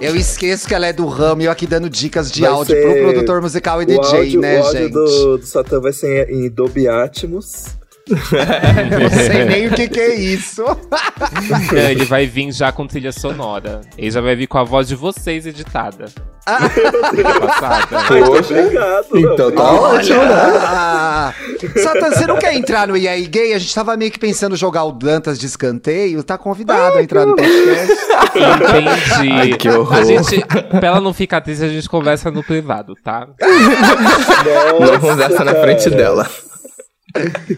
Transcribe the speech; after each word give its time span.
Eu 0.00 0.14
esqueço 0.14 0.68
que 0.68 0.74
ela 0.74 0.86
é 0.86 0.92
do 0.92 1.06
ramo 1.06 1.42
e 1.42 1.44
eu 1.46 1.50
aqui 1.50 1.66
dando 1.66 1.88
dicas 1.88 2.30
de 2.30 2.42
vai 2.42 2.50
áudio 2.50 2.76
pro 2.80 2.94
produtor 2.94 3.40
musical 3.40 3.82
e 3.82 3.86
DJ, 3.86 4.18
áudio, 4.18 4.40
né, 4.40 4.60
o 4.60 4.64
áudio 4.64 4.82
gente? 4.82 4.92
do, 4.92 5.38
do 5.38 5.46
Satã 5.46 5.80
vai 5.80 5.92
ser 5.92 6.30
em 6.30 6.48
Dolby 6.50 6.88
Atmos. 6.88 7.76
não 8.06 9.10
sei 9.10 9.44
nem 9.44 9.66
o 9.66 9.74
que, 9.74 9.88
que 9.88 9.98
é 9.98 10.14
isso. 10.14 10.62
Não, 10.62 11.90
ele 11.90 12.04
vai 12.04 12.24
vir 12.24 12.52
já 12.52 12.70
com 12.70 12.86
trilha 12.86 13.10
sonora. 13.10 13.80
Ele 13.98 14.10
já 14.10 14.20
vai 14.20 14.36
vir 14.36 14.46
com 14.46 14.58
a 14.58 14.64
voz 14.64 14.86
de 14.86 14.94
vocês 14.94 15.44
editada. 15.44 16.06
Ah. 16.46 16.60
obrigado. 18.38 19.18
Então 19.18 19.50
tá 19.50 19.72
ótimo, 19.72 20.22
né? 20.24 21.34
Satan, 21.82 22.10
você 22.10 22.26
não 22.26 22.36
quer 22.38 22.54
entrar 22.54 22.86
no 22.86 22.96
EA 22.96 23.20
Gay? 23.28 23.52
A 23.52 23.58
gente 23.58 23.74
tava 23.74 23.96
meio 23.96 24.12
que 24.12 24.18
pensando 24.18 24.54
jogar 24.54 24.84
o 24.84 24.92
Dantas 24.92 25.40
de 25.40 25.46
escanteio. 25.46 26.22
Tá 26.22 26.38
convidado 26.38 26.98
a 26.98 27.02
entrar 27.02 27.26
no 27.26 27.34
podcast. 27.34 27.92
Entendi. 28.36 29.32
Ai, 29.32 29.48
que 29.54 29.68
horror. 29.68 29.92
A 29.92 30.04
gente, 30.04 30.44
pra 30.78 30.86
ela 30.88 31.00
não 31.00 31.12
ficar 31.12 31.40
triste, 31.40 31.64
a 31.64 31.68
gente 31.68 31.88
conversa 31.88 32.30
no 32.30 32.44
privado, 32.44 32.94
tá? 33.02 33.26
Nossa, 34.78 34.92
não 34.92 35.00
conversa 35.00 35.44
na 35.44 35.54
frente 35.56 35.90
dela. 35.90 36.28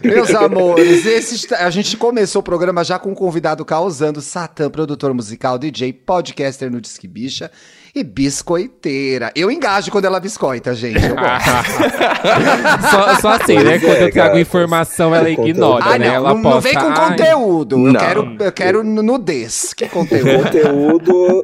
Meus 0.03 0.33
amores, 0.33 1.05
esse, 1.05 1.53
a 1.53 1.69
gente 1.69 1.97
começou 1.97 2.41
o 2.41 2.43
programa 2.43 2.83
já 2.83 2.97
com 2.99 3.11
um 3.11 3.15
convidado 3.15 3.63
causando 3.65 4.21
Satã, 4.21 4.69
produtor 4.69 5.13
musical, 5.13 5.57
DJ, 5.57 5.93
podcaster 5.93 6.71
no 6.71 6.81
Disque 6.81 7.07
Bicha 7.07 7.51
e 7.93 8.03
biscoiteira. 8.03 9.31
Eu 9.35 9.49
engajo 9.49 9.91
quando 9.91 10.05
ela 10.05 10.19
biscoita, 10.19 10.73
gente. 10.75 10.99
só, 12.91 13.15
só, 13.21 13.29
assim, 13.33 13.55
né? 13.57 13.79
Quando 13.79 13.97
eu 13.97 14.11
trago 14.11 14.37
informação, 14.37 15.13
ela 15.13 15.29
ignora, 15.29 15.85
ah, 15.85 15.97
né? 15.97 16.07
Não, 16.07 16.15
ela 16.15 16.33
não, 16.33 16.41
posta, 16.41 16.55
não 16.55 16.61
vem 16.61 16.75
com 16.75 16.93
conteúdo. 16.93 17.87
Eu 17.87 17.93
quero, 17.93 18.37
eu 18.39 18.51
quero 18.51 18.83
nudez. 18.83 19.73
Que 19.73 19.87
conteúdo? 19.87 20.43
conteúdo. 20.43 21.41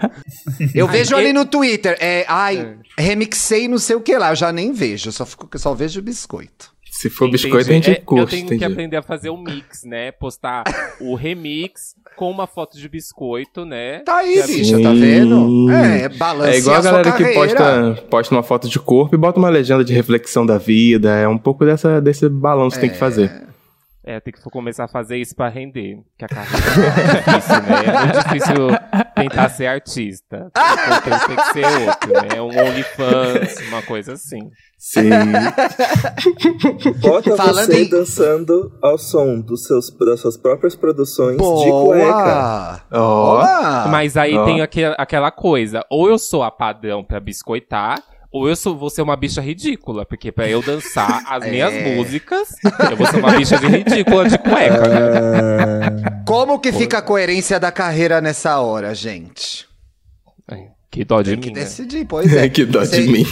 Eu 0.73 0.87
vejo 0.87 1.15
ali 1.15 1.33
no 1.33 1.45
Twitter. 1.45 1.97
É, 1.99 2.25
ai, 2.27 2.75
é. 2.97 3.01
remixei 3.01 3.67
não 3.67 3.77
sei 3.77 3.95
o 3.95 4.01
que 4.01 4.17
lá. 4.17 4.31
Eu 4.31 4.35
já 4.35 4.51
nem 4.51 4.71
vejo. 4.71 5.09
Eu 5.09 5.13
só, 5.13 5.25
fico, 5.25 5.47
só 5.57 5.73
vejo 5.73 6.01
biscoito. 6.01 6.74
Se 6.95 7.09
for 7.09 7.27
entendi. 7.27 7.43
biscoito, 7.43 7.69
a 7.69 7.73
gente 7.73 7.91
é, 7.91 7.95
curte. 7.95 8.21
Eu 8.21 8.27
tenho 8.27 8.45
entendi. 8.45 8.59
que 8.59 8.63
aprender 8.63 8.95
a 8.95 9.01
fazer 9.01 9.29
o 9.29 9.33
um 9.33 9.43
mix, 9.43 9.83
né? 9.83 10.13
Postar 10.13 10.63
o 11.01 11.13
remix 11.13 11.93
com 12.15 12.31
uma 12.31 12.47
foto 12.47 12.77
de 12.77 12.87
biscoito, 12.87 13.65
né? 13.65 13.99
Tá 13.99 14.19
aí, 14.19 14.41
bicha, 14.47 14.81
tá 14.81 14.93
vendo? 14.93 15.69
É, 15.71 16.07
balancear 16.07 16.55
É 16.55 16.57
igual 16.57 16.77
a 16.77 16.81
galera 16.81 17.11
que 17.11 17.33
posta, 17.33 18.03
posta 18.09 18.33
uma 18.33 18.43
foto 18.43 18.69
de 18.69 18.79
corpo 18.79 19.13
e 19.13 19.17
bota 19.17 19.37
uma 19.37 19.49
legenda 19.49 19.83
de 19.83 19.93
reflexão 19.93 20.45
da 20.45 20.57
vida. 20.57 21.13
É 21.13 21.27
um 21.27 21.37
pouco 21.37 21.65
dessa, 21.65 21.99
desse 21.99 22.29
balanço 22.29 22.79
que 22.79 22.85
é. 22.85 22.87
tem 22.87 22.89
que 22.91 22.97
fazer. 22.97 23.45
É, 24.07 24.19
tem 24.19 24.31
que 24.31 24.39
começar 24.51 24.83
a 24.83 24.87
fazer 24.87 25.17
isso 25.17 25.35
pra 25.35 25.49
render. 25.49 25.97
Que 26.15 26.25
a 26.25 26.27
carreira 26.27 26.57
é 26.57 27.25
difícil, 27.25 27.61
né? 27.63 27.85
É 27.85 28.05
muito 28.05 28.23
difícil 28.23 28.67
tentar 29.15 29.49
ser 29.49 29.65
artista. 29.65 30.51
O 30.85 31.01
tem 31.27 31.35
que 31.35 31.53
ser 31.53 31.65
outro, 31.65 32.13
né? 32.13 32.41
Um 32.41 32.49
OnlyFans, 32.49 33.67
uma 33.69 33.81
coisa 33.81 34.13
assim. 34.13 34.51
Sim. 34.77 35.09
Bota 37.01 37.35
Falando 37.35 37.65
você 37.65 37.83
em... 37.83 37.89
dançando 37.89 38.77
ao 38.81 38.97
som 38.97 39.39
dos 39.39 39.65
seus, 39.65 39.89
das 39.89 40.19
suas 40.19 40.37
próprias 40.37 40.75
produções 40.75 41.37
Boa. 41.37 41.65
de 41.65 41.71
cueca. 41.71 42.85
Oh. 42.91 43.89
Mas 43.89 44.15
aí 44.15 44.37
oh. 44.37 44.45
tem 44.45 44.61
aquel, 44.61 44.93
aquela 44.97 45.31
coisa. 45.31 45.83
Ou 45.89 46.07
eu 46.09 46.19
sou 46.19 46.43
a 46.43 46.51
padrão 46.51 47.03
pra 47.03 47.19
biscoitar, 47.19 48.03
ou 48.35 48.49
eu 48.49 48.55
sou, 48.57 48.75
vou 48.75 48.89
ser 48.89 49.01
uma 49.01 49.15
bicha 49.15 49.39
ridícula, 49.39 50.05
porque 50.05 50.29
pra 50.29 50.45
eu 50.49 50.61
dançar 50.61 51.23
as 51.25 51.41
é. 51.47 51.49
minhas 51.49 51.73
músicas, 51.73 52.49
eu 52.91 52.97
vou 52.97 53.07
ser 53.07 53.19
uma 53.19 53.31
bicha 53.31 53.57
de 53.57 53.65
ridícula 53.65 54.27
de 54.27 54.37
cueca, 54.37 54.89
né? 54.89 56.23
Como 56.27 56.59
que 56.59 56.73
fica 56.73 56.97
a 56.97 57.01
coerência 57.01 57.57
da 57.61 57.71
carreira 57.71 58.19
nessa 58.19 58.59
hora, 58.59 58.93
gente? 58.93 59.65
Que 60.91 61.03
dó 61.03 61.21
de 61.21 61.31
Tem 61.31 61.35
mim. 61.35 61.41
que 61.41 61.49
né? 61.49 61.59
decidir, 61.59 62.05
pois 62.05 62.33
é. 62.33 62.47
que 62.47 62.63
dó 62.63 62.81
de 62.85 63.01
mim. 63.01 63.25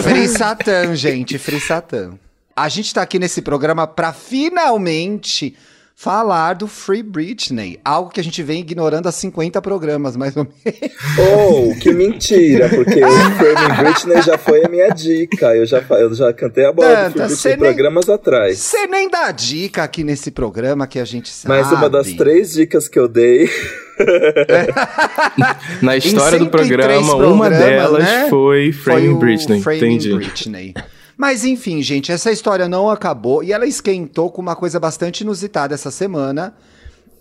Free 0.00 0.28
Satan, 0.28 0.96
gente, 0.96 1.36
Free 1.36 1.60
Satan. 1.60 2.18
A 2.56 2.70
gente 2.70 2.94
tá 2.94 3.02
aqui 3.02 3.18
nesse 3.18 3.42
programa 3.42 3.86
pra 3.86 4.14
finalmente 4.14 5.54
falar 5.98 6.54
do 6.54 6.68
Free 6.68 7.02
Britney, 7.02 7.80
algo 7.84 8.08
que 8.08 8.20
a 8.20 8.22
gente 8.22 8.40
vem 8.40 8.60
ignorando 8.60 9.08
há 9.08 9.12
50 9.12 9.60
programas, 9.60 10.16
mais 10.16 10.36
ou 10.36 10.44
menos. 10.44 10.78
Oh, 11.18 11.74
que 11.80 11.92
mentira, 11.92 12.68
porque 12.68 13.04
o 13.04 13.30
Free 13.32 13.82
Britney 13.82 14.22
já 14.22 14.38
foi 14.38 14.64
a 14.64 14.68
minha 14.68 14.90
dica, 14.90 15.56
eu 15.56 15.66
já, 15.66 15.84
eu 15.90 16.14
já 16.14 16.32
cantei 16.32 16.66
a 16.66 16.72
bola 16.72 17.10
Tanta, 17.10 17.26
do 17.26 17.36
Free 17.36 17.56
Britney 17.56 17.74
programas 17.74 18.06
nem, 18.06 18.14
atrás. 18.14 18.58
Você 18.58 18.86
nem 18.86 19.10
dá 19.10 19.32
dica 19.32 19.82
aqui 19.82 20.04
nesse 20.04 20.30
programa 20.30 20.86
que 20.86 21.00
a 21.00 21.04
gente 21.04 21.30
sabe. 21.30 21.52
Mas 21.60 21.72
uma 21.72 21.90
das 21.90 22.12
três 22.12 22.52
dicas 22.52 22.86
que 22.86 22.98
eu 22.98 23.08
dei... 23.08 23.50
Na 25.82 25.96
história 25.96 26.38
do 26.38 26.48
programa, 26.48 27.16
uma 27.16 27.50
delas 27.50 28.04
né? 28.04 28.28
foi 28.30 28.70
Frame 28.70 29.14
Britney. 29.14 29.58
Entendi. 29.58 30.14
Britney. 30.14 30.74
Mas 31.18 31.44
enfim, 31.44 31.82
gente, 31.82 32.12
essa 32.12 32.30
história 32.30 32.68
não 32.68 32.88
acabou 32.88 33.42
e 33.42 33.52
ela 33.52 33.66
esquentou 33.66 34.30
com 34.30 34.40
uma 34.40 34.54
coisa 34.54 34.78
bastante 34.78 35.22
inusitada 35.22 35.74
essa 35.74 35.90
semana. 35.90 36.54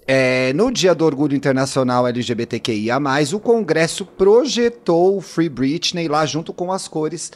É, 0.05 0.53
no 0.53 0.71
Dia 0.71 0.93
do 0.93 1.03
Orgulho 1.03 1.35
Internacional 1.35 2.05
LGBTQIA, 2.05 2.97
o 3.33 3.39
Congresso 3.39 4.05
projetou 4.05 5.17
o 5.17 5.21
Free 5.21 5.49
Britney 5.49 6.07
lá 6.07 6.27
junto 6.27 6.53
com 6.53 6.71
as 6.71 6.87
cores 6.87 7.31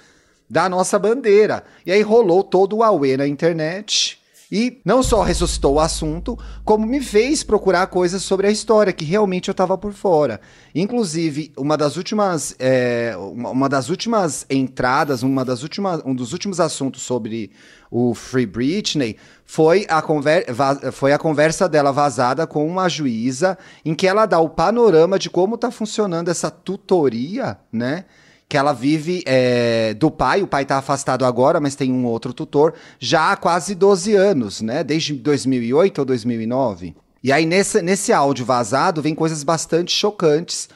da 0.47 0.69
nossa 0.69 0.99
bandeira. 0.99 1.63
E 1.83 1.91
aí 1.91 2.03
rolou 2.03 2.43
todo 2.43 2.77
o 2.77 2.83
Aue 2.83 3.17
na 3.17 3.27
internet. 3.27 4.20
E 4.51 4.81
não 4.83 5.01
só 5.01 5.21
ressuscitou 5.21 5.75
o 5.75 5.79
assunto, 5.79 6.37
como 6.65 6.85
me 6.85 6.99
fez 6.99 7.41
procurar 7.41 7.87
coisas 7.87 8.21
sobre 8.21 8.47
a 8.47 8.51
história, 8.51 8.91
que 8.91 9.05
realmente 9.05 9.47
eu 9.47 9.53
estava 9.53 9.77
por 9.77 9.93
fora. 9.93 10.41
Inclusive, 10.75 11.53
uma 11.57 11.77
das 11.77 11.95
últimas, 11.95 12.53
é, 12.59 13.15
uma 13.17 13.69
das 13.69 13.87
últimas 13.87 14.45
entradas, 14.49 15.23
uma 15.23 15.45
das 15.45 15.63
últimas, 15.63 16.01
um 16.05 16.13
dos 16.13 16.33
últimos 16.33 16.59
assuntos 16.59 17.01
sobre 17.01 17.51
o 17.89 18.13
Free 18.13 18.45
Britney 18.45 19.17
foi 19.45 19.85
a, 19.89 20.01
conver 20.01 20.45
foi 20.91 21.13
a 21.13 21.17
conversa 21.17 21.67
dela 21.67 21.91
vazada 21.91 22.45
com 22.45 22.67
uma 22.67 22.89
juíza, 22.89 23.57
em 23.85 23.95
que 23.95 24.07
ela 24.07 24.25
dá 24.25 24.39
o 24.39 24.49
panorama 24.49 25.17
de 25.17 25.29
como 25.29 25.55
está 25.55 25.71
funcionando 25.71 26.29
essa 26.29 26.51
tutoria, 26.51 27.57
né? 27.71 28.05
Que 28.51 28.57
ela 28.57 28.73
vive 28.73 29.23
é, 29.25 29.93
do 29.93 30.11
pai, 30.11 30.41
o 30.41 30.47
pai 30.47 30.63
está 30.63 30.77
afastado 30.77 31.23
agora, 31.23 31.61
mas 31.61 31.73
tem 31.73 31.89
um 31.89 32.03
outro 32.05 32.33
tutor, 32.33 32.73
já 32.99 33.31
há 33.31 33.37
quase 33.37 33.73
12 33.73 34.13
anos, 34.13 34.59
né? 34.59 34.83
Desde 34.83 35.13
2008 35.13 35.99
ou 35.99 36.03
2009. 36.03 36.93
E 37.23 37.31
aí, 37.31 37.45
nesse, 37.45 37.81
nesse 37.81 38.11
áudio 38.11 38.45
vazado, 38.45 39.01
vem 39.01 39.15
coisas 39.15 39.41
bastante 39.41 39.93
chocantes, 39.93 40.67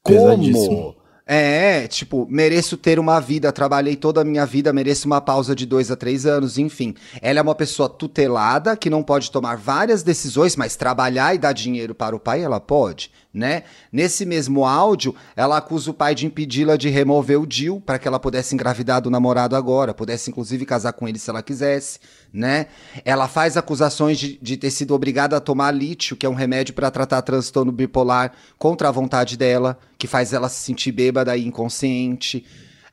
como 0.00 0.94
é, 1.26 1.88
tipo, 1.88 2.26
mereço 2.28 2.76
ter 2.76 2.98
uma 2.98 3.18
vida, 3.18 3.50
trabalhei 3.50 3.96
toda 3.96 4.20
a 4.20 4.24
minha 4.24 4.44
vida, 4.44 4.74
mereço 4.74 5.06
uma 5.06 5.22
pausa 5.22 5.54
de 5.54 5.64
dois 5.64 5.90
a 5.90 5.96
três 5.96 6.26
anos, 6.26 6.58
enfim. 6.58 6.94
Ela 7.22 7.38
é 7.38 7.42
uma 7.42 7.54
pessoa 7.54 7.88
tutelada 7.88 8.76
que 8.76 8.90
não 8.90 9.02
pode 9.02 9.30
tomar 9.30 9.56
várias 9.56 10.02
decisões, 10.02 10.54
mas 10.54 10.76
trabalhar 10.76 11.34
e 11.34 11.38
dar 11.38 11.52
dinheiro 11.52 11.94
para 11.94 12.14
o 12.14 12.20
pai, 12.20 12.42
ela 12.42 12.60
pode, 12.60 13.10
né? 13.32 13.62
Nesse 13.90 14.26
mesmo 14.26 14.66
áudio, 14.66 15.14
ela 15.34 15.56
acusa 15.56 15.90
o 15.90 15.94
pai 15.94 16.14
de 16.14 16.26
impedi-la 16.26 16.76
de 16.76 16.90
remover 16.90 17.40
o 17.40 17.46
Dil 17.46 17.80
para 17.80 17.98
que 17.98 18.06
ela 18.06 18.20
pudesse 18.20 18.54
engravidar 18.54 19.00
do 19.00 19.08
namorado 19.08 19.56
agora, 19.56 19.94
pudesse 19.94 20.30
inclusive 20.30 20.66
casar 20.66 20.92
com 20.92 21.08
ele 21.08 21.18
se 21.18 21.30
ela 21.30 21.42
quisesse 21.42 22.00
né? 22.34 22.66
Ela 23.04 23.28
faz 23.28 23.56
acusações 23.56 24.18
de, 24.18 24.36
de 24.42 24.56
ter 24.56 24.70
sido 24.70 24.92
obrigada 24.92 25.36
a 25.36 25.40
tomar 25.40 25.70
lítio, 25.70 26.16
que 26.16 26.26
é 26.26 26.28
um 26.28 26.34
remédio 26.34 26.74
para 26.74 26.90
tratar 26.90 27.22
transtorno 27.22 27.70
bipolar, 27.70 28.32
contra 28.58 28.88
a 28.88 28.90
vontade 28.90 29.36
dela, 29.36 29.78
que 29.96 30.08
faz 30.08 30.32
ela 30.32 30.48
se 30.48 30.60
sentir 30.60 30.90
bêbada 30.90 31.36
e 31.36 31.46
inconsciente. 31.46 32.44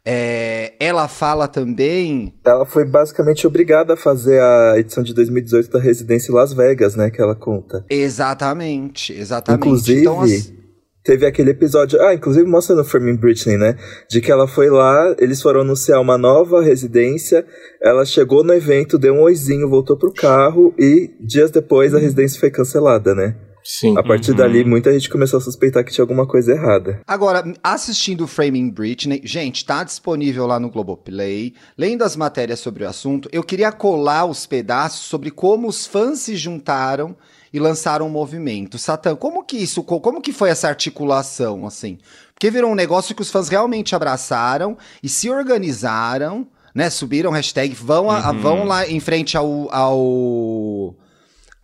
É, 0.05 0.73
ela 0.79 1.07
fala 1.07 1.47
também. 1.47 2.33
Ela 2.45 2.65
foi 2.65 2.85
basicamente 2.85 3.45
obrigada 3.45 3.93
a 3.93 3.97
fazer 3.97 4.39
a 4.41 4.75
edição 4.77 5.03
de 5.03 5.13
2018 5.13 5.71
da 5.71 5.79
Residência 5.79 6.33
Las 6.33 6.53
Vegas, 6.53 6.95
né? 6.95 7.09
Que 7.09 7.21
ela 7.21 7.35
conta. 7.35 7.83
Exatamente, 7.89 9.13
exatamente. 9.13 9.61
Inclusive, 9.61 10.01
então, 10.01 10.21
as... 10.21 10.53
Teve 11.03 11.25
aquele 11.25 11.49
episódio, 11.49 11.99
ah, 12.01 12.13
inclusive 12.13 12.47
mostra 12.47 12.75
no 12.75 12.83
Framing 12.83 13.15
Britney, 13.15 13.57
né? 13.57 13.75
De 14.07 14.21
que 14.21 14.31
ela 14.31 14.47
foi 14.47 14.69
lá, 14.69 15.15
eles 15.17 15.41
foram 15.41 15.61
anunciar 15.61 15.99
uma 15.99 16.17
nova 16.17 16.61
residência, 16.61 17.43
ela 17.81 18.05
chegou 18.05 18.43
no 18.43 18.53
evento, 18.53 18.99
deu 18.99 19.15
um 19.15 19.21
oizinho, 19.21 19.67
voltou 19.67 19.97
pro 19.97 20.13
carro 20.13 20.73
e 20.77 21.09
dias 21.19 21.49
depois 21.49 21.95
a 21.95 21.99
residência 21.99 22.39
foi 22.39 22.51
cancelada, 22.51 23.15
né? 23.15 23.35
Sim. 23.63 23.97
A 23.97 24.03
partir 24.03 24.31
uhum. 24.31 24.37
dali, 24.37 24.65
muita 24.65 24.91
gente 24.91 25.09
começou 25.09 25.37
a 25.37 25.41
suspeitar 25.41 25.83
que 25.83 25.91
tinha 25.91 26.03
alguma 26.03 26.27
coisa 26.27 26.51
errada. 26.51 27.01
Agora, 27.07 27.43
assistindo 27.63 28.27
Framing 28.27 28.69
Britney, 28.69 29.21
gente, 29.23 29.65
tá 29.65 29.83
disponível 29.83 30.45
lá 30.47 30.59
no 30.59 30.69
Globoplay. 30.69 31.53
Lendo 31.77 32.03
as 32.03 32.15
matérias 32.15 32.59
sobre 32.59 32.83
o 32.83 32.89
assunto, 32.89 33.29
eu 33.31 33.43
queria 33.43 33.71
colar 33.71 34.25
os 34.25 34.45
pedaços 34.45 35.05
sobre 35.05 35.29
como 35.29 35.67
os 35.67 35.85
fãs 35.85 36.19
se 36.19 36.35
juntaram 36.35 37.15
e 37.53 37.59
lançaram 37.59 38.07
um 38.07 38.09
movimento. 38.09 38.77
Satã, 38.77 39.15
como 39.15 39.43
que 39.43 39.57
isso, 39.57 39.83
como 39.83 40.21
que 40.21 40.31
foi 40.31 40.49
essa 40.49 40.67
articulação, 40.67 41.65
assim? 41.65 41.97
Porque 42.33 42.49
virou 42.49 42.71
um 42.71 42.75
negócio 42.75 43.13
que 43.13 43.21
os 43.21 43.29
fãs 43.29 43.49
realmente 43.49 43.95
abraçaram 43.95 44.77
e 45.03 45.09
se 45.09 45.29
organizaram, 45.29 46.47
né? 46.73 46.89
Subiram 46.89 47.31
hashtag, 47.31 47.75
vão, 47.75 48.09
a, 48.09 48.31
uhum. 48.31 48.39
vão 48.39 48.63
lá 48.63 48.87
em 48.87 48.99
frente 48.99 49.37
ao, 49.37 49.69
ao 49.73 50.95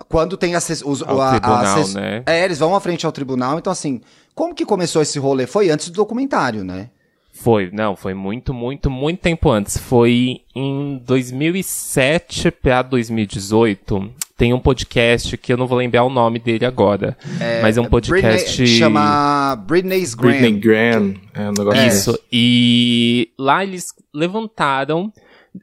Quando 0.10 0.38
tem 0.38 0.56
as, 0.56 0.84
os, 0.86 1.02
Ao 1.02 1.20
a, 1.22 1.32
tribunal, 1.32 1.84
a, 1.84 1.88
né? 1.94 2.24
É, 2.26 2.44
eles 2.44 2.60
vão 2.60 2.76
à 2.76 2.80
frente 2.80 3.06
ao 3.06 3.12
tribunal. 3.12 3.58
Então, 3.58 3.72
assim, 3.72 4.02
como 4.36 4.54
que 4.54 4.66
começou 4.66 5.02
esse 5.02 5.18
rolê? 5.18 5.48
Foi 5.48 5.70
antes 5.70 5.90
do 5.90 5.96
documentário, 5.96 6.64
né? 6.64 6.90
Foi, 7.34 7.70
não, 7.72 7.96
foi 7.96 8.14
muito, 8.14 8.54
muito, 8.54 8.90
muito 8.90 9.22
tempo 9.22 9.50
antes. 9.50 9.78
Foi 9.78 10.42
em 10.56 11.02
2007 11.06 12.52
pra 12.52 12.82
2018. 12.82 14.12
Tem 14.38 14.54
um 14.54 14.60
podcast 14.60 15.36
que 15.36 15.52
eu 15.52 15.58
não 15.58 15.66
vou 15.66 15.78
lembrar 15.80 16.04
o 16.04 16.10
nome 16.12 16.38
dele 16.38 16.64
agora. 16.64 17.18
mas 17.62 17.76
é 17.76 17.82
um 17.82 17.86
podcast. 17.86 18.58
Britney, 18.58 18.68
chama 18.80 19.56
Britney's 19.68 20.14
Graham. 20.14 20.32
Britney 20.40 20.60
Graham. 20.60 21.14
É 21.34 21.50
um 21.50 21.54
negócio 21.58 21.82
É. 21.82 21.88
Isso. 21.88 22.20
E 22.32 23.32
lá 23.38 23.64
eles 23.64 23.88
levantaram. 24.14 25.12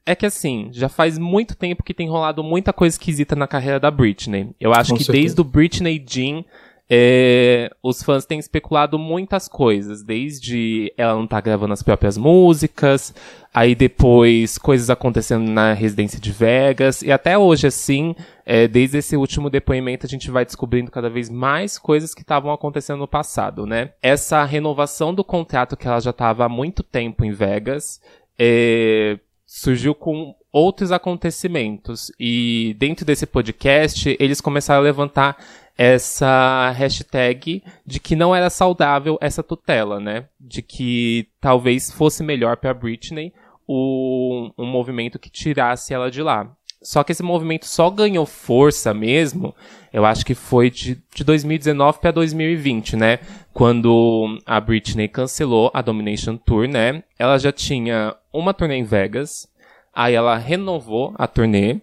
É 0.04 0.12
que 0.16 0.26
assim, 0.26 0.70
já 0.72 0.88
faz 0.88 1.16
muito 1.18 1.54
tempo 1.54 1.84
que 1.84 1.94
tem 1.94 2.08
rolado 2.08 2.42
muita 2.42 2.72
coisa 2.72 2.94
esquisita 2.96 3.36
na 3.36 3.46
carreira 3.46 3.78
da 3.78 3.92
Britney. 3.92 4.50
Eu 4.60 4.72
acho 4.74 4.90
Com 4.90 4.96
que 4.96 5.04
certeza. 5.04 5.22
desde 5.22 5.40
o 5.40 5.44
Britney 5.44 6.04
Jean, 6.04 6.44
é, 6.88 7.70
os 7.82 8.02
fãs 8.02 8.26
têm 8.26 8.38
especulado 8.38 8.98
muitas 8.98 9.48
coisas. 9.48 10.02
Desde 10.02 10.92
ela 10.96 11.14
não 11.14 11.26
tá 11.26 11.40
gravando 11.40 11.72
as 11.72 11.82
próprias 11.82 12.18
músicas, 12.18 13.14
aí 13.52 13.74
depois 13.74 14.58
coisas 14.58 14.90
acontecendo 14.90 15.50
na 15.50 15.72
residência 15.72 16.20
de 16.20 16.30
Vegas, 16.30 17.02
e 17.02 17.10
até 17.10 17.38
hoje, 17.38 17.66
assim, 17.66 18.14
é, 18.44 18.68
desde 18.68 18.98
esse 18.98 19.16
último 19.16 19.48
depoimento, 19.48 20.06
a 20.06 20.08
gente 20.08 20.30
vai 20.30 20.44
descobrindo 20.44 20.90
cada 20.90 21.08
vez 21.08 21.30
mais 21.30 21.78
coisas 21.78 22.14
que 22.14 22.22
estavam 22.22 22.52
acontecendo 22.52 22.98
no 22.98 23.08
passado, 23.08 23.64
né? 23.66 23.92
Essa 24.02 24.44
renovação 24.44 25.14
do 25.14 25.24
contrato 25.24 25.76
que 25.76 25.86
ela 25.86 26.00
já 26.00 26.10
estava 26.10 26.44
há 26.44 26.48
muito 26.48 26.82
tempo 26.82 27.24
em 27.24 27.32
Vegas, 27.32 28.00
é, 28.38 29.18
surgiu 29.46 29.94
com 29.94 30.34
outros 30.52 30.92
acontecimentos. 30.92 32.12
E 32.18 32.76
dentro 32.78 33.04
desse 33.04 33.26
podcast, 33.26 34.16
eles 34.20 34.40
começaram 34.40 34.80
a 34.80 34.84
levantar 34.84 35.36
essa 35.76 36.70
hashtag 36.76 37.62
de 37.84 38.00
que 38.00 38.14
não 38.16 38.34
era 38.34 38.48
saudável 38.50 39.18
essa 39.20 39.42
tutela, 39.42 39.98
né? 40.00 40.24
De 40.38 40.62
que 40.62 41.28
talvez 41.40 41.90
fosse 41.90 42.22
melhor 42.22 42.56
para 42.56 42.72
Britney 42.74 43.32
o, 43.66 44.50
um 44.56 44.66
movimento 44.66 45.18
que 45.18 45.30
tirasse 45.30 45.92
ela 45.92 46.10
de 46.10 46.22
lá. 46.22 46.50
Só 46.82 47.02
que 47.02 47.12
esse 47.12 47.22
movimento 47.22 47.66
só 47.66 47.88
ganhou 47.88 48.26
força 48.26 48.92
mesmo, 48.92 49.54
eu 49.90 50.04
acho 50.04 50.24
que 50.24 50.34
foi 50.34 50.70
de, 50.70 51.02
de 51.14 51.24
2019 51.24 51.98
para 51.98 52.10
2020, 52.10 52.94
né? 52.94 53.20
Quando 53.54 54.38
a 54.44 54.60
Britney 54.60 55.08
cancelou 55.08 55.70
a 55.72 55.80
Domination 55.80 56.36
Tour, 56.36 56.68
né? 56.68 57.02
Ela 57.18 57.38
já 57.38 57.50
tinha 57.50 58.14
uma 58.30 58.52
turnê 58.52 58.76
em 58.76 58.84
Vegas, 58.84 59.48
aí 59.94 60.14
ela 60.14 60.36
renovou 60.36 61.14
a 61.16 61.26
turnê. 61.26 61.80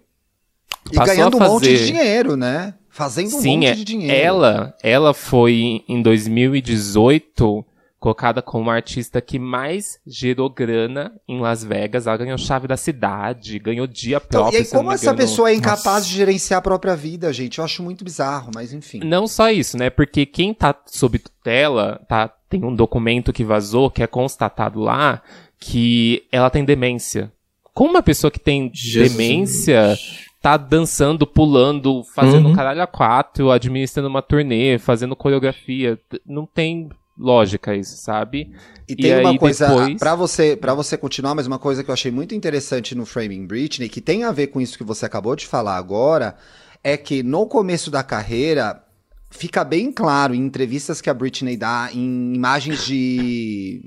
E 0.90 0.96
ganhando 0.96 1.36
a 1.42 1.46
um 1.46 1.48
monte 1.50 1.64
de 1.64 1.76
fazer- 1.78 1.86
dinheiro, 1.86 2.36
né? 2.36 2.74
Fazendo 2.94 3.34
um 3.36 3.40
Sim, 3.40 3.54
monte 3.56 3.66
é- 3.68 3.74
de 3.74 3.84
dinheiro. 3.84 4.14
ela, 4.14 4.76
ela 4.82 5.14
foi 5.14 5.82
em 5.88 6.02
2018 6.02 7.64
colocada 7.98 8.42
como 8.42 8.68
a 8.68 8.74
artista 8.74 9.20
que 9.20 9.38
mais 9.38 9.98
gerou 10.06 10.50
grana 10.50 11.12
em 11.28 11.40
Las 11.40 11.62
Vegas. 11.62 12.06
Ela 12.08 12.16
ganhou 12.16 12.36
chave 12.36 12.66
da 12.66 12.76
cidade, 12.76 13.58
ganhou 13.60 13.86
dia 13.86 14.16
Então, 14.16 14.40
próprio. 14.42 14.58
e 14.58 14.62
aí, 14.62 14.68
como 14.68 14.90
essa 14.90 15.04
engano. 15.06 15.18
pessoa 15.18 15.50
é 15.50 15.54
incapaz 15.54 15.84
Nossa. 15.98 16.08
de 16.08 16.16
gerenciar 16.16 16.58
a 16.58 16.62
própria 16.62 16.96
vida, 16.96 17.32
gente? 17.32 17.58
Eu 17.60 17.64
acho 17.64 17.80
muito 17.82 18.04
bizarro, 18.04 18.50
mas 18.54 18.72
enfim. 18.72 19.00
Não 19.04 19.26
só 19.28 19.50
isso, 19.52 19.78
né? 19.78 19.88
Porque 19.88 20.26
quem 20.26 20.52
tá 20.52 20.74
sob 20.84 21.18
tutela, 21.18 22.04
tá, 22.08 22.28
tem 22.50 22.64
um 22.64 22.74
documento 22.74 23.32
que 23.32 23.44
vazou, 23.44 23.88
que 23.88 24.02
é 24.02 24.06
constatado 24.08 24.80
lá, 24.80 25.22
que 25.60 26.24
ela 26.32 26.50
tem 26.50 26.64
demência. 26.64 27.32
Como 27.72 27.90
uma 27.90 28.02
pessoa 28.02 28.30
que 28.32 28.40
tem 28.40 28.68
Jesus. 28.74 29.12
demência 29.12 29.96
tá 30.42 30.56
dançando, 30.56 31.24
pulando, 31.26 32.02
fazendo 32.14 32.48
Uhum. 32.48 32.52
caralho 32.52 32.82
a 32.82 32.86
quatro, 32.86 33.50
administrando 33.50 34.08
uma 34.08 34.20
turnê, 34.20 34.76
fazendo 34.78 35.14
coreografia, 35.14 35.98
não 36.26 36.44
tem 36.44 36.90
lógica 37.16 37.76
isso, 37.76 37.96
sabe? 37.96 38.52
E 38.88 38.96
tem 38.96 39.12
E 39.12 39.20
uma 39.20 39.30
aí, 39.30 39.38
coisa, 39.38 39.68
depois- 39.68 39.98
pra 39.98 40.14
você, 40.16 40.56
para 40.56 40.74
você 40.74 40.96
continuar, 40.98 41.34
mas 41.36 41.46
uma 41.46 41.58
coisa 41.60 41.84
que 41.84 41.90
eu 41.90 41.92
achei 41.92 42.10
muito 42.10 42.34
interessante 42.34 42.94
no 42.94 43.06
Framing 43.06 43.46
Britney, 43.46 43.88
que 43.88 44.00
tem 44.00 44.24
a 44.24 44.32
ver 44.32 44.48
com 44.48 44.60
isso 44.60 44.76
que 44.76 44.82
você 44.82 45.06
acabou 45.06 45.36
de 45.36 45.46
falar 45.46 45.76
agora, 45.76 46.34
é 46.82 46.96
que 46.96 47.22
no 47.22 47.46
começo 47.46 47.90
da 47.90 48.02
carreira 48.02 48.82
fica 49.30 49.62
bem 49.62 49.92
claro 49.92 50.34
em 50.34 50.40
entrevistas 50.44 51.00
que 51.00 51.08
a 51.08 51.14
Britney 51.14 51.56
dá, 51.56 51.88
em 51.94 52.34
imagens 52.34 52.84
de 52.84 53.80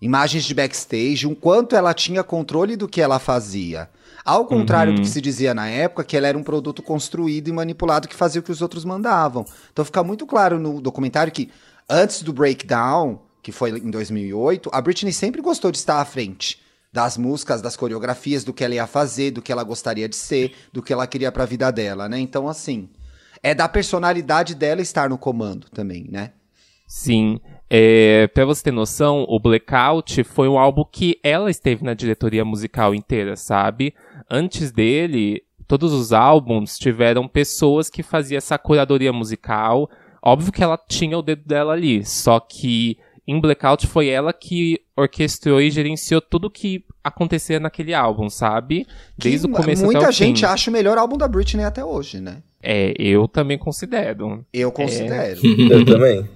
imagens 0.00 0.44
de 0.44 0.54
backstage, 0.54 1.26
o 1.26 1.36
quanto 1.36 1.76
ela 1.76 1.94
tinha 1.94 2.24
controle 2.24 2.74
do 2.76 2.88
que 2.88 3.00
ela 3.00 3.18
fazia. 3.20 3.88
Ao 4.24 4.46
contrário 4.46 4.90
Uhum. 4.92 4.96
do 4.96 5.02
que 5.02 5.08
se 5.08 5.20
dizia 5.20 5.52
na 5.54 5.68
época, 5.68 6.04
que 6.04 6.16
ela 6.16 6.28
era 6.28 6.38
um 6.38 6.42
produto 6.42 6.82
construído 6.82 7.48
e 7.48 7.52
manipulado 7.52 8.06
que 8.08 8.14
fazia 8.14 8.40
o 8.40 8.44
que 8.44 8.52
os 8.52 8.62
outros 8.62 8.84
mandavam. 8.84 9.44
Então 9.72 9.84
fica 9.84 10.02
muito 10.04 10.26
claro 10.26 10.58
no 10.58 10.80
documentário 10.80 11.32
que 11.32 11.50
antes 11.88 12.22
do 12.22 12.32
breakdown, 12.32 13.20
que 13.42 13.50
foi 13.50 13.70
em 13.70 13.90
2008, 13.90 14.70
a 14.72 14.80
Britney 14.80 15.12
sempre 15.12 15.40
gostou 15.42 15.72
de 15.72 15.78
estar 15.78 16.00
à 16.00 16.04
frente 16.04 16.60
das 16.92 17.16
músicas, 17.16 17.62
das 17.62 17.74
coreografias, 17.74 18.44
do 18.44 18.52
que 18.52 18.62
ela 18.62 18.74
ia 18.74 18.86
fazer, 18.86 19.30
do 19.30 19.40
que 19.42 19.50
ela 19.50 19.64
gostaria 19.64 20.08
de 20.08 20.14
ser, 20.14 20.52
do 20.72 20.82
que 20.82 20.92
ela 20.92 21.06
queria 21.06 21.32
pra 21.32 21.46
vida 21.46 21.70
dela, 21.72 22.08
né? 22.08 22.18
Então 22.20 22.46
assim, 22.48 22.88
é 23.42 23.54
da 23.54 23.66
personalidade 23.68 24.54
dela 24.54 24.80
estar 24.82 25.08
no 25.08 25.18
comando 25.18 25.68
também, 25.70 26.06
né? 26.10 26.32
Sim. 26.86 27.40
É, 27.70 28.26
pra 28.28 28.44
você 28.44 28.64
ter 28.64 28.70
noção, 28.70 29.24
o 29.26 29.40
Blackout 29.40 30.22
foi 30.24 30.46
um 30.46 30.58
álbum 30.58 30.84
que 30.84 31.18
ela 31.22 31.50
esteve 31.50 31.82
na 31.82 31.94
diretoria 31.94 32.44
musical 32.44 32.94
inteira, 32.94 33.34
sabe? 33.34 33.94
Antes 34.30 34.70
dele, 34.72 35.42
todos 35.66 35.92
os 35.92 36.12
álbuns 36.12 36.78
tiveram 36.78 37.26
pessoas 37.28 37.88
que 37.88 38.02
faziam 38.02 38.38
essa 38.38 38.58
curadoria 38.58 39.12
musical. 39.12 39.88
Óbvio 40.22 40.52
que 40.52 40.62
ela 40.62 40.78
tinha 40.88 41.18
o 41.18 41.22
dedo 41.22 41.42
dela 41.46 41.72
ali, 41.72 42.04
só 42.04 42.38
que 42.38 42.96
em 43.26 43.40
Blackout 43.40 43.86
foi 43.86 44.08
ela 44.08 44.32
que 44.32 44.80
orquestrou 44.96 45.60
e 45.60 45.70
gerenciou 45.70 46.20
tudo 46.20 46.50
que 46.50 46.84
acontecia 47.02 47.58
naquele 47.60 47.94
álbum, 47.94 48.28
sabe? 48.28 48.86
Desde 49.16 49.46
Que 49.46 49.52
o 49.52 49.56
começo 49.56 49.84
muita 49.84 50.00
até 50.00 50.08
o 50.08 50.12
gente 50.12 50.40
fim. 50.40 50.46
acha 50.46 50.70
o 50.70 50.72
melhor 50.72 50.98
álbum 50.98 51.16
da 51.16 51.26
Britney 51.28 51.64
até 51.64 51.84
hoje, 51.84 52.20
né? 52.20 52.42
É, 52.62 52.94
eu 52.98 53.26
também 53.26 53.58
considero. 53.58 54.44
Eu 54.52 54.70
considero. 54.70 55.40
Eu 55.70 55.84
também. 55.84 56.28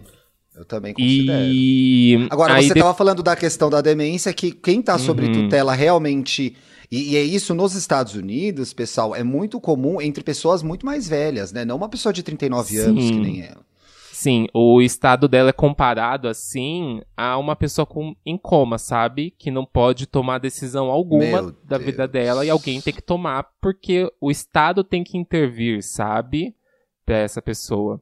Eu 0.57 0.65
também 0.65 0.95
considero. 0.95 1.45
E 1.53 2.27
Agora, 2.31 2.55
aí 2.55 2.63
você 2.67 2.73
de- 2.75 2.79
estava 2.81 2.95
falando 2.97 3.23
da 3.23 3.37
questão 3.37 3.69
da 3.69 3.81
demência, 3.81 4.33
que 4.33 4.51
quem 4.53 4.81
tá 4.81 4.99
sobre 4.99 5.27
Uhum. 5.27 5.33
tutela 5.45 5.75
realmente. 5.75 6.57
E, 6.91 7.13
e 7.13 7.17
é 7.17 7.23
isso 7.23 7.55
nos 7.55 7.75
Estados 7.75 8.15
Unidos, 8.15 8.73
pessoal, 8.73 9.15
é 9.15 9.23
muito 9.23 9.61
comum 9.61 10.01
entre 10.01 10.23
pessoas 10.25 10.63
muito 10.63 10.87
mais 10.87 11.09
velhas, 11.09 11.53
né? 11.53 11.65
Não 11.65 11.77
uma 11.77 11.89
pessoa 11.89 12.13
de 12.13 12.23
39 12.23 12.79
anos 12.79 13.05
que 13.05 13.15
Sim. 13.15 13.21
nem 13.21 13.43
ela. 13.43 13.67
Sim, 14.13 14.47
o 14.55 14.81
estado 14.81 15.29
dela 15.29 15.51
é 15.51 15.53
comparado 15.53 16.27
assim 16.27 17.03
a 17.15 17.37
uma 17.37 17.55
pessoa 17.55 17.85
com, 17.85 18.15
em 18.25 18.39
coma, 18.39 18.79
sabe? 18.79 19.35
Que 19.39 19.51
não 19.51 19.67
pode 19.67 20.07
tomar 20.07 20.39
decisão 20.39 20.87
alguma 20.87 21.23
Meu 21.25 21.51
da 21.65 21.77
Deus. 21.77 21.85
vida 21.85 22.09
dela 22.09 22.43
e 22.47 22.49
alguém 22.49 22.81
tem 22.81 22.95
que 22.95 23.03
tomar 23.03 23.47
porque 23.61 24.11
o 24.19 24.31
estado 24.31 24.83
tem 24.83 25.05
que 25.05 25.19
intervir, 25.19 25.83
sabe? 25.83 26.55
Pra 27.05 27.19
essa 27.19 27.43
pessoa. 27.43 28.01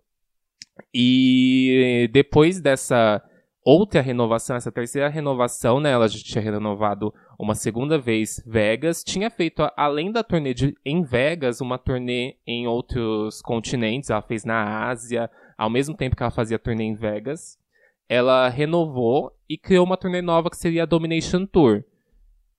E 0.93 2.09
depois 2.13 2.61
dessa 2.61 3.23
outra 3.65 4.01
renovação, 4.01 4.57
essa 4.57 4.71
terceira 4.71 5.09
renovação, 5.09 5.81
né? 5.81 5.91
Ela 5.91 6.07
já 6.07 6.19
tinha 6.19 6.43
renovado 6.43 7.13
uma 7.39 7.55
segunda 7.55 7.99
vez 7.99 8.43
Vegas, 8.47 9.03
tinha 9.03 9.31
feito, 9.31 9.67
além 9.77 10.13
da 10.13 10.23
turnê 10.23 10.53
de, 10.53 10.77
em 10.85 11.03
Vegas, 11.03 11.61
uma 11.61 11.79
turnê 11.79 12.37
em 12.47 12.67
outros 12.67 13.41
continentes. 13.41 14.11
Ela 14.11 14.23
fez 14.23 14.45
na 14.45 14.89
Ásia, 14.89 15.31
ao 15.57 15.71
mesmo 15.71 15.97
tempo 15.97 16.15
que 16.15 16.23
ela 16.23 16.31
fazia 16.31 16.59
turnê 16.59 16.85
em 16.85 16.95
Vegas. 16.95 17.59
Ela 18.09 18.49
renovou 18.49 19.33
e 19.49 19.57
criou 19.57 19.87
uma 19.87 19.97
turnê 19.97 20.21
nova 20.21 20.51
que 20.51 20.57
seria 20.57 20.83
a 20.83 20.87
Domination 20.87 21.47
Tour. 21.47 21.83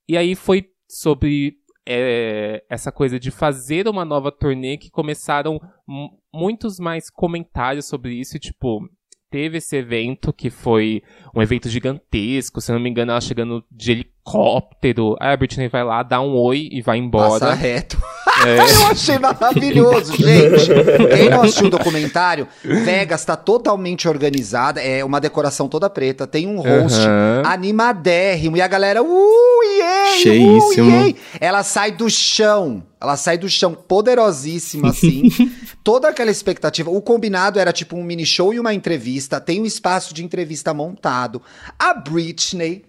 E 0.07 0.17
aí 0.17 0.36
foi 0.36 0.69
sobre 0.88 1.57
é, 1.88 2.63
essa 2.70 2.92
coisa 2.92 3.20
de 3.20 3.32
fazer 3.32 3.88
uma 3.88 4.04
nova 4.06 4.32
turnê 4.32 4.77
que 4.77 4.89
começaram 4.89 5.60
mu- 5.88 6.18
muitos 6.34 6.80
mais 6.80 7.10
comentários 7.10 7.86
sobre 7.86 8.13
isso. 8.15 8.39
Tipo, 8.39 8.88
teve 9.36 9.58
esse 9.58 9.75
evento 9.75 10.32
que 10.32 10.50
foi 10.50 11.04
um 11.36 11.42
evento 11.42 11.68
gigantesco. 11.68 12.62
Se 12.62 12.72
eu 12.72 12.75
não 12.75 12.82
me 12.82 12.89
engano, 12.89 13.12
ela 13.12 13.20
chegando 13.20 13.62
de 13.70 13.92
helicóptero. 13.92 15.18
Aí 15.20 15.34
a 15.34 15.36
Britney 15.36 15.68
vai 15.68 15.84
lá, 15.84 16.01
dá 16.04 16.22
um 16.22 16.38
oi 16.38 16.70
e 16.72 16.82
vai 16.82 16.98
embora. 16.98 17.48
Passa 17.48 17.54
reto. 17.54 18.01
É, 18.46 18.56
Eu 18.80 18.88
achei 18.88 19.20
maravilhoso, 19.20 20.15
gente. 20.15 20.70
Quem 21.18 21.30
não 21.30 21.42
assistiu 21.42 21.68
o 21.68 21.70
documentário, 21.70 22.48
Vegas 22.63 23.25
tá 23.25 23.36
totalmente 23.36 24.08
organizada, 24.08 24.82
é 24.82 25.04
uma 25.04 25.20
decoração 25.20 25.68
toda 25.68 25.89
preta, 25.89 26.25
tem 26.25 26.48
um 26.48 26.62
host 26.62 27.00
Aham. 27.00 27.44
animadérrimo 27.46 28.56
e 28.56 28.62
a 28.62 28.68
galera, 28.68 29.04
uh, 29.04 29.63
yay, 29.80 30.22
Cheíssimo. 30.22 30.89
Uh, 30.89 31.01
yay. 31.01 31.15
Ela 31.42 31.62
sai 31.62 31.92
do 31.92 32.10
chão, 32.10 32.84
ela 33.01 33.18
sai 33.18 33.38
do 33.38 33.50
chão 33.50 33.74
poderosíssima 33.74 34.92
assim. 34.92 35.24
Toda 35.86 36.10
aquela 36.10 36.32
expectativa, 36.32 36.89
o 36.89 37.00
combinado 37.00 37.60
era 37.60 37.72
tipo 37.72 37.96
um 37.96 38.04
mini 38.04 38.25
show 38.25 38.51
e 38.51 38.60
uma 38.60 38.74
entrevista, 38.74 39.39
tem 39.39 39.62
um 39.62 39.65
espaço 39.68 40.15
de 40.15 40.25
entrevista 40.25 40.74
montado. 40.74 41.39
A 41.77 41.94
Britney 41.94 42.84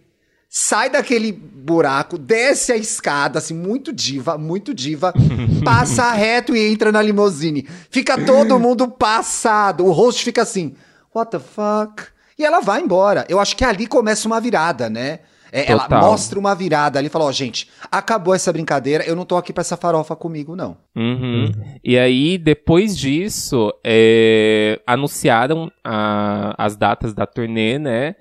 sai 0.48 0.88
daquele 0.88 1.30
buraco, 1.30 2.16
desce 2.16 2.72
a 2.72 2.76
escada, 2.78 3.38
assim, 3.38 3.52
muito 3.52 3.92
diva, 3.92 4.38
muito 4.38 4.72
diva, 4.72 5.12
passa 5.62 6.10
reto 6.12 6.56
e 6.56 6.72
entra 6.72 6.90
na 6.90 7.02
limusine. 7.02 7.68
Fica 7.90 8.16
todo 8.24 8.56
mundo 8.58 8.88
passado. 8.88 9.84
O 9.84 9.92
host 9.92 10.24
fica 10.24 10.40
assim, 10.40 10.74
what 11.14 11.30
the 11.30 11.38
fuck? 11.38 12.02
E 12.38 12.46
ela 12.46 12.60
vai 12.60 12.80
embora. 12.80 13.26
Eu 13.28 13.38
acho 13.38 13.54
que 13.58 13.64
ali 13.66 13.86
começa 13.86 14.26
uma 14.26 14.40
virada, 14.40 14.88
né? 14.88 15.20
É, 15.56 15.72
ela 15.72 15.88
mostra 15.88 16.38
uma 16.38 16.54
virada 16.54 16.98
ali 16.98 17.06
e 17.06 17.10
fala: 17.10 17.24
Ó, 17.24 17.28
oh, 17.28 17.32
gente, 17.32 17.70
acabou 17.90 18.34
essa 18.34 18.52
brincadeira, 18.52 19.02
eu 19.04 19.16
não 19.16 19.24
tô 19.24 19.38
aqui 19.38 19.54
pra 19.54 19.62
essa 19.62 19.74
farofa 19.74 20.14
comigo, 20.14 20.54
não. 20.54 20.76
Uhum. 20.94 21.50
E 21.82 21.98
aí, 21.98 22.36
depois 22.36 22.96
disso, 22.96 23.72
é, 23.82 24.78
anunciaram 24.86 25.72
a, 25.82 26.54
as 26.62 26.76
datas 26.76 27.14
da 27.14 27.24
turnê, 27.24 27.78
né? 27.78 28.16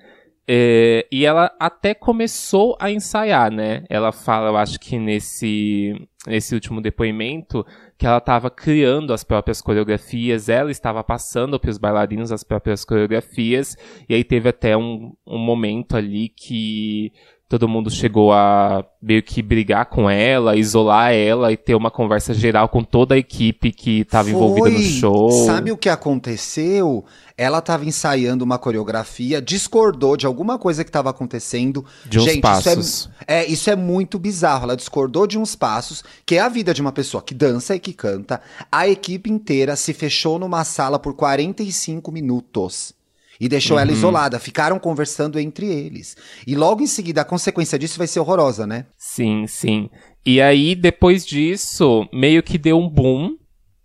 É, 0.47 1.07
e 1.11 1.25
ela 1.25 1.51
até 1.59 1.95
começou 1.95 2.77
a 2.79 2.91
ensaiar, 2.91 3.51
né? 3.51 3.83
Ela 3.89 4.11
fala, 4.11 4.49
eu 4.49 4.57
acho 4.57 4.79
que 4.79 4.99
nesse, 4.99 6.07
nesse 6.27 6.53
último 6.53 6.81
depoimento, 6.81 7.65
que 7.97 8.05
ela 8.05 8.19
estava 8.19 8.51
criando 8.51 9.11
as 9.11 9.23
próprias 9.23 9.59
coreografias, 9.59 10.47
ela 10.47 10.69
estava 10.69 11.03
passando 11.03 11.59
para 11.59 11.71
os 11.71 11.79
bailarinos 11.79 12.31
as 12.31 12.43
próprias 12.43 12.85
coreografias, 12.85 13.75
e 14.07 14.13
aí 14.13 14.23
teve 14.23 14.49
até 14.49 14.77
um, 14.77 15.13
um 15.25 15.39
momento 15.39 15.97
ali 15.97 16.29
que 16.29 17.11
todo 17.47 17.67
mundo 17.67 17.91
chegou 17.91 18.33
a 18.33 18.83
meio 19.01 19.21
que 19.21 19.41
brigar 19.41 19.85
com 19.85 20.09
ela, 20.09 20.55
isolar 20.55 21.13
ela 21.13 21.51
e 21.51 21.57
ter 21.57 21.75
uma 21.75 21.91
conversa 21.91 22.33
geral 22.33 22.67
com 22.67 22.83
toda 22.83 23.13
a 23.13 23.17
equipe 23.17 23.71
que 23.71 24.01
estava 24.01 24.29
envolvida 24.29 24.69
no 24.69 24.81
show. 24.81 25.31
Sabe 25.45 25.71
o 25.71 25.77
que 25.77 25.87
aconteceu? 25.87 27.05
Ela 27.37 27.59
estava 27.59 27.85
ensaiando 27.85 28.43
uma 28.43 28.57
coreografia, 28.57 29.41
discordou 29.41 30.17
de 30.17 30.25
alguma 30.25 30.57
coisa 30.57 30.83
que 30.83 30.89
estava 30.89 31.11
acontecendo. 31.11 31.85
De 32.05 32.17
uns 32.17 32.25
Gente, 32.25 32.41
passos. 32.41 32.77
Isso 32.77 33.11
é, 33.27 33.43
é, 33.43 33.47
isso 33.47 33.69
é 33.69 33.75
muito 33.75 34.17
bizarro. 34.17 34.63
Ela 34.63 34.75
discordou 34.75 35.27
de 35.27 35.37
uns 35.37 35.55
passos, 35.55 36.03
que 36.25 36.35
é 36.35 36.39
a 36.39 36.49
vida 36.49 36.73
de 36.73 36.81
uma 36.81 36.91
pessoa 36.91 37.21
que 37.21 37.35
dança 37.35 37.75
e 37.75 37.79
que 37.79 37.93
canta. 37.93 38.41
A 38.71 38.87
equipe 38.87 39.29
inteira 39.29 39.75
se 39.75 39.93
fechou 39.93 40.39
numa 40.39 40.63
sala 40.63 40.97
por 40.97 41.13
45 41.13 42.11
minutos 42.11 42.95
e 43.39 43.47
deixou 43.47 43.77
uhum. 43.77 43.81
ela 43.81 43.91
isolada. 43.91 44.39
Ficaram 44.39 44.79
conversando 44.79 45.39
entre 45.39 45.65
eles. 45.65 46.15
E 46.45 46.55
logo 46.55 46.81
em 46.81 46.87
seguida, 46.87 47.21
a 47.21 47.25
consequência 47.25 47.77
disso 47.77 47.97
vai 47.97 48.07
ser 48.07 48.19
horrorosa, 48.19 48.65
né? 48.65 48.85
Sim, 48.97 49.45
sim. 49.47 49.89
E 50.25 50.41
aí, 50.41 50.75
depois 50.75 51.25
disso, 51.25 52.07
meio 52.11 52.41
que 52.41 52.57
deu 52.57 52.79
um 52.79 52.89
boom, 52.89 53.35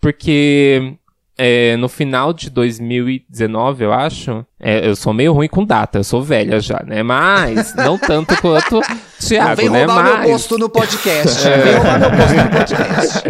porque 0.00 0.96
é, 1.42 1.74
no 1.78 1.88
final 1.88 2.34
de 2.34 2.50
2019, 2.50 3.84
eu 3.84 3.94
acho. 3.94 4.44
É, 4.60 4.86
eu 4.86 4.94
sou 4.94 5.14
meio 5.14 5.32
ruim 5.32 5.48
com 5.48 5.64
data, 5.64 5.98
eu 5.98 6.04
sou 6.04 6.22
velha 6.22 6.60
já, 6.60 6.82
né? 6.86 7.02
Mas, 7.02 7.72
não 7.80 7.96
tanto 7.96 8.36
quanto 8.42 8.82
Thiago, 9.18 9.48
não 9.48 9.56
vem 9.56 9.70
né? 9.70 9.84
roubar 9.86 10.04
Mas... 10.04 10.20
meu 10.20 10.30
posto 10.32 10.58
no 10.58 10.68
podcast. 10.68 11.48
É. 11.48 11.56
Vem 11.56 11.74
roubar 11.76 11.98
meu 11.98 12.10
posto 12.10 12.34
no 12.34 12.50
podcast. 12.50 13.28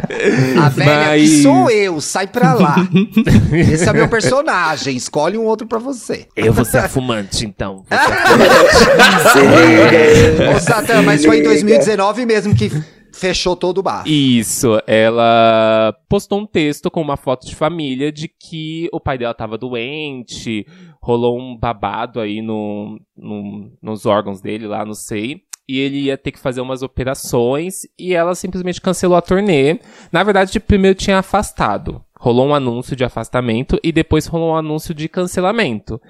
A 0.58 0.68
velha 0.74 1.06
Mas... 1.06 1.22
que 1.22 1.42
sou 1.42 1.70
eu, 1.70 2.00
sai 2.00 2.26
pra 2.26 2.54
lá. 2.54 2.74
Esse 3.72 3.88
é 3.88 3.92
meu 3.92 4.08
personagem, 4.08 4.96
escolhe 4.96 5.38
um 5.38 5.44
outro 5.44 5.68
pra 5.68 5.78
você. 5.78 6.26
Eu 6.34 6.52
vou 6.52 6.64
ser 6.64 6.78
a 6.78 6.88
fumante, 6.88 7.46
então. 7.46 7.84
Ô, 10.52 10.58
Satã, 10.58 11.00
mas 11.02 11.24
foi 11.24 11.38
em 11.38 11.42
2019 11.44 12.26
mesmo 12.26 12.56
que 12.56 12.72
fechou 13.12 13.56
todo 13.56 13.78
o 13.78 13.82
bar. 13.82 14.04
Isso, 14.06 14.80
ela 14.86 15.94
postou 16.08 16.40
um 16.40 16.46
texto 16.46 16.90
com 16.90 17.00
uma 17.00 17.16
foto 17.16 17.46
de 17.46 17.54
família 17.54 18.10
de 18.10 18.28
que 18.28 18.88
o 18.92 19.00
pai 19.00 19.18
dela 19.18 19.34
tava 19.34 19.58
doente, 19.58 20.66
rolou 21.00 21.38
um 21.38 21.56
babado 21.56 22.20
aí 22.20 22.42
no, 22.42 23.00
no, 23.16 23.72
nos 23.82 24.06
órgãos 24.06 24.40
dele 24.40 24.66
lá, 24.66 24.84
não 24.84 24.94
sei. 24.94 25.42
E 25.68 25.78
ele 25.78 26.00
ia 26.00 26.18
ter 26.18 26.32
que 26.32 26.38
fazer 26.40 26.60
umas 26.60 26.82
operações 26.82 27.82
e 27.96 28.12
ela 28.12 28.34
simplesmente 28.34 28.80
cancelou 28.80 29.16
a 29.16 29.22
turnê. 29.22 29.78
Na 30.10 30.24
verdade, 30.24 30.58
primeiro 30.58 30.98
tinha 30.98 31.18
afastado. 31.18 32.04
Rolou 32.18 32.48
um 32.48 32.54
anúncio 32.54 32.96
de 32.96 33.04
afastamento 33.04 33.78
e 33.82 33.92
depois 33.92 34.26
rolou 34.26 34.50
um 34.50 34.56
anúncio 34.56 34.92
de 34.92 35.08
cancelamento. 35.08 36.00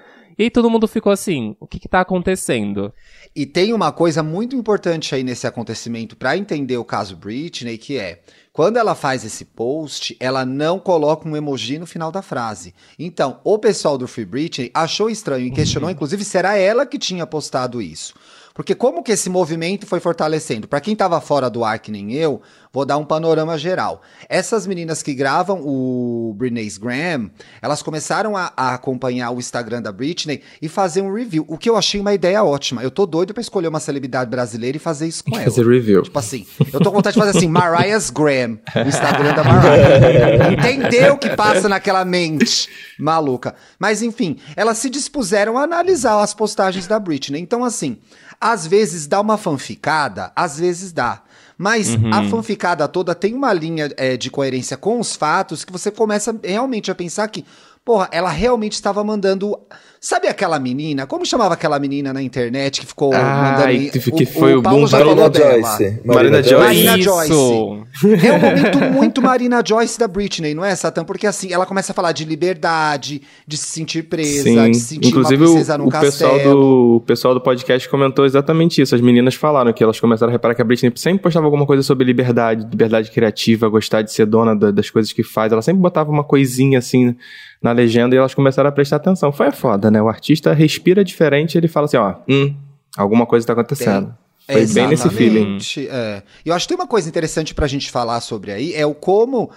E 0.42 0.48
todo 0.48 0.70
mundo 0.70 0.88
ficou 0.88 1.12
assim: 1.12 1.54
o 1.60 1.66
que 1.66 1.78
que 1.78 1.86
tá 1.86 2.00
acontecendo? 2.00 2.90
E 3.36 3.44
tem 3.44 3.74
uma 3.74 3.92
coisa 3.92 4.22
muito 4.22 4.56
importante 4.56 5.14
aí 5.14 5.22
nesse 5.22 5.46
acontecimento 5.46 6.16
para 6.16 6.34
entender 6.34 6.78
o 6.78 6.84
caso 6.84 7.14
Britney, 7.14 7.76
que 7.76 7.98
é 7.98 8.22
quando 8.50 8.78
ela 8.78 8.94
faz 8.94 9.22
esse 9.22 9.44
post, 9.44 10.16
ela 10.18 10.46
não 10.46 10.78
coloca 10.78 11.28
um 11.28 11.36
emoji 11.36 11.78
no 11.78 11.86
final 11.86 12.10
da 12.10 12.22
frase. 12.22 12.74
Então, 12.98 13.38
o 13.44 13.58
pessoal 13.58 13.98
do 13.98 14.08
Free 14.08 14.24
Britney 14.24 14.70
achou 14.72 15.10
estranho 15.10 15.46
e 15.46 15.50
questionou, 15.50 15.88
uhum. 15.88 15.94
inclusive, 15.94 16.24
se 16.24 16.38
era 16.38 16.56
ela 16.56 16.86
que 16.86 16.98
tinha 16.98 17.26
postado 17.26 17.82
isso. 17.82 18.14
Porque 18.54 18.74
como 18.74 19.02
que 19.02 19.12
esse 19.12 19.30
movimento 19.30 19.86
foi 19.86 20.00
fortalecendo? 20.00 20.66
Para 20.66 20.80
quem 20.80 20.94
estava 20.94 21.20
fora 21.20 21.48
do 21.48 21.64
ar, 21.64 21.78
que 21.78 21.92
nem 21.92 22.12
eu, 22.14 22.42
vou 22.72 22.84
dar 22.84 22.96
um 22.96 23.04
panorama 23.04 23.58
geral. 23.58 24.02
Essas 24.28 24.66
meninas 24.66 25.02
que 25.02 25.12
gravam 25.14 25.60
o 25.64 26.34
Britney's 26.36 26.78
Graham, 26.78 27.30
elas 27.60 27.82
começaram 27.82 28.36
a, 28.36 28.52
a, 28.56 28.74
acompanhar 28.74 29.30
o 29.32 29.38
Instagram 29.38 29.82
da 29.82 29.90
Britney 29.90 30.42
e 30.62 30.68
fazer 30.68 31.02
um 31.02 31.12
review, 31.12 31.44
o 31.48 31.58
que 31.58 31.68
eu 31.68 31.76
achei 31.76 32.00
uma 32.00 32.14
ideia 32.14 32.42
ótima. 32.44 32.82
Eu 32.82 32.90
tô 32.90 33.06
doido 33.06 33.34
para 33.34 33.40
escolher 33.40 33.68
uma 33.68 33.80
celebridade 33.80 34.30
brasileira 34.30 34.76
e 34.76 34.80
fazer 34.80 35.08
isso 35.08 35.24
com 35.24 35.34
ela. 35.36 35.44
Fazer 35.44 35.66
review. 35.66 36.02
Tipo 36.02 36.18
assim, 36.18 36.46
eu 36.72 36.80
tô 36.80 36.90
com 36.90 36.96
vontade 36.96 37.14
de 37.14 37.20
fazer 37.20 37.36
assim, 37.36 37.48
Mariah's 37.48 38.10
Graham, 38.10 38.58
o 38.74 38.88
Instagram 38.88 39.34
da 39.34 39.44
Mariah. 39.44 40.52
Entendeu 40.52 41.14
o 41.14 41.18
que 41.18 41.30
passa 41.30 41.68
naquela 41.68 42.04
mente 42.04 42.68
maluca. 42.98 43.54
Mas 43.78 44.02
enfim, 44.02 44.38
elas 44.54 44.78
se 44.78 44.88
dispuseram 44.88 45.58
a 45.58 45.62
analisar 45.62 46.20
as 46.22 46.32
postagens 46.34 46.86
da 46.86 46.98
Britney. 46.98 47.40
Então 47.40 47.64
assim, 47.64 47.98
às 48.40 48.66
vezes 48.66 49.06
dá 49.06 49.20
uma 49.20 49.36
fanficada, 49.36 50.32
às 50.34 50.58
vezes 50.58 50.92
dá. 50.92 51.22
Mas 51.60 51.94
uhum. 51.94 52.10
a 52.10 52.24
fanficada 52.24 52.88
toda 52.88 53.14
tem 53.14 53.34
uma 53.34 53.52
linha 53.52 53.92
é, 53.98 54.16
de 54.16 54.30
coerência 54.30 54.78
com 54.78 54.98
os 54.98 55.14
fatos 55.14 55.62
que 55.62 55.70
você 55.70 55.90
começa 55.90 56.34
realmente 56.42 56.90
a 56.90 56.94
pensar 56.94 57.28
que, 57.28 57.44
porra, 57.84 58.08
ela 58.10 58.30
realmente 58.30 58.72
estava 58.72 59.04
mandando 59.04 59.60
Sabe 60.02 60.28
aquela 60.28 60.58
menina? 60.58 61.06
Como 61.06 61.26
chamava 61.26 61.52
aquela 61.52 61.78
menina 61.78 62.10
na 62.10 62.22
internet 62.22 62.80
que 62.80 62.86
ficou 62.86 63.12
ah, 63.12 63.58
mandando. 63.58 63.90
Que, 63.90 63.98
o, 63.98 64.26
foi 64.26 64.54
o, 64.54 64.60
o 64.60 64.62
Paulo 64.62 64.86
já 64.86 65.04
Marina 65.04 65.30
Joyce. 65.30 66.00
Marina, 66.02 66.42
Joyce. 66.42 66.64
Marina 66.64 66.98
Joyce. 67.02 67.32
É 68.26 68.32
um 68.32 68.40
momento 68.40 68.78
muito 68.92 69.20
Marina 69.20 69.62
Joyce 69.62 69.98
da 69.98 70.08
Britney, 70.08 70.54
não 70.54 70.64
é, 70.64 70.74
Satan? 70.74 71.04
Porque 71.04 71.26
assim, 71.26 71.52
ela 71.52 71.66
começa 71.66 71.92
a 71.92 71.94
falar 71.94 72.12
de 72.12 72.24
liberdade, 72.24 73.20
de 73.46 73.58
se 73.58 73.66
sentir 73.66 74.04
presa, 74.04 74.44
Sim. 74.44 74.70
de 74.70 74.78
se 74.78 74.86
sentir 74.86 75.08
Inclusive, 75.08 75.44
uma 75.44 75.50
princesa 75.50 75.76
no 75.76 75.86
o 75.86 75.90
castelo. 75.90 76.32
Pessoal 76.32 76.38
do, 76.38 76.96
o 76.96 77.00
pessoal 77.00 77.34
do 77.34 77.40
podcast 77.42 77.86
comentou 77.90 78.24
exatamente 78.24 78.80
isso. 78.80 78.94
As 78.94 79.02
meninas 79.02 79.34
falaram 79.34 79.70
que 79.70 79.84
elas 79.84 80.00
começaram 80.00 80.30
a 80.30 80.32
reparar 80.32 80.54
que 80.54 80.62
a 80.62 80.64
Britney 80.64 80.90
sempre 80.96 81.22
postava 81.22 81.44
alguma 81.44 81.66
coisa 81.66 81.82
sobre 81.82 82.06
liberdade, 82.06 82.66
liberdade 82.70 83.10
criativa, 83.10 83.68
gostar 83.68 84.00
de 84.00 84.10
ser 84.10 84.24
dona 84.24 84.56
das 84.56 84.88
coisas 84.88 85.12
que 85.12 85.22
faz. 85.22 85.52
Ela 85.52 85.60
sempre 85.60 85.82
botava 85.82 86.10
uma 86.10 86.24
coisinha 86.24 86.78
assim 86.78 87.14
na 87.62 87.72
legenda 87.72 88.14
e 88.14 88.18
elas 88.18 88.34
começaram 88.34 88.70
a 88.70 88.72
prestar 88.72 88.96
atenção. 88.96 89.30
Foi 89.30 89.50
foda, 89.50 89.89
né? 89.90 90.00
O 90.00 90.08
artista 90.08 90.52
respira 90.52 91.04
diferente 91.04 91.56
ele 91.56 91.68
fala 91.68 91.86
assim, 91.86 91.96
ó, 91.96 92.14
hum, 92.28 92.54
alguma 92.96 93.26
coisa 93.26 93.46
tá 93.46 93.52
acontecendo. 93.52 94.06
Tem. 94.06 94.30
Foi 94.46 94.62
Exatamente. 94.62 94.74
bem 94.74 94.88
nesse 94.88 95.10
feeling. 95.10 95.88
É. 95.90 96.22
Eu 96.44 96.54
acho 96.54 96.66
que 96.66 96.74
tem 96.74 96.80
uma 96.82 96.88
coisa 96.88 97.08
interessante 97.08 97.54
pra 97.54 97.66
gente 97.66 97.90
falar 97.90 98.20
sobre 98.20 98.50
aí, 98.50 98.74
é 98.74 98.84
o 98.84 98.94
como, 98.94 99.50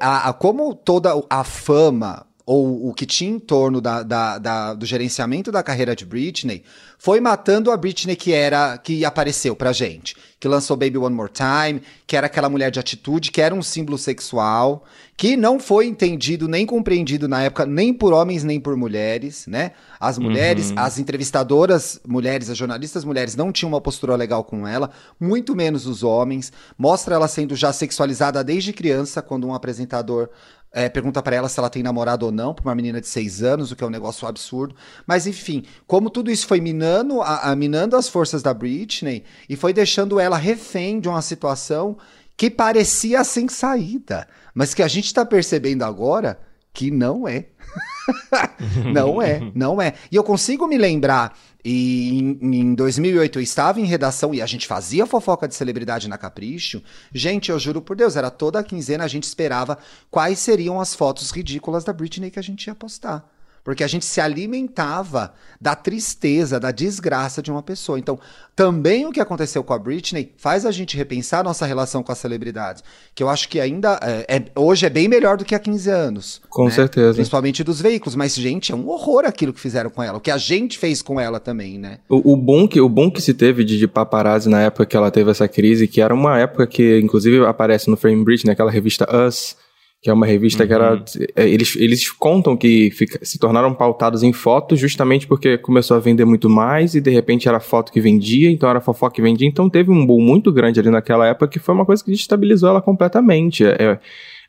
a, 0.00 0.30
a 0.30 0.32
como 0.32 0.74
toda 0.74 1.10
a 1.30 1.44
fama 1.44 2.26
ou 2.44 2.88
o 2.88 2.94
que 2.94 3.06
tinha 3.06 3.30
em 3.30 3.38
torno 3.38 3.80
da, 3.80 4.02
da, 4.02 4.38
da, 4.38 4.74
do 4.74 4.84
gerenciamento 4.84 5.52
da 5.52 5.62
carreira 5.62 5.94
de 5.94 6.04
Britney 6.04 6.62
foi 6.98 7.20
matando 7.20 7.70
a 7.70 7.76
Britney 7.76 8.14
que 8.14 8.32
era 8.32 8.78
que 8.78 9.04
apareceu 9.04 9.56
pra 9.56 9.72
gente, 9.72 10.16
que 10.38 10.46
lançou 10.46 10.76
Baby 10.76 10.98
One 10.98 11.14
More 11.14 11.30
Time, 11.30 11.82
que 12.06 12.16
era 12.16 12.26
aquela 12.26 12.48
mulher 12.48 12.70
de 12.70 12.78
atitude, 12.78 13.30
que 13.30 13.40
era 13.40 13.54
um 13.54 13.62
símbolo 13.62 13.98
sexual, 13.98 14.84
que 15.16 15.36
não 15.36 15.58
foi 15.58 15.86
entendido 15.86 16.46
nem 16.48 16.64
compreendido 16.64 17.28
na 17.28 17.42
época 17.42 17.66
nem 17.66 17.92
por 17.92 18.12
homens 18.12 18.44
nem 18.44 18.60
por 18.60 18.76
mulheres, 18.76 19.46
né? 19.46 19.72
As 19.98 20.18
mulheres, 20.18 20.70
uhum. 20.70 20.78
as 20.78 20.98
entrevistadoras 20.98 22.00
mulheres, 22.06 22.50
as 22.50 22.56
jornalistas 22.56 23.04
mulheres 23.04 23.36
não 23.36 23.52
tinham 23.52 23.70
uma 23.70 23.80
postura 23.80 24.16
legal 24.16 24.42
com 24.44 24.66
ela, 24.66 24.90
muito 25.18 25.54
menos 25.54 25.86
os 25.86 26.02
homens. 26.02 26.52
Mostra 26.78 27.14
ela 27.14 27.28
sendo 27.28 27.54
já 27.54 27.72
sexualizada 27.72 28.42
desde 28.42 28.72
criança 28.72 29.22
quando 29.22 29.46
um 29.46 29.54
apresentador 29.54 30.28
é, 30.72 30.88
pergunta 30.88 31.22
para 31.22 31.36
ela 31.36 31.48
se 31.48 31.58
ela 31.58 31.68
tem 31.68 31.82
namorado 31.82 32.24
ou 32.24 32.32
não, 32.32 32.54
para 32.54 32.64
uma 32.64 32.74
menina 32.74 33.00
de 33.00 33.06
seis 33.06 33.42
anos, 33.42 33.70
o 33.70 33.76
que 33.76 33.84
é 33.84 33.86
um 33.86 33.90
negócio 33.90 34.26
absurdo. 34.26 34.74
Mas 35.06 35.26
enfim, 35.26 35.64
como 35.86 36.08
tudo 36.08 36.30
isso 36.30 36.46
foi 36.46 36.60
minando, 36.60 37.20
a, 37.20 37.50
a, 37.50 37.56
minando 37.56 37.96
as 37.96 38.08
forças 38.08 38.42
da 38.42 38.54
Britney 38.54 39.24
e 39.48 39.54
foi 39.54 39.72
deixando 39.72 40.18
ela 40.18 40.38
refém 40.38 40.98
de 40.98 41.08
uma 41.08 41.20
situação 41.20 41.98
que 42.36 42.50
parecia 42.50 43.22
sem 43.22 43.48
saída, 43.48 44.26
mas 44.54 44.72
que 44.72 44.82
a 44.82 44.88
gente 44.88 45.06
está 45.06 45.24
percebendo 45.24 45.84
agora 45.84 46.40
que 46.72 46.90
não 46.90 47.28
é. 47.28 47.46
não 48.92 49.20
é, 49.20 49.40
não 49.54 49.80
é. 49.80 49.94
E 50.10 50.16
eu 50.16 50.24
consigo 50.24 50.66
me 50.66 50.76
lembrar 50.76 51.36
e 51.64 52.18
em, 52.18 52.56
em 52.56 52.74
2008 52.74 53.38
eu 53.38 53.42
estava 53.42 53.80
em 53.80 53.84
redação 53.84 54.34
e 54.34 54.42
a 54.42 54.46
gente 54.46 54.66
fazia 54.66 55.06
fofoca 55.06 55.46
de 55.46 55.54
celebridade 55.54 56.08
na 56.08 56.18
Capricho. 56.18 56.82
Gente, 57.12 57.50
eu 57.50 57.58
juro 57.58 57.80
por 57.80 57.96
Deus, 57.96 58.16
era 58.16 58.30
toda 58.30 58.58
a 58.58 58.64
quinzena 58.64 59.04
a 59.04 59.08
gente 59.08 59.24
esperava 59.24 59.78
quais 60.10 60.38
seriam 60.38 60.80
as 60.80 60.94
fotos 60.94 61.30
ridículas 61.30 61.84
da 61.84 61.92
Britney 61.92 62.30
que 62.30 62.38
a 62.38 62.42
gente 62.42 62.66
ia 62.66 62.74
postar. 62.74 63.31
Porque 63.64 63.84
a 63.84 63.86
gente 63.86 64.04
se 64.04 64.20
alimentava 64.20 65.32
da 65.60 65.76
tristeza, 65.76 66.58
da 66.58 66.72
desgraça 66.72 67.40
de 67.40 67.50
uma 67.50 67.62
pessoa. 67.62 67.98
Então, 67.98 68.18
também 68.56 69.06
o 69.06 69.12
que 69.12 69.20
aconteceu 69.20 69.62
com 69.62 69.72
a 69.72 69.78
Britney 69.78 70.32
faz 70.36 70.66
a 70.66 70.72
gente 70.72 70.96
repensar 70.96 71.44
nossa 71.44 71.64
relação 71.64 72.02
com 72.02 72.10
as 72.10 72.18
celebridades. 72.18 72.82
Que 73.14 73.22
eu 73.22 73.28
acho 73.28 73.48
que 73.48 73.60
ainda 73.60 74.00
é, 74.02 74.36
é, 74.36 74.44
hoje 74.56 74.84
é 74.84 74.90
bem 74.90 75.06
melhor 75.06 75.36
do 75.36 75.44
que 75.44 75.54
há 75.54 75.60
15 75.60 75.90
anos. 75.90 76.42
Com 76.50 76.64
né? 76.64 76.70
certeza. 76.72 77.14
Principalmente 77.14 77.62
dos 77.62 77.80
veículos. 77.80 78.16
Mas, 78.16 78.34
gente, 78.34 78.72
é 78.72 78.74
um 78.74 78.88
horror 78.88 79.24
aquilo 79.24 79.52
que 79.52 79.60
fizeram 79.60 79.90
com 79.90 80.02
ela. 80.02 80.18
O 80.18 80.20
que 80.20 80.30
a 80.30 80.38
gente 80.38 80.76
fez 80.76 81.00
com 81.00 81.20
ela 81.20 81.38
também, 81.38 81.78
né? 81.78 81.98
O, 82.08 82.32
o 82.32 82.36
bom, 82.36 82.66
que, 82.66 82.80
o 82.80 82.88
bom 82.88 83.10
que 83.10 83.22
se 83.22 83.32
teve 83.32 83.62
de, 83.64 83.78
de 83.78 83.86
paparazzi 83.86 84.48
na 84.48 84.62
época 84.62 84.86
que 84.86 84.96
ela 84.96 85.10
teve 85.10 85.30
essa 85.30 85.46
crise, 85.46 85.86
que 85.86 86.00
era 86.00 86.12
uma 86.12 86.38
época 86.38 86.66
que, 86.66 86.98
inclusive, 86.98 87.46
aparece 87.46 87.88
no 87.88 87.96
Frame 87.96 88.24
Britney, 88.24 88.50
naquela 88.50 88.70
revista 88.70 89.06
Us 89.14 89.56
que 90.02 90.10
é 90.10 90.12
uma 90.12 90.26
revista 90.26 90.64
uhum. 90.64 90.66
que 90.66 90.74
era. 90.74 90.94
Uhum. 90.94 91.04
É, 91.36 91.48
eles, 91.48 91.76
eles 91.76 92.10
contam 92.10 92.56
que 92.56 92.90
fica, 92.90 93.24
se 93.24 93.38
tornaram 93.38 93.72
pautados 93.72 94.24
em 94.24 94.32
fotos 94.32 94.80
justamente 94.80 95.28
porque 95.28 95.56
começou 95.56 95.96
a 95.96 96.00
vender 96.00 96.24
muito 96.24 96.50
mais 96.50 96.96
e 96.96 97.00
de 97.00 97.10
repente 97.10 97.48
era 97.48 97.60
foto 97.60 97.92
que 97.92 98.00
vendia, 98.00 98.50
então 98.50 98.68
era 98.68 98.80
fofoca 98.80 99.14
que 99.14 99.22
vendia. 99.22 99.46
Então 99.46 99.70
teve 99.70 99.92
um 99.92 100.04
boom 100.04 100.20
muito 100.20 100.50
grande 100.52 100.80
ali 100.80 100.90
naquela 100.90 101.26
época 101.28 101.46
que 101.46 101.60
foi 101.60 101.72
uma 101.72 101.86
coisa 101.86 102.04
que 102.04 102.10
destabilizou 102.10 102.68
ela 102.68 102.82
completamente. 102.82 103.64
É, 103.64 104.00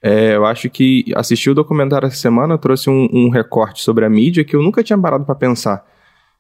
é, 0.02 0.36
eu 0.36 0.44
acho 0.44 0.70
que 0.72 1.06
assistir 1.16 1.52
o 1.52 1.54
documentário 1.54 2.08
essa 2.08 2.18
semana 2.18 2.58
trouxe 2.58 2.90
um, 2.90 3.08
um 3.14 3.30
recorte 3.30 3.84
sobre 3.84 4.04
a 4.04 4.10
mídia 4.10 4.44
que 4.44 4.56
eu 4.56 4.64
nunca 4.64 4.84
tinha 4.84 4.98
parado 4.98 5.24
para 5.24 5.36
pensar 5.36 5.86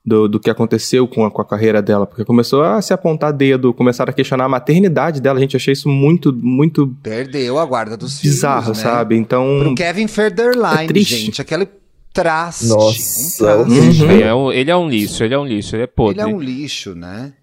do, 0.05 0.27
do 0.27 0.39
que 0.39 0.49
aconteceu 0.49 1.07
com 1.07 1.25
a, 1.25 1.31
com 1.31 1.41
a 1.41 1.45
carreira 1.45 1.81
dela, 1.81 2.05
porque 2.05 2.25
começou 2.25 2.61
a 2.61 2.81
se 2.81 2.93
apontar 2.93 3.31
dedo, 3.31 3.73
começaram 3.73 4.09
a 4.11 4.13
questionar 4.13 4.45
a 4.45 4.49
maternidade 4.49 5.21
dela, 5.21 5.37
a 5.37 5.41
gente 5.41 5.55
achei 5.55 5.71
isso 5.71 5.87
muito, 5.87 6.33
muito... 6.33 6.87
Perdeu 7.01 7.57
a 7.57 7.65
guarda 7.65 7.95
dos 7.95 8.19
bizarro, 8.19 8.63
filhos, 8.63 8.77
né? 8.79 8.83
sabe? 8.83 9.15
Então... 9.15 9.59
Pro 9.61 9.75
Kevin 9.75 10.07
Federline, 10.07 10.91
é 10.93 10.99
gente, 11.03 11.41
aquele 11.41 11.67
traste. 12.13 12.67
Nossa. 12.67 13.57
Um 13.57 13.61
uhum. 13.61 14.11
ele, 14.11 14.23
é 14.23 14.35
um, 14.35 14.51
ele 14.51 14.71
é 14.71 14.75
um 14.75 14.89
lixo, 14.89 15.23
ele 15.23 15.33
é 15.33 15.39
um 15.39 15.45
lixo, 15.45 15.75
ele 15.75 15.83
é 15.83 15.87
podre. 15.87 16.21
Ele 16.21 16.31
é 16.31 16.35
um 16.35 16.39
lixo, 16.39 16.93
né? 16.93 17.33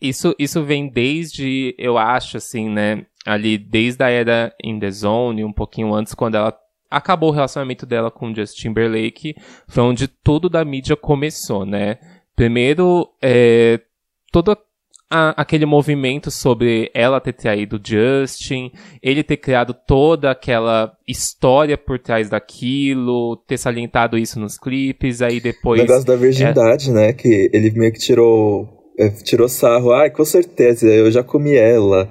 Isso, 0.00 0.34
isso 0.38 0.62
vem 0.64 0.88
desde, 0.88 1.74
eu 1.78 1.96
acho, 1.96 2.36
assim, 2.36 2.68
né? 2.68 3.04
Ali, 3.24 3.58
desde 3.58 4.02
a 4.04 4.08
era 4.08 4.52
In 4.62 4.78
The 4.78 4.90
Zone, 4.90 5.44
um 5.44 5.52
pouquinho 5.52 5.94
antes, 5.94 6.14
quando 6.14 6.36
ela 6.36 6.54
acabou 6.90 7.30
o 7.30 7.32
relacionamento 7.32 7.86
dela 7.86 8.10
com 8.10 8.34
Justin 8.34 8.68
Timberlake, 8.68 9.34
foi 9.68 9.82
onde 9.82 10.08
tudo 10.08 10.48
da 10.48 10.64
mídia 10.64 10.96
começou, 10.96 11.64
né? 11.64 11.98
Primeiro, 12.34 13.08
é, 13.22 13.80
todo 14.30 14.56
a, 15.10 15.40
aquele 15.40 15.64
movimento 15.64 16.30
sobre 16.30 16.90
ela 16.92 17.20
ter 17.20 17.32
traído 17.32 17.80
Justin, 17.82 18.70
ele 19.02 19.22
ter 19.22 19.36
criado 19.36 19.74
toda 19.86 20.30
aquela 20.30 20.96
história 21.06 21.78
por 21.78 21.98
trás 21.98 22.28
daquilo, 22.28 23.36
ter 23.46 23.56
salientado 23.56 24.18
isso 24.18 24.38
nos 24.38 24.58
clipes, 24.58 25.22
aí 25.22 25.40
depois... 25.40 25.80
O 25.80 25.84
negócio 25.84 26.06
da 26.06 26.16
virgindade, 26.16 26.90
é... 26.90 26.92
né? 26.92 27.12
Que 27.12 27.50
ele 27.52 27.70
meio 27.70 27.92
que 27.92 28.00
tirou, 28.00 28.68
é, 28.98 29.08
tirou 29.08 29.48
sarro. 29.48 29.92
Ai, 29.92 30.10
com 30.10 30.24
certeza, 30.24 30.86
eu 30.86 31.10
já 31.10 31.22
comi 31.22 31.54
ela. 31.54 32.10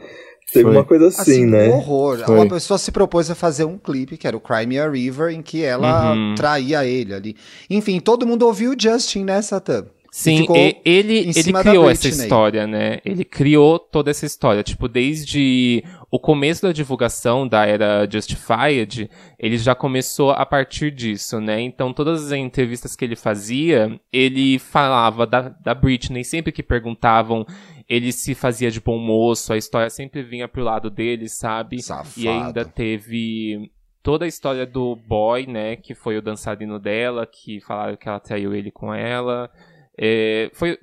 Teve 0.52 0.70
uma 0.70 0.84
coisa 0.84 1.08
assim, 1.08 1.22
assim 1.22 1.46
né? 1.46 1.70
Um 1.70 1.78
horror. 1.78 2.20
Foi. 2.26 2.36
Uma 2.36 2.48
pessoa 2.48 2.78
se 2.78 2.92
propôs 2.92 3.30
a 3.30 3.36
fazer 3.36 3.66
um 3.66 3.78
clipe, 3.78 4.18
que 4.18 4.28
era 4.28 4.38
o 4.38 4.40
Crimea 4.40 4.90
River, 4.90 5.34
em 5.34 5.42
que 5.42 5.64
ela 5.64 6.14
uhum. 6.14 6.36
traía 6.36 6.86
ele 6.86 7.14
ali. 7.14 7.36
Enfim, 7.70 8.00
todo 8.00 8.28
mundo 8.28 8.46
ouviu 8.46 8.72
o 8.72 8.76
Justin, 8.80 9.24
né, 9.24 9.42
Satã? 9.42 9.86
Sim, 10.16 10.48
ele, 10.86 11.30
ele 11.36 11.54
criou 11.62 11.90
essa 11.90 12.08
história, 12.08 12.66
né? 12.66 13.00
Ele 13.04 13.26
criou 13.26 13.78
toda 13.78 14.10
essa 14.10 14.26
história. 14.26 14.64
Tipo, 14.64 14.88
desde 14.88 15.84
o 16.10 16.18
começo 16.18 16.62
da 16.62 16.72
divulgação 16.72 17.46
da 17.46 17.66
era 17.66 18.08
Justified, 18.10 19.10
ele 19.38 19.58
já 19.58 19.76
começou 19.76 20.32
a 20.32 20.46
partir 20.46 20.90
disso, 20.90 21.42
né? 21.42 21.60
Então, 21.60 21.92
todas 21.92 22.28
as 22.28 22.32
entrevistas 22.32 22.96
que 22.96 23.04
ele 23.04 23.18
fazia, 23.18 24.00
ele 24.14 24.58
falava 24.58 25.28
da, 25.28 25.50
da 25.50 25.76
Britney. 25.76 26.24
Sempre 26.24 26.54
que 26.54 26.64
perguntavam 26.64 27.46
ele 27.88 28.12
se 28.12 28.34
fazia 28.34 28.72
de 28.72 28.82
bom 28.82 28.98
moço, 28.98 29.54
a 29.54 29.58
história 29.58 29.90
sempre 29.90 30.24
vinha 30.24 30.48
pro 30.48 30.64
lado 30.64 30.90
dele, 30.90 31.30
sabe? 31.30 31.82
Safado. 31.82 32.20
E 32.20 32.28
ainda 32.28 32.66
teve 32.66 33.72
toda 34.02 34.26
a 34.26 34.28
história 34.28 34.66
do 34.66 34.96
boy, 34.96 35.48
né, 35.48 35.76
que 35.76 35.96
foi 35.96 36.18
o 36.18 36.22
dançarino 36.22 36.80
dela, 36.80 37.26
que 37.26 37.60
falaram 37.62 37.96
que 37.98 38.08
ela 38.08 38.20
traiu 38.20 38.54
ele 38.54 38.72
com 38.72 38.94
ela. 38.94 39.50
É, 39.98 40.50
foi, 40.54 40.78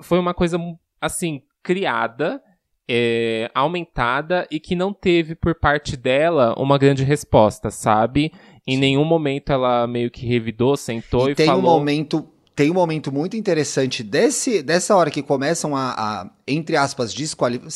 foi 0.00 0.18
uma 0.18 0.34
coisa, 0.34 0.58
assim, 1.00 1.42
criada, 1.62 2.40
é, 2.88 3.50
aumentada 3.54 4.46
e 4.50 4.58
que 4.58 4.74
não 4.74 4.92
teve 4.92 5.34
por 5.34 5.54
parte 5.54 5.96
dela 5.96 6.54
uma 6.56 6.78
grande 6.78 7.04
resposta, 7.04 7.70
sabe? 7.70 8.32
Em 8.66 8.76
nenhum 8.76 9.04
momento 9.04 9.52
ela 9.52 9.86
meio 9.86 10.10
que 10.10 10.26
revidou, 10.26 10.76
sentou 10.76 11.28
e, 11.28 11.32
e 11.32 11.34
tem 11.34 11.46
falou... 11.46 11.60
um 11.60 11.78
momento 11.78 12.28
tem 12.58 12.72
um 12.72 12.74
momento 12.74 13.12
muito 13.12 13.36
interessante 13.36 14.02
desse, 14.02 14.64
dessa 14.64 14.96
hora 14.96 15.12
que 15.12 15.22
começam 15.22 15.76
a, 15.76 15.92
a 15.92 16.30
entre 16.44 16.74
aspas, 16.74 17.14
desqualificar. 17.14 17.70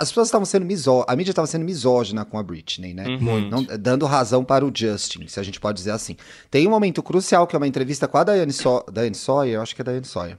As 0.00 0.08
pessoas 0.08 0.26
estavam 0.26 0.44
sendo 0.44 0.66
misóginas. 0.66 1.06
A 1.08 1.14
mídia 1.14 1.30
estava 1.30 1.46
sendo 1.46 1.64
misógina 1.64 2.24
com 2.24 2.36
a 2.36 2.42
Britney, 2.42 2.92
né? 2.92 3.06
Uhum. 3.06 3.48
Não, 3.48 3.62
dando 3.78 4.06
razão 4.06 4.42
para 4.44 4.66
o 4.66 4.72
Justin, 4.74 5.28
se 5.28 5.38
a 5.38 5.44
gente 5.44 5.60
pode 5.60 5.78
dizer 5.78 5.92
assim. 5.92 6.16
Tem 6.50 6.66
um 6.66 6.70
momento 6.70 7.04
crucial 7.04 7.46
que 7.46 7.54
é 7.54 7.58
uma 7.58 7.68
entrevista 7.68 8.08
com 8.08 8.18
a 8.18 8.24
Diane, 8.24 8.52
so 8.52 8.84
Diane 8.92 9.14
Sawyer, 9.14 9.54
eu 9.54 9.62
acho 9.62 9.76
que 9.76 9.80
é 9.80 9.84
Diane 9.84 10.04
Sawyer. 10.04 10.36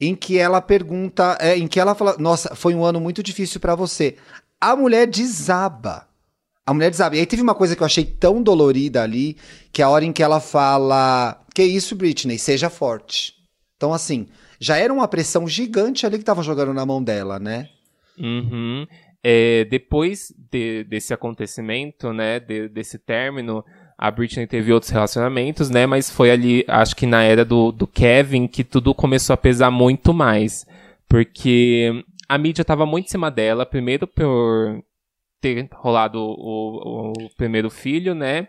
Em 0.00 0.14
que 0.14 0.38
ela 0.38 0.62
pergunta, 0.62 1.36
é, 1.38 1.54
em 1.54 1.68
que 1.68 1.78
ela 1.78 1.94
fala: 1.94 2.16
Nossa, 2.18 2.54
foi 2.54 2.74
um 2.74 2.82
ano 2.82 2.98
muito 2.98 3.22
difícil 3.22 3.60
para 3.60 3.74
você. 3.74 4.16
A 4.58 4.74
mulher 4.74 5.06
desaba. 5.06 6.08
A 6.66 6.74
mulher 6.74 6.90
desaba. 6.90 7.14
E 7.14 7.20
aí 7.20 7.26
teve 7.26 7.42
uma 7.42 7.54
coisa 7.54 7.76
que 7.76 7.82
eu 7.82 7.86
achei 7.86 8.04
tão 8.04 8.42
dolorida 8.42 9.02
ali, 9.02 9.36
que 9.72 9.80
é 9.80 9.84
a 9.84 9.88
hora 9.88 10.04
em 10.04 10.12
que 10.12 10.22
ela 10.22 10.40
fala 10.40 11.40
que 11.54 11.62
isso, 11.62 11.94
Britney, 11.94 12.38
seja 12.38 12.68
forte. 12.68 13.34
Então, 13.76 13.94
assim, 13.94 14.26
já 14.60 14.76
era 14.76 14.92
uma 14.92 15.06
pressão 15.06 15.46
gigante 15.46 16.04
ali 16.04 16.18
que 16.18 16.24
tava 16.24 16.42
jogando 16.42 16.74
na 16.74 16.84
mão 16.84 17.02
dela, 17.02 17.38
né? 17.38 17.68
Uhum. 18.18 18.86
É, 19.22 19.64
depois 19.64 20.32
de, 20.50 20.84
desse 20.84 21.14
acontecimento, 21.14 22.12
né, 22.12 22.40
de, 22.40 22.68
desse 22.68 22.98
término, 22.98 23.64
a 23.98 24.10
Britney 24.10 24.46
teve 24.46 24.72
outros 24.72 24.90
relacionamentos, 24.90 25.70
né, 25.70 25.86
mas 25.86 26.10
foi 26.10 26.30
ali, 26.30 26.64
acho 26.68 26.94
que 26.94 27.06
na 27.06 27.22
era 27.22 27.44
do, 27.44 27.72
do 27.72 27.86
Kevin, 27.86 28.46
que 28.46 28.62
tudo 28.62 28.94
começou 28.94 29.34
a 29.34 29.38
pesar 29.38 29.70
muito 29.70 30.12
mais. 30.12 30.66
Porque 31.08 32.04
a 32.28 32.36
mídia 32.36 32.64
tava 32.64 32.84
muito 32.84 33.06
em 33.06 33.10
cima 33.10 33.30
dela, 33.30 33.64
primeiro 33.64 34.06
por 34.06 34.82
ter 35.54 35.68
rolado 35.72 36.20
o, 36.20 37.12
o, 37.12 37.30
primeiro 37.36 37.70
filho, 37.70 38.14
né, 38.14 38.48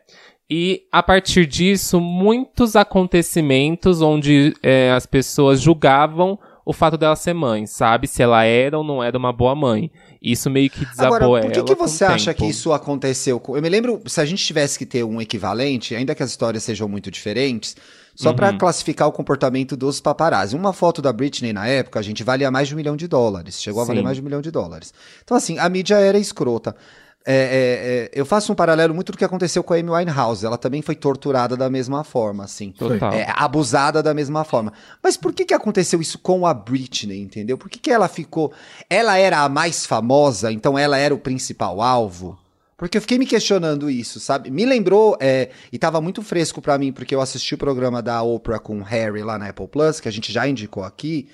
e 0.49 0.83
a 0.91 1.03
partir 1.03 1.45
disso, 1.45 1.99
muitos 1.99 2.75
acontecimentos 2.75 4.01
onde 4.01 4.55
é, 4.63 4.91
as 4.91 5.05
pessoas 5.05 5.59
julgavam 5.59 6.39
o 6.65 6.73
fato 6.73 6.97
dela 6.97 7.15
ser 7.15 7.33
mãe, 7.33 7.65
sabe? 7.65 8.07
Se 8.07 8.21
ela 8.21 8.43
era 8.43 8.77
ou 8.77 8.83
não 8.83 9.01
era 9.01 9.17
uma 9.17 9.31
boa 9.31 9.55
mãe. 9.55 9.91
Isso 10.21 10.49
meio 10.49 10.69
que 10.69 10.85
desabou 10.85 11.15
Agora, 11.15 11.43
por 11.43 11.51
que 11.51 11.63
que 11.63 11.75
você 11.75 12.03
acha 12.03 12.33
tempo. 12.33 12.43
que 12.43 12.49
isso 12.49 12.73
aconteceu? 12.73 13.41
Eu 13.47 13.61
me 13.61 13.69
lembro, 13.69 14.01
se 14.05 14.19
a 14.19 14.25
gente 14.25 14.43
tivesse 14.43 14.77
que 14.77 14.85
ter 14.85 15.03
um 15.03 15.21
equivalente, 15.21 15.95
ainda 15.95 16.13
que 16.15 16.23
as 16.23 16.29
histórias 16.29 16.63
sejam 16.63 16.87
muito 16.87 17.09
diferentes, 17.09 17.75
só 18.17 18.29
uhum. 18.29 18.35
para 18.35 18.51
classificar 18.53 19.07
o 19.07 19.11
comportamento 19.11 19.77
dos 19.77 20.01
paparazzi. 20.01 20.55
Uma 20.55 20.73
foto 20.73 21.03
da 21.03 21.13
Britney 21.13 21.53
na 21.53 21.67
época, 21.67 21.99
a 21.99 22.01
gente 22.01 22.23
valia 22.23 22.49
mais 22.49 22.67
de 22.67 22.73
um 22.73 22.77
milhão 22.77 22.97
de 22.97 23.07
dólares. 23.07 23.61
Chegou 23.61 23.79
Sim. 23.79 23.85
a 23.85 23.93
valer 23.93 24.03
mais 24.03 24.15
de 24.17 24.21
um 24.21 24.25
milhão 24.25 24.41
de 24.41 24.49
dólares. 24.49 24.91
Então, 25.23 25.37
assim, 25.37 25.59
a 25.59 25.69
mídia 25.69 25.97
era 25.97 26.17
escrota. 26.17 26.75
É, 27.23 27.35
é, 27.35 27.35
é, 27.35 28.09
eu 28.19 28.25
faço 28.25 28.51
um 28.51 28.55
paralelo 28.55 28.95
muito 28.95 29.11
do 29.11 29.17
que 29.19 29.23
aconteceu 29.25 29.63
com 29.63 29.71
a 29.71 29.77
Amy 29.77 29.91
Winehouse. 29.91 30.43
Ela 30.43 30.57
também 30.57 30.81
foi 30.81 30.95
torturada 30.95 31.55
da 31.55 31.69
mesma 31.69 32.03
forma, 32.03 32.45
assim. 32.45 32.71
Total. 32.71 33.13
É, 33.13 33.27
abusada 33.35 34.01
da 34.01 34.15
mesma 34.15 34.43
forma. 34.43 34.73
Mas 35.03 35.15
por 35.15 35.31
que, 35.31 35.45
que 35.45 35.53
aconteceu 35.53 36.01
isso 36.01 36.17
com 36.17 36.47
a 36.47 36.55
Britney, 36.55 37.21
entendeu? 37.21 37.55
Por 37.55 37.69
que, 37.69 37.77
que 37.77 37.91
ela 37.91 38.07
ficou. 38.07 38.51
Ela 38.89 39.19
era 39.19 39.41
a 39.41 39.49
mais 39.49 39.85
famosa, 39.85 40.51
então 40.51 40.75
ela 40.75 40.97
era 40.97 41.13
o 41.13 41.19
principal 41.19 41.83
alvo? 41.83 42.35
Porque 42.77 42.97
eu 42.97 43.01
fiquei 43.01 43.17
me 43.17 43.25
questionando 43.25 43.89
isso, 43.89 44.19
sabe? 44.19 44.51
Me 44.51 44.65
lembrou, 44.65 45.17
é, 45.19 45.49
e 45.71 45.79
tava 45.79 45.99
muito 45.99 46.21
fresco 46.21 46.61
para 46.61 46.77
mim, 46.77 46.91
porque 46.91 47.15
eu 47.15 47.21
assisti 47.21 47.55
o 47.55 47.57
programa 47.57 48.01
da 48.01 48.21
Oprah 48.21 48.59
com 48.59 48.79
o 48.79 48.83
Harry 48.83 49.23
lá 49.23 49.39
na 49.39 49.49
Apple 49.49 49.67
Plus, 49.67 49.99
que 49.99 50.07
a 50.07 50.11
gente 50.11 50.31
já 50.31 50.47
indicou 50.47 50.83
aqui 50.83 51.27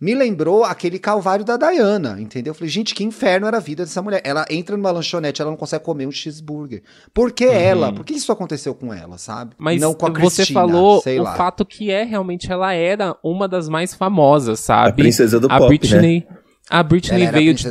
me 0.00 0.14
lembrou 0.14 0.64
aquele 0.64 0.98
calvário 0.98 1.44
da 1.44 1.58
Diana, 1.58 2.16
entendeu? 2.18 2.52
Eu 2.52 2.54
falei, 2.54 2.70
gente, 2.70 2.94
que 2.94 3.04
inferno 3.04 3.46
era 3.46 3.58
a 3.58 3.60
vida 3.60 3.84
dessa 3.84 4.00
mulher. 4.00 4.22
Ela 4.24 4.46
entra 4.48 4.74
numa 4.74 4.90
lanchonete, 4.90 5.42
ela 5.42 5.50
não 5.50 5.58
consegue 5.58 5.84
comer 5.84 6.06
um 6.06 6.10
cheeseburger. 6.10 6.82
Por 7.12 7.30
que 7.30 7.46
uhum. 7.46 7.52
ela? 7.52 7.92
Por 7.92 8.04
que 8.04 8.14
isso 8.14 8.32
aconteceu 8.32 8.74
com 8.74 8.94
ela, 8.94 9.18
sabe? 9.18 9.54
Mas 9.58 9.78
não 9.78 9.92
com 9.92 10.06
a 10.06 10.10
você 10.10 10.36
Cristina, 10.36 10.60
falou 10.60 11.02
o 11.06 11.22
lá. 11.22 11.34
fato 11.34 11.66
que 11.66 11.90
é 11.90 12.02
realmente 12.02 12.50
ela 12.50 12.72
era 12.72 13.14
uma 13.22 13.46
das 13.46 13.68
mais 13.68 13.94
famosas, 13.94 14.60
sabe? 14.60 14.88
A 14.88 14.92
princesa 14.94 15.38
do 15.38 15.48
a 15.50 15.58
pop, 15.58 15.68
Britney, 15.68 16.26
né? 16.26 16.36
A 16.70 16.84
Britney 16.84 17.26
veio 17.26 17.52
de, 17.52 17.66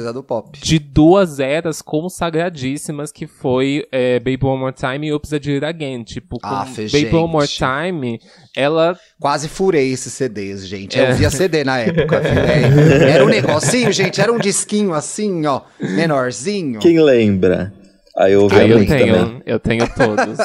de, 0.62 0.77
duas 0.77 1.39
eras 1.39 1.81
consagradíssimas, 1.81 3.13
que 3.13 3.25
foi 3.25 3.88
é, 3.93 4.19
Baby 4.19 4.39
One 4.43 4.59
More 4.59 4.75
Time 4.75 5.07
e 5.07 5.13
Oops, 5.13 5.31
I 5.31 5.39
Did 5.39 5.63
It 5.63 5.65
Again. 5.65 6.03
Tipo, 6.03 6.38
ah, 6.43 6.65
Baby 6.65 6.88
gente. 6.89 7.15
One 7.15 7.31
More 7.31 7.47
Time, 7.47 8.19
ela... 8.53 8.99
Quase 9.17 9.47
furei 9.47 9.93
esses 9.93 10.12
CDs, 10.12 10.67
gente. 10.67 10.99
É. 10.99 11.12
Eu 11.12 11.15
via 11.15 11.29
CD 11.29 11.63
na 11.63 11.79
época. 11.79 12.17
era 12.17 13.23
um 13.23 13.29
negocinho, 13.29 13.89
gente, 13.93 14.19
era 14.19 14.33
um 14.33 14.38
disquinho 14.38 14.93
assim, 14.93 15.45
ó, 15.45 15.62
menorzinho. 15.79 16.79
Quem 16.81 16.99
lembra? 17.01 17.73
Aí 18.17 18.33
eu 18.33 18.41
ouvi 18.43 18.55
Aí 18.57 18.71
a 18.71 18.75
eu 18.75 18.85
tenho, 18.85 19.17
também. 19.17 19.41
eu 19.45 19.59
tenho 19.59 19.87
todos. 19.95 20.39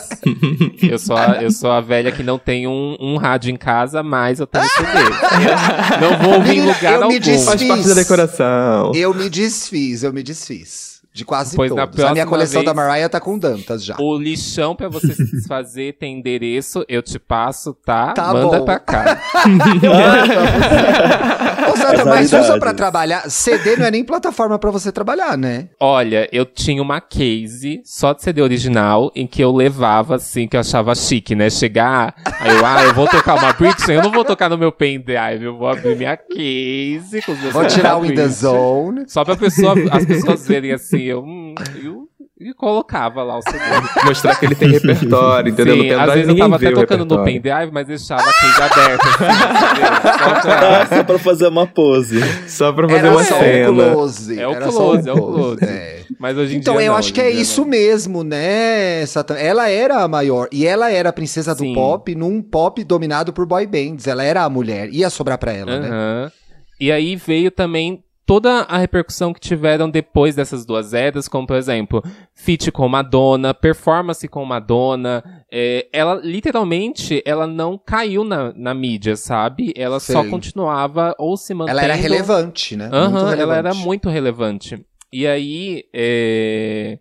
eu, 0.83 0.99
sou 0.99 1.17
a, 1.17 1.43
eu 1.43 1.51
sou 1.51 1.71
a 1.73 1.81
velha 1.81 2.13
que 2.13 2.23
não 2.23 2.39
tem 2.39 2.67
um, 2.67 2.97
um 3.01 3.17
rádio 3.17 3.51
em 3.51 3.57
casa, 3.57 4.03
mas 4.03 4.39
eu 4.39 4.47
tenho 4.47 4.65
CD. 4.65 4.87
não 6.01 6.19
vou 6.19 6.35
ouvir 6.35 6.59
em 6.59 6.67
lugar 6.67 6.93
eu 6.95 6.99
me 6.99 7.05
algum. 7.05 7.19
desfiz. 7.19 7.45
Faz 7.45 7.63
parte 7.65 7.89
da 7.89 7.95
decoração. 7.95 8.93
Eu 8.95 9.13
me 9.15 9.29
desfiz, 9.29 10.03
eu 10.03 10.13
me 10.13 10.23
desfiz. 10.23 10.94
De 11.15 11.25
quase 11.25 11.55
Pois 11.55 11.71
todos. 11.71 12.01
A 12.05 12.13
minha 12.13 12.27
coleção 12.27 12.63
vez- 12.63 12.67
da 12.67 12.75
Mariah 12.75 13.09
tá 13.09 13.21
com 13.21 13.39
Dantas 13.39 13.85
já. 13.85 13.95
O 14.01 14.19
lixão 14.19 14.75
pra 14.75 14.89
você 14.89 15.15
se 15.15 15.31
desfazer 15.31 15.97
tem 15.97 16.19
endereço, 16.19 16.85
eu 16.89 17.01
te 17.03 17.21
passo, 17.21 17.73
tá? 17.73 18.13
Tá 18.13 18.33
Manda 18.33 18.59
bom. 18.59 18.65
pra 18.65 18.81
cá. 18.81 19.21
Ô, 21.73 21.77
Sandra, 21.77 22.03
As 22.03 22.09
mas 22.09 22.33
usa 22.33 22.59
pra 22.59 22.75
trabalhar. 22.75 23.31
CD 23.31 23.77
não 23.77 23.87
é 23.87 23.91
nem 23.93 24.05
plataforma 24.05 24.59
pra 24.59 24.71
você 24.73 24.91
trabalhar, 24.93 25.39
né? 25.39 25.69
Olha, 25.81 26.29
eu 26.33 26.45
tinha 26.45 26.83
uma 26.83 27.01
case 27.01 27.81
só 27.85 28.13
de 28.13 28.23
CD 28.23 28.43
original 28.43 29.11
em 29.15 29.27
que 29.27 29.43
eu 29.43 29.55
levava, 29.55 30.17
assim, 30.17 30.47
que 30.49 30.57
eu 30.57 30.61
achava 30.61 30.95
chique, 30.95 31.35
né? 31.35 31.49
Chegar, 31.49 32.15
aí 32.41 32.57
eu, 32.57 32.67
ah, 32.67 32.83
eu 32.85 32.95
vou 32.95 33.07
tocar 33.07 33.35
uma 33.37 33.53
Britney, 33.53 33.97
eu 33.97 34.03
não 34.03 34.11
vou 34.11 34.25
tocar 34.25 34.51
no 34.51 34.59
meu 34.59 34.73
pendrive, 34.73 35.45
eu 35.45 35.57
vou 35.57 35.69
abrir 35.69 35.97
minha 35.97 36.17
case 36.17 37.23
com 37.25 37.33
os 37.33 37.41
meus 37.41 37.53
Vou 37.53 37.67
tirar 37.67 37.97
o 37.99 38.05
In 38.05 38.15
The. 38.15 38.29
Zone. 38.29 39.05
Só 39.07 39.25
pra 39.25 39.37
pessoa, 39.37 39.75
as 39.93 40.05
pessoas 40.05 40.47
verem 40.47 40.73
assim, 40.73 41.04
eu, 41.09 41.23
hum, 41.23 41.55
eu, 41.83 42.09
e 42.41 42.53
colocava 42.55 43.23
lá 43.23 43.39
o 43.39 43.43
CD. 43.43 43.59
Mostrar 44.05 44.37
que 44.37 44.47
ele 44.47 44.55
tem 44.55 44.71
repertório, 44.71 45.51
entendeu? 45.53 45.75
Sim, 45.77 45.91
às 45.93 46.13
vezes 46.15 46.29
eu 46.29 46.37
tava 46.39 46.57
até 46.57 46.71
tocando 46.73 47.05
no 47.05 47.25
pendrive, 47.25 47.71
mas 47.73 47.87
deixava 47.87 48.23
a 48.23 48.33
case 48.33 48.63
aberta, 48.63 49.09
assim, 49.09 49.25
entendeu? 49.25 49.93
Só 50.19 50.41
pra- 50.41 50.81
Ah, 50.85 50.87
só 50.97 51.05
pra 51.05 51.19
fazer 51.19 51.49
uma 51.49 51.67
pose. 51.67 52.21
Só 52.49 52.73
pra 52.73 52.89
fazer 52.89 53.01
Era 53.01 53.11
uma 53.13 53.25
só 53.25 53.39
cena. 53.39 53.71
o 53.71 53.93
close. 53.93 54.41
É 54.41 54.49
o 54.49 54.53
era 54.53 54.71
só 54.71 54.79
close, 54.79 55.09
é 55.09 55.13
o 55.13 55.17
close. 55.17 55.65
É. 55.65 56.01
Mas 56.19 56.37
hoje 56.37 56.55
em 56.55 56.59
Então, 56.59 56.77
dia 56.77 56.87
eu 56.87 56.93
não, 56.93 56.99
acho 56.99 57.13
que 57.13 57.21
é 57.21 57.31
isso 57.31 57.63
não. 57.63 57.69
mesmo, 57.69 58.23
né, 58.23 59.05
Satan? 59.07 59.37
Ela 59.37 59.69
era 59.71 60.03
a 60.03 60.09
maior. 60.09 60.49
E 60.53 60.67
ela 60.67 60.91
era 60.91 61.09
a 61.09 61.13
princesa 61.13 61.55
do 61.55 61.61
Sim. 61.61 61.75
pop 61.75 62.15
num 62.15 62.43
pop 62.43 62.83
dominado 62.85 63.33
por 63.33 63.47
boy 63.47 63.67
bands. 63.67 64.07
Ela 64.07 64.23
era 64.23 64.43
a 64.45 64.51
mulher. 64.51 64.89
Ia 64.93 65.09
sobrar 65.11 65.39
pra 65.39 65.53
ela, 65.53 65.81
né? 65.81 65.89
Aham. 65.89 66.33
E 66.79 66.93
aí 66.93 67.17
veio 67.17 67.51
também 67.51 68.04
toda 68.27 68.61
a 68.63 68.79
repercussão 68.79 69.33
que 69.33 69.41
tiveram 69.41 69.91
depois 69.91 70.35
dessas 70.35 70.65
duas 70.65 70.95
eras, 70.95 71.29
como 71.29 71.47
por 71.47 71.57
exemplo, 71.57 72.03
feat 72.35 72.71
com 72.73 72.89
Madonna, 72.89 73.53
performance 73.53 74.27
com 74.29 74.45
Madonna. 74.45 75.23
é, 75.51 75.89
ela 75.93 76.15
literalmente 76.15 77.23
ela 77.27 77.47
não 77.47 77.77
caiu 77.79 78.25
na, 78.25 78.53
na 78.55 78.75
mídia, 78.75 79.17
sabe? 79.17 79.73
Ela 79.77 80.01
só 80.01 80.25
continuava 80.29 81.15
ou 81.19 81.37
se 81.37 81.53
mantendo. 81.55 81.79
Ela 81.79 81.85
era 81.85 81.95
relevante, 81.95 82.77
né? 82.77 82.89
Aham, 82.93 83.11
Muito 83.11 83.19
ela 83.19 83.31
relevante. 83.31 83.59
era 83.59 83.75
muito 83.75 84.09
relevante. 84.09 84.87
E 85.13 85.27
aí, 85.27 85.85
é, 85.95 86.99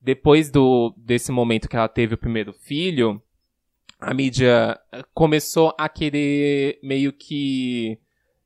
depois 0.00 0.50
do, 0.50 0.92
desse 0.96 1.30
momento 1.30 1.68
que 1.68 1.76
ela 1.76 1.86
teve 1.88 2.14
o 2.14 2.18
primeiro 2.18 2.52
filho, 2.52 3.22
a 4.00 4.12
mídia 4.12 4.76
começou 5.14 5.72
a 5.78 5.88
querer 5.88 6.78
meio 6.82 7.12
que, 7.12 7.96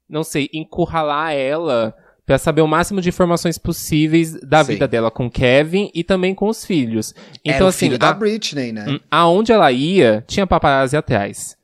não 0.08 0.24
sei, 0.24 0.48
encurralar 0.52 1.32
ela 1.34 1.94
pra 2.24 2.36
saber 2.38 2.60
o 2.60 2.66
máximo 2.68 3.00
de 3.00 3.08
informações 3.08 3.56
possíveis 3.58 4.38
da 4.42 4.62
Sim. 4.62 4.72
vida 4.74 4.86
dela 4.86 5.10
com 5.10 5.30
Kevin 5.30 5.90
e 5.94 6.04
também 6.04 6.34
com 6.34 6.46
os 6.48 6.64
filhos. 6.64 7.14
Então, 7.44 7.56
era 7.56 7.68
assim, 7.68 7.86
filho 7.86 7.98
da 7.98 8.10
a- 8.10 8.12
Britney, 8.14 8.70
né? 8.72 8.84
Hum, 8.88 9.00
Aonde 9.10 9.50
ela 9.52 9.72
ia, 9.72 10.22
tinha 10.26 10.46
paparazzi 10.46 10.96
atrás. 10.96 11.56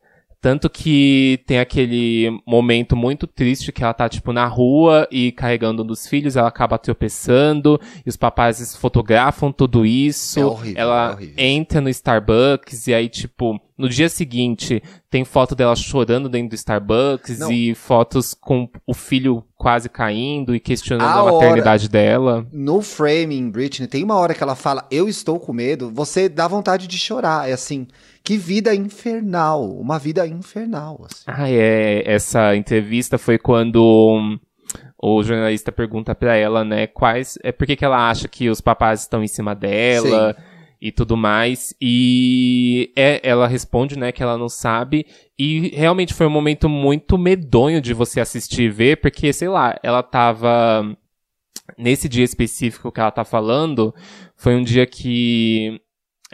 Tanto 0.45 0.69
que 0.69 1.41
tem 1.47 1.59
aquele 1.59 2.29
momento 2.47 2.95
muito 2.95 3.27
triste 3.27 3.73
que 3.73 3.83
ela 3.83 3.95
tá, 3.95 4.07
tipo, 4.11 4.31
na 4.31 4.45
rua 4.45 5.09
e 5.11 5.33
carregando 5.33 5.83
um 5.83 5.87
dos 5.87 6.07
filhos, 6.07 6.37
ela 6.37 6.49
acaba 6.49 6.77
tropeçando, 6.77 7.81
e 8.05 8.11
os 8.11 8.17
paparazzi 8.19 8.77
fotografam 8.77 9.51
tudo 9.51 9.87
isso. 9.87 10.39
É 10.39 10.45
horrível, 10.45 10.83
ela 10.83 11.07
é 11.09 11.15
horrível. 11.15 11.35
entra 11.39 11.81
no 11.81 11.89
Starbucks, 11.89 12.87
e 12.89 12.93
aí, 12.93 13.09
tipo, 13.09 13.59
no 13.79 13.89
dia 13.89 14.11
seguinte, 14.11 14.83
tem 15.09 15.25
foto 15.25 15.55
dela 15.55 15.75
chorando 15.75 16.29
dentro 16.29 16.51
do 16.51 16.55
Starbucks, 16.57 17.39
Não. 17.39 17.51
e 17.51 17.75
fotos 17.75 18.35
com 18.35 18.69
o 18.87 18.93
filho 18.93 19.43
quase 19.57 19.89
caindo 19.89 20.55
e 20.55 20.61
questionando 20.61 21.09
A 21.09 21.13
a, 21.15 21.23
hora- 21.23 21.33
maternidade 21.37 21.89
dela. 21.89 22.47
No 22.53 22.83
framing, 22.83 23.51
Britney, 23.51 23.89
tem 23.89 24.05
uma 24.05 24.17
hora 24.17 24.35
que 24.35 24.43
ela 24.43 24.55
fala, 24.55 24.87
eu 24.91 25.09
estou 25.09 25.41
com 25.41 25.55
medo, 25.55 25.91
você 25.91 26.29
dá 26.29 26.47
vontade 26.47 26.87
de 26.87 26.99
chorar. 26.99 27.49
É 27.49 27.55
assim, 27.55 27.87
que 28.25 28.39
vida 28.39 28.75
infernal. 28.75 29.71
Uma 29.71 29.99
vida 29.99 30.27
infernal, 30.27 31.05
assim. 31.05 31.25
Ah, 31.27 31.51
é. 31.51 32.03
Essa 32.07 32.57
entrevista 32.57 33.19
foi 33.19 33.39
quando 33.39 34.19
hum, 34.19 34.41
o 35.01 35.23
jornalista 35.23 35.71
pergunta 35.71 36.15
pra 36.15 36.35
ela, 36.35 36.65
né, 36.65 36.87
quais. 36.87 37.39
É 37.43 37.53
por 37.53 37.67
que 37.67 37.85
ela 37.85 38.09
acha 38.09 38.27
que 38.27 38.49
os 38.49 38.63
papás 38.63 39.01
estão 39.03 39.23
em 39.23 39.29
cima 39.29 39.55
dela 39.55 40.35
e 40.81 40.91
tudo 40.91 41.19
mais. 41.19 41.75
E 41.79 42.91
é, 42.97 43.21
ela 43.23 43.47
responde, 43.47 43.99
né, 43.99 44.11
que 44.11 44.23
ela 44.23 44.39
não 44.39 44.49
sabe. 44.49 45.07
E 45.39 45.69
realmente 45.77 46.15
foi 46.15 46.27
um 46.27 46.31
momento 46.31 46.67
muito 46.67 47.19
medonho 47.19 47.81
de 47.81 47.93
você 47.93 48.21
assistir 48.21 48.63
e 48.63 48.71
ver, 48.71 48.97
porque, 48.97 49.33
sei 49.35 49.49
lá, 49.49 49.79
ela 49.83 50.03
tava. 50.03 50.97
Nesse 51.79 52.11
dia 52.11 52.25
específico 52.25 52.93
que 52.93 53.01
ela 53.01 53.11
tá 53.11 53.25
falando, 53.25 53.95
foi 54.37 54.55
um 54.55 54.63
dia 54.63 54.87
que 54.87 55.81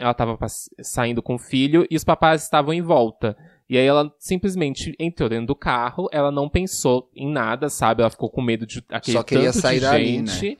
ela 0.01 0.13
tava 0.13 0.37
pass- 0.37 0.69
saindo 0.81 1.21
com 1.21 1.35
o 1.35 1.39
filho 1.39 1.85
e 1.89 1.95
os 1.95 2.03
papás 2.03 2.43
estavam 2.43 2.73
em 2.73 2.81
volta. 2.81 3.37
E 3.69 3.77
aí 3.77 3.85
ela 3.85 4.11
simplesmente 4.19 4.93
entrou 4.99 5.29
dentro 5.29 5.47
do 5.47 5.55
carro, 5.55 6.09
ela 6.11 6.31
não 6.31 6.49
pensou 6.49 7.09
em 7.15 7.31
nada, 7.31 7.69
sabe? 7.69 8.01
Ela 8.01 8.09
ficou 8.09 8.29
com 8.29 8.41
medo 8.41 8.65
de 8.65 8.83
aquele 8.89 9.17
Só 9.17 9.23
queria 9.23 9.51
tanto 9.51 9.61
sair 9.61 9.79
de 9.79 9.85
dali, 9.85 10.21
né? 10.21 10.27
gente. 10.27 10.59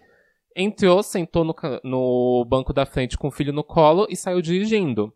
Entrou, 0.56 1.02
sentou 1.02 1.44
no, 1.44 1.56
no 1.84 2.46
banco 2.46 2.72
da 2.74 2.86
frente 2.86 3.18
com 3.18 3.28
o 3.30 3.32
filho 3.32 3.54
no 3.54 3.64
colo 3.64 4.06
e 4.10 4.16
saiu 4.16 4.42
dirigindo. 4.42 5.14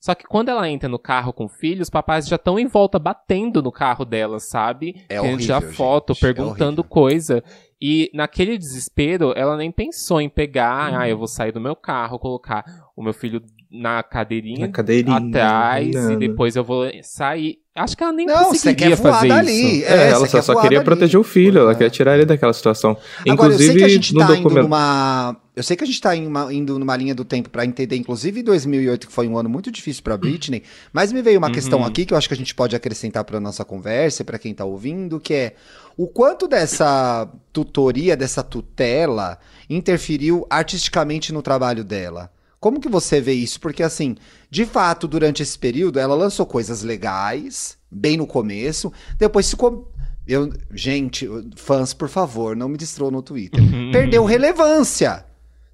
Só 0.00 0.14
que 0.16 0.24
quando 0.24 0.48
ela 0.48 0.68
entra 0.68 0.88
no 0.88 0.98
carro 0.98 1.32
com 1.32 1.44
o 1.44 1.48
filho, 1.48 1.80
os 1.82 1.90
papais 1.90 2.26
já 2.26 2.34
estão 2.36 2.58
em 2.58 2.66
volta 2.66 2.98
batendo 2.98 3.62
no 3.62 3.70
carro 3.70 4.04
dela, 4.04 4.40
sabe? 4.40 4.96
É 5.08 5.20
Querendo 5.20 5.38
tirar 5.40 5.58
horrível, 5.58 5.74
foto, 5.76 6.12
gente, 6.14 6.24
é 6.24 6.26
perguntando 6.34 6.80
horrível. 6.80 6.84
coisa. 6.84 7.44
E 7.84 8.08
naquele 8.14 8.56
desespero, 8.56 9.32
ela 9.34 9.56
nem 9.56 9.72
pensou 9.72 10.20
em 10.20 10.28
pegar, 10.28 10.92
Uhum. 10.92 10.98
ah, 11.00 11.08
eu 11.08 11.18
vou 11.18 11.26
sair 11.26 11.50
do 11.50 11.60
meu 11.60 11.74
carro, 11.74 12.16
colocar 12.16 12.64
o 12.96 13.02
meu 13.02 13.12
filho 13.12 13.42
na 13.68 14.02
cadeirinha, 14.02 14.66
Na 14.66 14.72
cadeirinha. 14.72 15.16
atrás 15.16 15.92
nada. 15.94 16.12
e 16.12 16.16
depois 16.16 16.54
eu 16.54 16.62
vou 16.62 16.84
sair. 17.02 17.58
Acho 17.74 17.96
que 17.96 18.02
ela 18.04 18.12
nem 18.12 18.26
Não, 18.26 18.36
você 18.36 18.44
conseguiria 18.68 18.96
fazer 18.98 19.28
dali. 19.28 19.78
isso. 19.78 19.86
É, 19.86 19.96
É, 19.96 20.08
ela 20.10 20.18
você 20.20 20.26
só, 20.26 20.36
quer 20.36 20.42
só 20.42 20.52
voar 20.52 20.62
queria 20.62 20.78
dali. 20.78 20.84
proteger 20.84 21.18
o 21.18 21.24
filho, 21.24 21.58
ela 21.60 21.70
É. 21.72 21.74
queria 21.74 21.88
tirar 21.90 22.14
ele 22.16 22.26
daquela 22.26 22.52
situação. 22.52 22.90
Agora, 22.90 23.52
eu 23.52 23.56
sei 23.58 23.68
Inclusive, 23.68 23.78
que 23.78 23.84
a 23.84 23.88
gente 23.88 24.12
no 24.14 24.20
tá 24.20 24.26
indo 24.26 24.36
documento. 24.42 24.62
numa. 24.64 25.36
Eu 25.56 25.62
sei 25.62 25.74
que 25.76 25.82
a 25.84 25.86
gente 25.86 26.00
tá 26.00 26.14
uma- 26.14 26.52
indo 26.52 26.78
numa 26.78 26.94
linha 26.96 27.14
do 27.14 27.24
tempo 27.24 27.48
pra 27.48 27.64
entender, 27.64 27.96
inclusive 27.96 28.42
2008, 28.42 29.06
que 29.06 29.12
foi 29.12 29.26
um 29.26 29.36
ano 29.38 29.48
muito 29.48 29.70
difícil 29.70 30.02
pra 30.02 30.16
Britney, 30.18 30.62
mas 30.92 31.12
me 31.12 31.22
veio 31.22 31.38
uma 31.38 31.46
Uhum. 31.48 31.52
questão 31.54 31.82
aqui 31.84 32.04
que 32.04 32.12
eu 32.12 32.18
acho 32.18 32.28
que 32.28 32.34
a 32.34 32.36
gente 32.36 32.54
pode 32.54 32.76
acrescentar 32.76 33.24
pra 33.24 33.40
nossa 33.40 33.64
conversa, 33.64 34.20
e 34.22 34.24
pra 34.24 34.38
quem 34.38 34.54
tá 34.54 34.64
ouvindo, 34.66 35.18
que 35.18 35.32
é 35.32 35.54
o 35.96 36.06
quanto 36.06 36.48
dessa 36.48 37.28
tutoria, 37.52 38.16
dessa 38.16 38.42
tutela, 38.42 39.38
interferiu 39.68 40.46
artisticamente 40.48 41.32
no 41.32 41.42
trabalho 41.42 41.84
dela. 41.84 42.30
Como 42.58 42.80
que 42.80 42.88
você 42.88 43.20
vê 43.20 43.32
isso? 43.32 43.60
Porque, 43.60 43.82
assim, 43.82 44.16
de 44.48 44.64
fato, 44.64 45.08
durante 45.08 45.42
esse 45.42 45.58
período, 45.58 45.98
ela 45.98 46.14
lançou 46.14 46.46
coisas 46.46 46.82
legais, 46.82 47.76
bem 47.90 48.16
no 48.16 48.26
começo, 48.26 48.92
depois 49.18 49.50
ficou. 49.50 49.90
Eu, 50.26 50.52
gente, 50.72 51.28
fãs, 51.56 51.92
por 51.92 52.08
favor, 52.08 52.54
não 52.54 52.68
me 52.68 52.78
destruam 52.78 53.10
no 53.10 53.22
Twitter. 53.22 53.60
Perdeu 53.90 54.24
relevância. 54.24 55.24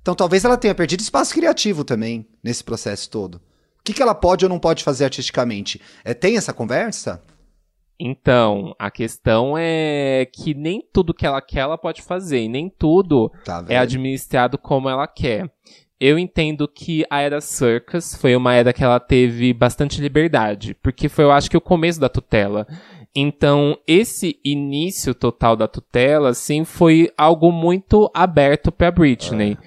Então 0.00 0.14
talvez 0.14 0.42
ela 0.42 0.56
tenha 0.56 0.74
perdido 0.74 1.00
espaço 1.00 1.34
criativo 1.34 1.84
também 1.84 2.26
nesse 2.42 2.64
processo 2.64 3.10
todo. 3.10 3.34
O 3.34 3.40
que, 3.84 3.92
que 3.92 4.00
ela 4.00 4.14
pode 4.14 4.42
ou 4.42 4.48
não 4.48 4.58
pode 4.58 4.82
fazer 4.82 5.04
artisticamente? 5.04 5.78
É, 6.02 6.14
tem 6.14 6.38
essa 6.38 6.54
conversa? 6.54 7.22
Então, 8.00 8.74
a 8.78 8.90
questão 8.90 9.54
é 9.58 10.26
que 10.32 10.54
nem 10.54 10.82
tudo 10.92 11.12
que 11.12 11.26
ela 11.26 11.40
quer 11.40 11.60
ela 11.60 11.76
pode 11.76 12.00
fazer, 12.02 12.42
e 12.42 12.48
nem 12.48 12.70
tudo 12.70 13.32
Tá 13.44 13.64
é 13.68 13.76
administrado 13.76 14.56
como 14.56 14.88
ela 14.88 15.06
quer. 15.06 15.50
Eu 16.00 16.16
entendo 16.16 16.68
que 16.68 17.04
a 17.10 17.20
era 17.20 17.40
Circus 17.40 18.14
foi 18.14 18.36
uma 18.36 18.54
era 18.54 18.72
que 18.72 18.84
ela 18.84 19.00
teve 19.00 19.52
bastante 19.52 20.00
liberdade, 20.00 20.74
porque 20.80 21.08
foi, 21.08 21.24
eu 21.24 21.32
acho 21.32 21.50
que, 21.50 21.56
o 21.56 21.60
começo 21.60 21.98
da 21.98 22.08
tutela. 22.08 22.68
Então, 23.12 23.76
esse 23.84 24.38
início 24.44 25.12
total 25.12 25.56
da 25.56 25.66
tutela, 25.66 26.28
assim, 26.28 26.64
foi 26.64 27.10
algo 27.16 27.50
muito 27.50 28.08
aberto 28.14 28.70
pra 28.70 28.92
Britney. 28.92 29.58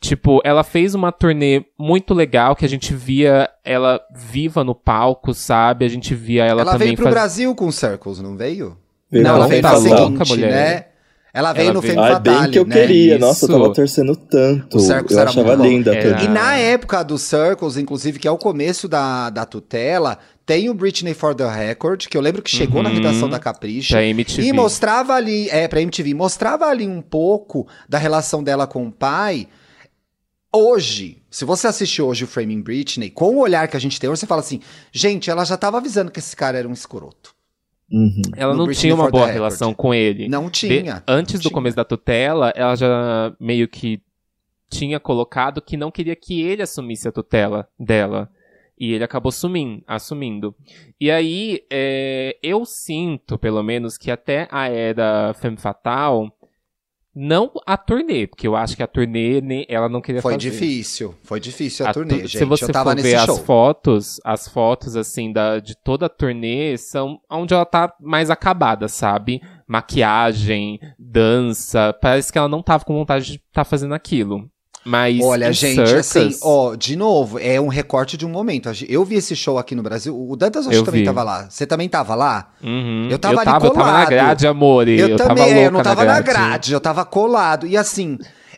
Tipo, 0.00 0.40
ela 0.44 0.62
fez 0.62 0.94
uma 0.94 1.10
turnê 1.10 1.64
muito 1.78 2.14
legal, 2.14 2.54
que 2.54 2.64
a 2.64 2.68
gente 2.68 2.94
via 2.94 3.50
ela 3.64 4.00
viva 4.14 4.62
no 4.62 4.74
palco, 4.74 5.34
sabe? 5.34 5.84
A 5.84 5.88
gente 5.88 6.14
via 6.14 6.44
ela, 6.44 6.60
Ela, 6.62 6.72
também 6.72 6.88
veio 6.88 6.96
pro 6.96 7.04
faz- 7.06 7.14
Brasil 7.14 7.54
com 7.54 7.70
Circles, 7.72 8.20
não 8.20 8.36
veio? 8.36 8.76
Não, 9.10 9.22
pra 9.22 9.30
ela 9.32 9.46
veio 9.48 9.62
tá 9.62 9.72
no 9.72 9.76
Fame 9.78 9.88
louca, 9.88 10.02
Fatale. 10.02 10.26
seguinte, 10.28 10.44
mulher. 10.46 10.52
né? 10.76 10.84
Ela 11.34 11.52
veio 11.52 11.64
Ela 11.66 11.74
no 11.74 11.80
veio- 11.80 11.94
Femme 11.94 12.08
Fatale, 12.08 12.40
bem 12.42 12.50
que 12.50 12.58
eu 12.58 12.64
né? 12.66 12.74
queria. 12.76 13.18
Nossa, 13.18 13.44
eu 13.44 13.48
Isso. 13.48 13.58
tava 13.60 13.74
torcendo 13.74 14.16
tanto. 14.16 14.76
O 14.76 14.80
Circus 14.80 15.12
eu 15.12 15.18
era 15.20 15.30
achava 15.30 15.46
muito 15.48 15.58
bom. 15.62 15.68
linda 15.68 15.90
a 15.92 15.94
Era-. 15.96 16.22
E 16.22 16.28
na 16.28 16.54
época 16.56 17.02
do 17.02 17.18
Circles, 17.18 17.76
inclusive, 17.76 18.18
que 18.18 18.28
é 18.28 18.30
o 18.30 18.38
começo 18.38 18.88
da, 18.88 19.30
da 19.30 19.44
tutela, 19.44 20.18
tem 20.46 20.70
o 20.70 20.74
Britney 20.74 21.12
for 21.12 21.34
the 21.34 21.46
Record, 21.46 22.06
que 22.06 22.16
eu 22.16 22.20
lembro 22.20 22.40
que 22.40 22.50
chegou 22.50 22.82
na 22.82 22.88
Uhum. 22.88 22.94
redação 22.94 23.28
da 23.28 23.38
Capricha. 23.38 23.94
pra 23.96 24.04
MTV. 24.04 24.48
E 24.48 24.52
mostrava 24.52 25.12
ali, 25.14 25.48
é, 25.50 25.66
pra 25.68 25.80
MTV, 25.82 26.14
mostrava 26.14 26.66
ali 26.66 26.86
um 26.86 27.02
pouco 27.02 27.66
da 27.88 27.98
relação 27.98 28.42
dela 28.42 28.66
com 28.66 28.86
o 28.86 28.92
pai. 28.92 29.46
Hoje, 30.52 31.22
se 31.30 31.44
você 31.44 31.66
assistir 31.66 32.00
hoje 32.00 32.24
o 32.24 32.26
Framing 32.26 32.62
Britney, 32.62 33.10
com 33.10 33.36
o 33.36 33.40
olhar 33.40 33.68
que 33.68 33.76
a 33.76 33.80
gente 33.80 34.00
tem 34.00 34.08
hoje, 34.08 34.20
você 34.20 34.26
fala 34.26 34.40
assim, 34.40 34.60
gente, 34.90 35.30
ela 35.30 35.44
já 35.44 35.56
tava 35.56 35.76
avisando 35.76 36.10
que 36.10 36.18
esse 36.18 36.34
cara 36.34 36.58
era 36.58 36.66
um 36.66 36.72
escroto. 36.72 37.34
Uhum. 37.90 38.22
Ela 38.36 38.54
não 38.54 38.64
Britney 38.64 38.82
tinha 38.82 38.94
uma 38.94 39.10
boa 39.10 39.26
relação 39.26 39.74
com 39.74 39.92
ele. 39.94 40.28
Não 40.28 40.50
tinha. 40.50 40.94
De, 40.94 41.02
antes 41.06 41.34
não 41.34 41.40
do 41.40 41.42
tinha. 41.42 41.54
começo 41.54 41.76
da 41.76 41.84
tutela, 41.84 42.52
ela 42.56 42.74
já 42.74 43.34
meio 43.38 43.68
que 43.68 44.00
tinha 44.70 45.00
colocado 45.00 45.62
que 45.62 45.76
não 45.76 45.90
queria 45.90 46.16
que 46.16 46.42
ele 46.42 46.62
assumisse 46.62 47.08
a 47.08 47.12
tutela 47.12 47.68
dela. 47.78 48.30
E 48.78 48.92
ele 48.92 49.02
acabou 49.02 49.32
sumindo, 49.32 49.82
assumindo. 49.86 50.54
E 51.00 51.10
aí, 51.10 51.64
é, 51.68 52.38
eu 52.42 52.64
sinto, 52.64 53.36
pelo 53.36 53.62
menos, 53.62 53.98
que 53.98 54.08
até 54.08 54.46
a 54.52 54.68
era 54.68 55.34
Femme 55.34 55.56
Fatal, 55.56 56.32
não 57.20 57.50
a 57.66 57.76
turnê, 57.76 58.28
porque 58.28 58.46
eu 58.46 58.54
acho 58.54 58.76
que 58.76 58.82
a 58.82 58.86
turnê 58.86 59.66
ela 59.68 59.88
não 59.88 60.00
queria 60.00 60.22
foi 60.22 60.34
fazer. 60.34 60.50
Foi 60.50 60.58
difícil, 60.58 61.14
foi 61.24 61.40
difícil 61.40 61.84
a, 61.84 61.90
a 61.90 61.92
turnê, 61.92 62.18
gente. 62.18 62.38
Se 62.38 62.44
você 62.44 62.66
eu 62.66 62.72
for 62.72 62.94
ver 62.94 63.18
show. 63.18 63.34
as 63.34 63.40
fotos, 63.40 64.20
as 64.24 64.48
fotos 64.48 64.94
assim 64.94 65.32
da, 65.32 65.58
de 65.58 65.76
toda 65.76 66.06
a 66.06 66.08
turnê 66.08 66.78
são 66.78 67.20
onde 67.28 67.52
ela 67.52 67.66
tá 67.66 67.92
mais 68.00 68.30
acabada, 68.30 68.86
sabe? 68.86 69.42
Maquiagem, 69.66 70.78
dança, 70.96 71.92
parece 72.00 72.32
que 72.32 72.38
ela 72.38 72.48
não 72.48 72.62
tava 72.62 72.84
com 72.84 72.94
vontade 72.94 73.24
de 73.24 73.32
estar 73.32 73.42
tá 73.52 73.64
fazendo 73.64 73.94
aquilo. 73.94 74.48
Mas 74.88 75.20
Olha, 75.20 75.52
gente, 75.52 75.86
circus... 75.86 75.92
assim, 75.92 76.38
ó, 76.40 76.74
de 76.74 76.96
novo, 76.96 77.38
é 77.38 77.60
um 77.60 77.68
recorte 77.68 78.16
de 78.16 78.24
um 78.24 78.30
momento. 78.30 78.70
Eu 78.88 79.04
vi 79.04 79.16
esse 79.16 79.36
show 79.36 79.58
aqui 79.58 79.74
no 79.74 79.82
Brasil. 79.82 80.18
O 80.18 80.34
Dantas 80.34 80.66
acho 80.66 80.78
que 80.78 80.84
também 80.86 81.04
tava 81.04 81.22
lá. 81.22 81.46
Você 81.50 81.66
também 81.66 81.88
tava 81.90 82.14
lá? 82.14 82.50
Uhum. 82.64 83.06
Eu 83.10 83.18
tava 83.18 83.34
eu 83.34 83.38
ali 83.40 83.44
tava, 83.44 83.70
colado. 83.70 83.76
Eu 83.76 83.84
tava 83.84 83.98
na 83.98 84.06
grade, 84.06 84.46
amor. 84.46 84.88
Eu, 84.88 85.08
eu 85.08 85.16
também, 85.18 85.52
é, 85.52 85.66
eu 85.66 85.70
não 85.70 85.82
tava 85.82 86.06
na 86.06 86.20
grade. 86.20 86.26
na 86.26 86.32
grade, 86.32 86.72
eu 86.72 86.80
tava 86.80 87.04
colado. 87.04 87.66
E 87.66 87.76
assim, 87.76 88.16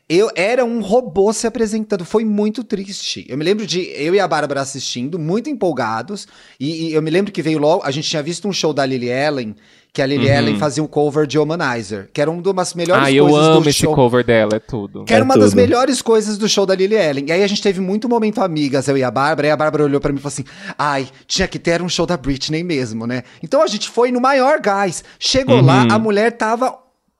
eu 0.08 0.30
era 0.36 0.64
um 0.64 0.80
robô 0.80 1.32
se 1.32 1.48
apresentando. 1.48 2.04
Foi 2.04 2.24
muito 2.24 2.62
triste. 2.62 3.26
Eu 3.28 3.36
me 3.36 3.44
lembro 3.44 3.66
de 3.66 3.80
eu 3.96 4.14
e 4.14 4.20
a 4.20 4.28
Bárbara 4.28 4.60
assistindo, 4.60 5.18
muito 5.18 5.50
empolgados. 5.50 6.28
E, 6.60 6.90
e 6.90 6.94
eu 6.94 7.02
me 7.02 7.10
lembro 7.10 7.32
que 7.32 7.42
veio 7.42 7.58
logo. 7.58 7.82
A 7.84 7.90
gente 7.90 8.08
tinha 8.08 8.22
visto 8.22 8.46
um 8.46 8.52
show 8.52 8.72
da 8.72 8.86
Lily 8.86 9.12
Allen 9.12 9.56
que 9.92 10.00
a 10.00 10.06
Lily 10.06 10.28
uhum. 10.28 10.38
Allen 10.38 10.58
fazia 10.58 10.82
um 10.82 10.86
cover 10.86 11.26
de 11.26 11.38
Humanizer, 11.38 12.08
que 12.12 12.20
era 12.20 12.30
uma 12.30 12.40
das 12.42 12.74
melhores 12.74 13.02
ah, 13.02 13.06
coisas 13.06 13.16
do 13.16 13.28
show. 13.28 13.40
Ah, 13.40 13.46
eu 13.46 13.56
amo 13.56 13.68
esse 13.68 13.86
cover 13.86 14.24
dela, 14.24 14.54
é 14.54 14.58
tudo. 14.58 15.04
Que 15.04 15.12
era 15.12 15.22
é 15.22 15.24
uma 15.24 15.34
tudo. 15.34 15.42
das 15.42 15.54
melhores 15.54 16.00
coisas 16.00 16.38
do 16.38 16.48
show 16.48 16.64
da 16.64 16.74
Lily 16.74 16.96
Allen. 16.96 17.26
E 17.26 17.32
aí 17.32 17.42
a 17.42 17.46
gente 17.46 17.60
teve 17.60 17.80
muito 17.80 18.08
momento 18.08 18.40
amigas, 18.40 18.86
eu 18.88 18.96
e 18.96 19.02
a 19.02 19.10
Bárbara, 19.10 19.48
e 19.48 19.50
a 19.50 19.56
Bárbara 19.56 19.84
olhou 19.84 20.00
para 20.00 20.12
mim 20.12 20.18
e 20.18 20.22
falou 20.22 20.32
assim: 20.32 20.44
"Ai, 20.78 21.08
tinha 21.26 21.48
que 21.48 21.58
ter 21.58 21.82
um 21.82 21.88
show 21.88 22.06
da 22.06 22.16
Britney 22.16 22.62
mesmo, 22.62 23.06
né?". 23.06 23.24
Então 23.42 23.62
a 23.62 23.66
gente 23.66 23.88
foi 23.88 24.12
no 24.12 24.20
maior 24.20 24.60
gás. 24.60 25.02
Chegou 25.18 25.56
uhum. 25.56 25.66
lá, 25.66 25.82
a 25.90 25.98
mulher 25.98 26.32
tava 26.32 26.78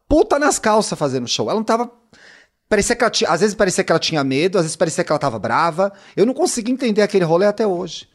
puta 0.08 0.38
nas 0.38 0.58
calças 0.58 0.98
fazendo 0.98 1.26
show. 1.26 1.48
Ela 1.50 1.58
não 1.58 1.64
tava 1.64 1.90
Parecia 2.70 2.94
que 2.94 3.02
ela 3.02 3.10
tinha, 3.10 3.28
às 3.28 3.40
vezes 3.40 3.56
parecia 3.56 3.82
que 3.82 3.90
ela 3.90 3.98
tinha 3.98 4.22
medo, 4.22 4.56
às 4.56 4.62
vezes 4.62 4.76
parecia 4.76 5.02
que 5.02 5.10
ela 5.10 5.18
tava 5.18 5.40
brava. 5.40 5.92
Eu 6.16 6.24
não 6.24 6.32
consegui 6.32 6.70
entender 6.70 7.02
aquele 7.02 7.24
rolê 7.24 7.44
até 7.44 7.66
hoje. 7.66 8.06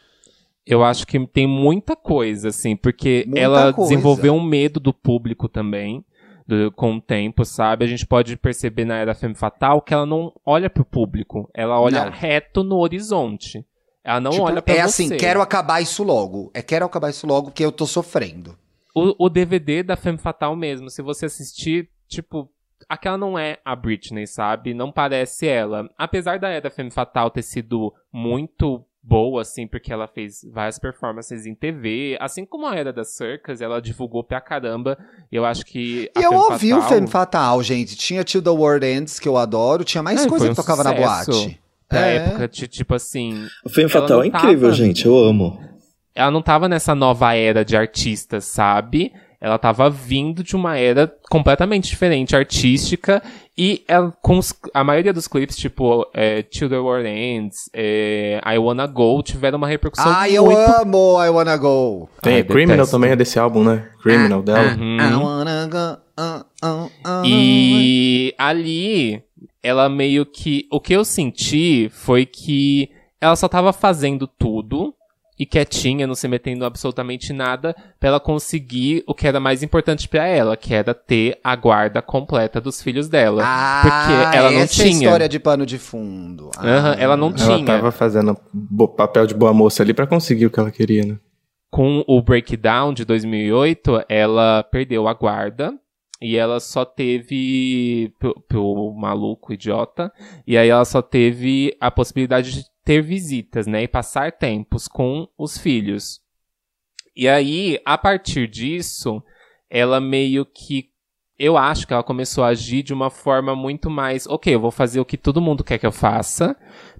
Eu 0.66 0.84
acho 0.84 1.06
que 1.06 1.20
tem 1.28 1.46
muita 1.48 1.96
coisa, 1.96 2.50
assim, 2.50 2.76
porque 2.76 3.24
Muita 3.28 3.40
ela 3.40 3.74
coisa. 3.74 3.90
desenvolveu 3.90 4.34
um 4.34 4.44
medo 4.44 4.80
do 4.80 4.94
público 4.94 5.48
também, 5.48 6.04
do- 6.48 6.72
com 6.72 6.96
o 6.96 7.02
tempo, 7.02 7.46
sabe? 7.46 7.86
A 7.86 7.88
gente 7.88 8.06
pode 8.06 8.36
perceber 8.36 8.84
na 8.86 8.98
Era 8.98 9.14
Femme 9.14 9.36
Fatal 9.36 9.82
que 9.82 9.94
ela 9.94 10.06
não 10.06 10.34
olha 10.46 10.70
pro 10.70 10.84
público, 10.86 11.50
ela 11.54 11.80
olha 11.80 12.06
Não. 12.06 12.12
reto 12.12 12.64
no 12.64 12.78
horizonte. 12.78 13.64
Ela 14.04 14.20
não 14.20 14.32
Tipo, 14.32 14.44
olha 14.44 14.62
pra 14.62 14.74
é 14.76 14.88
você. 14.88 15.04
assim, 15.04 15.18
quero 15.18 15.42
acabar 15.42 15.82
isso 15.82 16.04
logo. 16.04 16.52
É 16.54 16.62
quero 16.62 16.86
acabar 16.86 17.10
isso 17.10 17.26
logo 17.28 17.52
que 17.52 17.64
eu 17.66 17.72
tô 17.72 17.86
sofrendo. 17.88 18.58
O, 18.96 19.26
o 19.26 19.30
DVD 19.30 19.84
da 19.84 19.96
Femme 19.96 20.18
Fatal 20.18 20.56
mesmo, 20.56 20.90
se 20.90 21.02
você 21.02 21.26
assistir, 21.26 21.90
tipo, 22.08 22.50
aquela 22.88 23.18
não 23.18 23.38
é 23.38 23.58
a 23.66 23.76
Britney, 23.76 24.26
sabe? 24.28 24.74
Não 24.74 24.92
parece 24.92 25.48
ela. 25.48 25.90
Apesar 25.98 26.38
da 26.40 26.50
Era 26.50 26.70
Femme 26.70 26.92
Fatal 26.92 27.30
ter 27.32 27.42
sido 27.42 27.92
muito 28.14 28.84
boa, 29.08 29.42
assim, 29.44 29.68
porque 29.68 29.94
ela 29.94 30.08
fez 30.08 30.40
várias 30.52 30.80
performances 30.80 31.46
em 31.46 31.54
TV, 31.54 32.18
assim 32.20 32.44
como 32.46 32.66
a 32.66 32.76
Era 32.76 32.92
das 32.92 33.16
Circus, 33.16 33.62
ela 33.62 33.80
divulgou 33.82 34.24
pra 34.24 34.42
caramba. 34.42 34.98
Eu 35.32 35.46
acho 35.46 35.64
que 35.66 36.10
E 36.18 36.24
eu 36.24 36.32
Femme 36.32 36.36
ouvi 36.52 36.74
o 36.74 36.78
Fatal- 36.82 36.90
Femme 36.90 37.08
Fatal, 37.08 37.64
gente. 37.64 37.96
Tinha 37.96 38.24
Till 38.24 38.42
the 38.42 38.50
World 38.50 38.86
Ends, 38.86 39.20
que 39.20 39.28
eu 39.28 39.38
adoro. 39.38 39.84
Tinha 39.84 40.02
mais 40.02 40.26
É, 40.26 40.28
coisa 40.28 40.46
foi 40.46 40.54
que 40.54 40.60
um 40.60 40.64
tocava 40.64 40.84
na 40.84 40.94
boate. 40.94 41.60
Pra 41.88 42.00
É. 42.08 42.16
época, 42.16 42.48
de, 42.48 42.68
tipo 42.68 42.96
assim, 42.96 43.46
O 43.64 43.70
Femme 43.70 43.90
Fatal 43.90 44.24
é 44.24 44.28
incrível, 44.28 44.70
tava- 44.70 44.74
gente. 44.74 45.06
Eu 45.06 45.18
amo. 45.18 45.60
ela 46.16 46.32
não 46.32 46.42
tava 46.42 46.68
nessa 46.68 46.96
nova 46.96 47.34
era 47.36 47.64
de 47.64 47.76
artistas, 47.78 48.46
sabe? 48.46 49.12
Ela 49.40 49.60
tava 49.60 49.90
vindo 49.90 50.42
de 50.44 50.56
uma 50.56 50.78
era 50.78 51.14
completamente 51.30 51.90
diferente, 51.90 52.36
artística, 52.36 53.22
e 53.58 53.84
ela, 53.88 54.12
com 54.22 54.38
os- 54.38 54.54
a 54.74 54.84
maioria 54.84 55.14
dos 55.14 55.28
clipes, 55.28 55.56
tipo, 55.56 56.06
é, 56.14 56.42
Till 56.42 56.68
the 56.70 56.78
World 56.78 57.08
Ends, 57.08 57.70
é, 57.74 58.42
I 58.46 58.58
Wanna 58.58 58.86
Go, 58.88 59.22
tiveram 59.24 59.58
uma 59.58 59.68
repercussão 59.68 60.12
Ai, 60.12 60.34
eu 60.38 60.46
muito... 60.46 60.60
amo 60.60 61.24
I 61.24 61.30
Wanna 61.30 61.56
Go. 61.58 62.10
Tem 62.22 62.36
Ai, 62.36 62.44
Criminal 62.44 62.78
detesto. 62.78 62.92
também 62.96 63.12
é 63.12 63.16
desse 63.16 63.40
álbum, 63.40 63.64
né? 63.64 63.90
Criminal 64.02 64.42
dela. 64.42 64.76
Uhum. 64.76 64.98
I 64.98 65.14
wanna 65.16 65.68
go. 65.68 66.22
uh, 66.22 66.68
uh, 66.68 66.86
uh, 66.86 67.26
E 67.26 68.34
ali, 68.38 69.24
ela 69.64 69.88
meio 69.90 70.26
que. 70.26 70.68
O 70.72 70.80
que 70.80 70.94
eu 70.94 71.06
senti 71.06 71.90
foi 71.92 72.26
que 72.26 72.90
ela 73.22 73.36
só 73.36 73.48
tava 73.48 73.72
fazendo 73.74 74.28
tudo 74.28 74.94
e 75.38 75.46
quietinha, 75.46 76.08
não 76.08 76.16
se 76.16 76.28
metendo 76.28 76.64
em 76.64 76.68
absolutamente 76.68 77.34
nada, 77.34 77.76
pra 78.00 78.10
ela 78.10 78.20
conseguir 78.20 79.04
o 79.08 79.14
que 79.14 79.28
era 79.28 79.40
mais 79.40 79.62
importante 79.62 80.08
pra 80.08 80.26
ela, 80.28 80.56
que 80.56 80.74
era 80.74 80.94
ter 80.94 81.38
a 81.44 81.56
guarda 81.56 82.02
completa 82.02 82.62
dos 82.62 82.82
filhos 82.82 83.10
dela. 83.10 83.44
Ah, 83.46 83.82
porque 83.82 84.38
ela 84.38 84.52
não 84.52 84.60
essa 84.62 84.82
é 84.82 84.86
a 84.86 84.88
tinha. 84.90 85.04
história 85.04 85.30
de 85.30 85.40
pano 85.40 85.66
de 85.66 85.78
fundo. 85.78 86.52
Ah. 86.58 86.96
Ela 86.98 87.18
não 87.18 87.28
Ela 87.28 87.38
tinha. 87.38 87.66
tava 87.66 87.92
fazendo 87.92 88.38
papel 88.96 89.28
de 89.28 89.34
boa 89.34 89.54
moça 89.54 89.84
ali 89.84 89.94
pra 89.94 90.08
conseguir 90.08 90.46
o 90.46 90.50
que 90.50 90.60
ela 90.60 90.72
queria, 90.72 91.06
né? 91.06 91.18
com 91.72 92.06
o 92.08 92.22
Breakdown 92.22 92.94
de 92.94 93.04
2008, 93.04 94.06
ela 94.08 94.64
perdeu 94.64 95.10
a 95.10 95.14
guarda 95.14 95.74
e 96.22 96.38
ela 96.38 96.62
só 96.62 96.86
teve 96.86 98.14
pro, 98.18 98.34
pro 98.48 98.94
maluco 98.94 99.52
idiota 99.52 100.10
e 100.48 100.58
aí 100.58 100.70
ela 100.70 100.86
só 100.86 101.02
teve 101.02 101.76
a 101.82 101.92
possibilidade 101.92 102.54
de 102.54 102.64
ter 102.86 103.02
visitas, 103.02 103.66
né, 103.66 103.84
e 103.84 103.88
passar 103.88 104.32
tempos 104.32 104.88
com 104.88 105.28
os 105.38 105.58
filhos. 105.58 106.22
E 107.16 107.28
aí, 107.28 107.80
a 107.84 107.98
partir 107.98 108.48
disso, 108.48 109.24
ela 109.70 110.00
meio 110.00 110.46
que 110.46 110.90
eu 111.38 111.58
acho 111.58 111.86
que 111.86 111.94
ela 111.94 112.04
começou 112.04 112.46
a 112.46 112.50
agir 112.50 112.82
de 112.82 112.94
uma 112.94 113.10
forma 113.10 113.56
muito 113.56 113.90
mais, 113.90 114.26
OK, 114.26 114.54
eu 114.54 114.60
vou 114.60 114.72
fazer 114.72 115.02
o 115.02 115.06
que 115.06 115.18
todo 115.18 115.42
mundo 115.42 115.66
quer 115.66 115.78
que 115.78 115.86
eu 115.86 115.92
faça, 115.92 116.56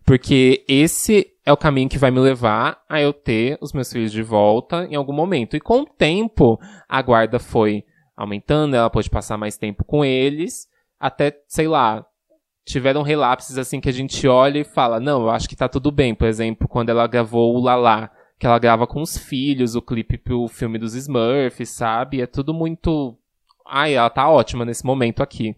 porque 0.06 0.66
esse 0.68 1.32
é 1.46 1.54
o 1.54 1.58
caminho 1.58 1.88
que 1.88 1.98
vai 1.98 2.12
me 2.12 2.20
levar 2.20 2.84
a 2.90 3.00
eu 3.00 3.14
ter 3.14 3.58
os 3.62 3.72
meus 3.72 3.92
filhos 3.92 4.12
de 4.12 4.22
volta 4.22 4.86
em 4.90 4.96
algum 4.96 5.14
momento. 5.14 5.56
E 5.56 5.62
com 5.62 5.82
o 5.82 5.86
tempo, 5.86 6.60
a 6.90 7.02
guarda 7.02 7.40
foi 7.40 7.86
aumentando, 8.16 8.76
ela 8.76 8.90
pôde 8.90 9.10
passar 9.10 9.38
mais 9.38 9.58
tempo 9.58 9.86
com 9.86 10.04
eles, 10.04 10.68
até, 11.00 11.38
sei 11.48 11.68
lá, 11.68 12.06
tiveram 12.66 13.04
relapses 13.04 13.58
assim 13.58 13.80
que 13.80 13.88
a 13.88 13.94
gente 13.94 14.28
olha 14.28 14.60
e 14.60 14.64
fala, 14.64 15.00
não, 15.00 15.22
eu 15.22 15.30
acho 15.30 15.48
que 15.48 15.56
tá 15.56 15.70
tudo 15.70 15.92
bem. 15.92 16.16
Por 16.16 16.28
exemplo, 16.28 16.68
quando 16.68 16.90
ela 16.90 17.06
gravou 17.08 17.56
o 17.56 17.62
Lala, 17.62 18.10
que 18.40 18.46
ela 18.46 18.60
grava 18.60 18.88
com 18.88 19.02
os 19.02 19.18
filhos, 19.18 19.76
o 19.76 19.82
clipe 19.82 20.18
pro 20.18 20.48
filme 20.48 20.78
dos 20.80 20.96
Smurfs, 20.96 21.70
sabe? 21.70 22.22
É 22.22 22.26
tudo 22.28 22.54
muito... 22.54 23.16
Ai, 23.68 23.94
ela 23.96 24.10
tá 24.10 24.28
ótima 24.30 24.66
nesse 24.66 24.86
momento 24.86 25.24
aqui. 25.24 25.56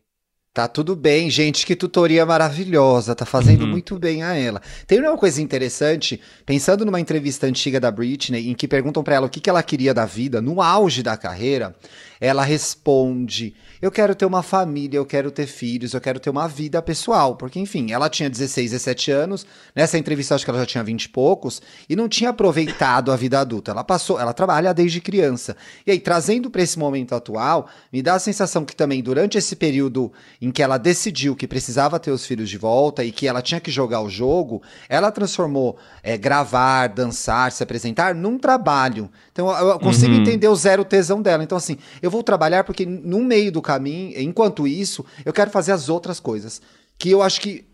Tá 0.54 0.68
tudo 0.68 0.96
bem, 0.96 1.30
gente. 1.30 1.66
Que 1.68 1.76
tutoria 1.76 2.26
maravilhosa. 2.26 3.14
Tá 3.14 3.26
fazendo 3.26 3.62
Uhum. 3.64 3.70
muito 3.70 4.00
bem 4.00 4.24
a 4.24 4.34
ela. 4.36 4.60
Tem 4.88 5.00
uma 5.00 5.16
coisa 5.16 5.40
interessante, 5.40 6.20
pensando 6.48 6.84
numa 6.84 7.00
entrevista 7.00 7.46
antiga 7.46 7.80
da 7.80 7.92
Britney, 7.92 8.50
em 8.50 8.56
que 8.56 8.68
perguntam 8.68 9.04
pra 9.04 9.16
ela 9.16 9.28
o 9.28 9.30
que, 9.30 9.40
que 9.40 9.50
ela 9.52 9.62
queria 9.62 9.94
da 9.94 10.06
vida, 10.06 10.42
no 10.42 10.60
auge 10.62 11.04
da 11.04 11.16
carreira, 11.16 11.76
ela 12.20 12.44
responde: 12.44 13.54
Eu 13.82 13.92
quero 13.92 14.16
ter 14.16 14.26
uma 14.26 14.42
família, 14.44 14.98
eu 14.98 15.06
quero 15.06 15.32
ter 15.32 15.46
filhos, 15.48 15.94
eu 15.94 16.02
quero 16.02 16.20
ter 16.20 16.30
uma 16.30 16.48
vida 16.48 16.82
pessoal. 16.82 17.36
Porque, 17.36 17.60
enfim, 17.60 17.92
ela 17.92 18.10
tinha 18.10 18.30
16, 18.30 18.72
17 18.72 19.12
anos. 19.12 19.46
Nessa 19.76 19.98
entrevista, 19.98 20.36
acho 20.36 20.44
que 20.44 20.50
ela 20.50 20.60
já 20.60 20.66
tinha 20.66 20.84
20 20.84 21.04
e 21.04 21.10
poucos, 21.10 21.62
e 21.88 21.96
não 21.96 22.10
tinha 22.10 22.32
aproveitado 22.32 23.12
a 23.12 23.16
vida 23.16 23.40
adulta. 23.40 23.72
Ela 23.72 23.84
passou, 23.84 24.20
ela 24.20 24.34
trabalha 24.34 24.74
desde 24.74 25.00
criança. 25.00 25.56
E 25.86 25.92
aí, 25.92 26.00
trazendo 26.00 26.50
pra 26.50 26.62
esse 26.62 26.78
momento 26.80 27.14
atual, 27.14 27.68
me 27.94 28.02
dá 28.02 28.16
a 28.16 28.20
sensação 28.20 28.66
que 28.66 28.76
também 28.76 29.02
durante 29.04 29.38
esse 29.38 29.56
período 29.56 30.12
em 30.42 30.52
que 30.52 30.64
ela 30.64 30.78
decidiu 30.78 31.36
que 31.36 31.48
precisava 31.48 32.00
ter 32.00 32.12
os 32.12 32.26
filhos 32.26 32.50
de 32.50 32.58
volta 32.58 33.04
e 33.04 33.12
que 33.12 33.28
ela 33.28 33.42
tinha 33.42 33.60
que 33.60 33.70
jogar 33.72 34.02
o 34.02 34.10
jogo, 34.10 34.62
ela 34.90 35.12
transformou 35.12 35.78
é, 36.02 36.18
gravar, 36.18 36.88
dançar, 36.88 37.52
se 37.52 37.62
apresentar 37.64 38.16
num 38.16 38.38
trabalho. 38.38 39.10
Então 39.32 39.50
eu 39.58 39.68
eu 39.68 39.80
consigo 39.80 40.14
Uhum. 40.14 40.22
entender 40.22 40.48
o 40.48 40.56
zero 40.56 40.84
tesão 40.84 41.22
dela. 41.22 41.44
Então, 41.44 41.58
assim, 41.58 41.78
eu 42.02 42.07
vou 42.12 42.24
trabalhar 42.24 42.64
porque 42.64 42.86
no 42.86 43.24
meio 43.24 43.52
do 43.52 43.62
caminho, 43.62 44.20
enquanto 44.20 44.68
isso, 44.68 45.06
eu 45.26 45.34
quero 45.34 45.52
fazer 45.52 45.72
as 45.72 45.90
outras 45.90 46.20
coisas. 46.20 46.62
Que 46.98 47.10
eu 47.12 47.22
acho 47.22 47.42
que 47.42 47.66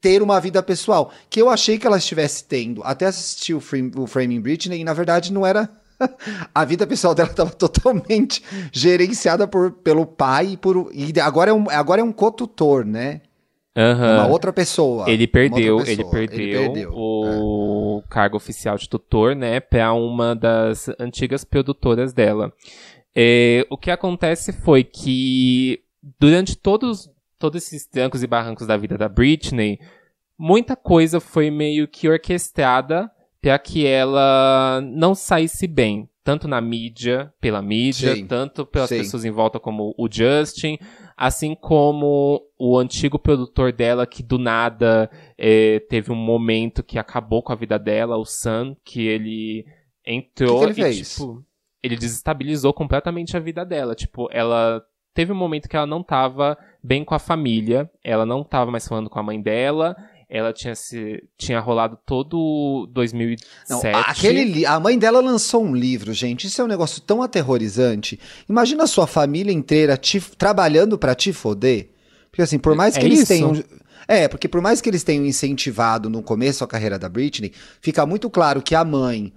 ter 0.00 0.22
uma 0.22 0.40
vida 0.40 0.62
pessoal, 0.62 1.12
que 1.28 1.40
eu 1.40 1.50
achei 1.50 1.78
que 1.78 1.86
ela 1.86 1.98
estivesse 1.98 2.44
tendo, 2.44 2.82
até 2.84 3.06
assistir 3.06 3.54
o, 3.54 3.60
Frame, 3.60 3.92
o 3.96 4.06
Framing 4.06 4.40
Britney, 4.40 4.80
e 4.80 4.84
na 4.84 4.92
verdade 4.92 5.32
não 5.32 5.44
era. 5.44 5.68
A 6.54 6.64
vida 6.64 6.86
pessoal 6.86 7.14
dela 7.14 7.30
estava 7.30 7.50
totalmente 7.50 8.42
gerenciada 8.70 9.48
por, 9.48 9.72
pelo 9.72 10.04
pai 10.04 10.50
e 10.52 10.56
por. 10.56 10.90
E 10.92 11.18
agora 11.20 11.50
é 11.50 11.54
um, 11.54 11.70
agora 11.70 12.00
é 12.02 12.04
um 12.04 12.12
cotutor, 12.12 12.84
né? 12.84 13.22
Uhum. 13.76 14.14
Uma 14.14 14.26
outra 14.26 14.52
pessoa. 14.52 15.08
Ele 15.08 15.26
perdeu, 15.26 15.78
pessoa. 15.78 15.92
ele 15.92 16.04
perdeu, 16.04 16.40
ele 16.40 16.70
perdeu 16.72 16.92
o 16.94 18.02
é. 18.02 18.08
cargo 18.08 18.36
oficial 18.36 18.78
de 18.78 18.88
tutor, 18.88 19.36
né, 19.36 19.60
para 19.60 19.92
uma 19.92 20.34
das 20.34 20.88
antigas 20.98 21.44
produtoras 21.44 22.14
dela. 22.14 22.50
É, 23.18 23.66
o 23.70 23.78
que 23.78 23.90
acontece 23.90 24.52
foi 24.52 24.84
que 24.84 25.82
durante 26.20 26.54
todos, 26.54 27.10
todos 27.38 27.62
esses 27.62 27.86
trancos 27.86 28.22
e 28.22 28.26
barrancos 28.26 28.66
da 28.66 28.76
vida 28.76 28.98
da 28.98 29.08
Britney, 29.08 29.80
muita 30.38 30.76
coisa 30.76 31.18
foi 31.18 31.50
meio 31.50 31.88
que 31.88 32.10
orquestrada 32.10 33.10
para 33.40 33.58
que 33.58 33.86
ela 33.86 34.82
não 34.82 35.14
saísse 35.14 35.66
bem. 35.66 36.06
Tanto 36.22 36.48
na 36.48 36.60
mídia, 36.60 37.32
pela 37.40 37.62
mídia, 37.62 38.16
Sim. 38.16 38.26
tanto 38.26 38.66
pelas 38.66 38.88
Sim. 38.88 38.98
pessoas 38.98 39.24
em 39.24 39.30
volta 39.30 39.60
como 39.60 39.94
o 39.96 40.08
Justin, 40.10 40.76
assim 41.16 41.54
como 41.54 42.42
o 42.58 42.76
antigo 42.76 43.16
produtor 43.16 43.72
dela 43.72 44.08
que 44.08 44.24
do 44.24 44.36
nada 44.36 45.08
é, 45.38 45.78
teve 45.88 46.10
um 46.10 46.16
momento 46.16 46.82
que 46.82 46.98
acabou 46.98 47.44
com 47.44 47.52
a 47.52 47.56
vida 47.56 47.78
dela, 47.78 48.16
o 48.16 48.24
Sam, 48.24 48.76
que 48.84 49.06
ele 49.06 49.64
entrou 50.04 50.66
que 50.66 50.74
que 50.74 50.80
ele 50.80 50.90
e 50.90 50.94
fez? 50.94 51.10
tipo 51.12 51.46
ele 51.86 51.96
desestabilizou 51.96 52.72
completamente 52.72 53.36
a 53.36 53.40
vida 53.40 53.64
dela, 53.64 53.94
tipo, 53.94 54.28
ela 54.32 54.82
teve 55.14 55.32
um 55.32 55.36
momento 55.36 55.68
que 55.68 55.76
ela 55.76 55.86
não 55.86 56.02
tava 56.02 56.58
bem 56.82 57.02
com 57.02 57.14
a 57.14 57.18
família, 57.18 57.90
ela 58.04 58.26
não 58.26 58.44
tava 58.44 58.70
mais 58.70 58.86
falando 58.86 59.08
com 59.08 59.18
a 59.18 59.22
mãe 59.22 59.40
dela, 59.40 59.96
ela 60.28 60.52
tinha 60.52 60.74
se 60.74 61.22
tinha 61.38 61.58
rolado 61.60 61.98
todo 62.04 62.86
2007. 62.92 63.46
Não, 63.70 63.80
aquele 64.00 64.66
a 64.66 64.78
mãe 64.78 64.98
dela 64.98 65.20
lançou 65.20 65.64
um 65.64 65.74
livro, 65.74 66.12
gente. 66.12 66.48
Isso 66.48 66.60
é 66.60 66.64
um 66.64 66.68
negócio 66.68 67.00
tão 67.00 67.22
aterrorizante. 67.22 68.18
Imagina 68.48 68.84
a 68.84 68.88
sua 68.88 69.06
família 69.06 69.52
inteira 69.52 69.96
te, 69.96 70.20
trabalhando 70.20 70.98
para 70.98 71.14
te 71.14 71.32
foder. 71.32 71.90
Porque 72.28 72.42
assim, 72.42 72.58
por 72.58 72.74
mais 72.74 72.98
que 72.98 73.04
é 73.04 73.06
eles 73.06 73.20
isso? 73.20 73.28
tenham 73.28 73.54
é, 74.08 74.28
porque 74.28 74.46
por 74.48 74.60
mais 74.60 74.80
que 74.80 74.88
eles 74.88 75.02
tenham 75.02 75.24
incentivado 75.24 76.08
no 76.08 76.22
começo 76.22 76.62
a 76.62 76.68
carreira 76.68 76.98
da 76.98 77.08
Britney, 77.08 77.52
fica 77.80 78.06
muito 78.06 78.30
claro 78.30 78.62
que 78.62 78.74
a 78.74 78.84
mãe 78.84 79.32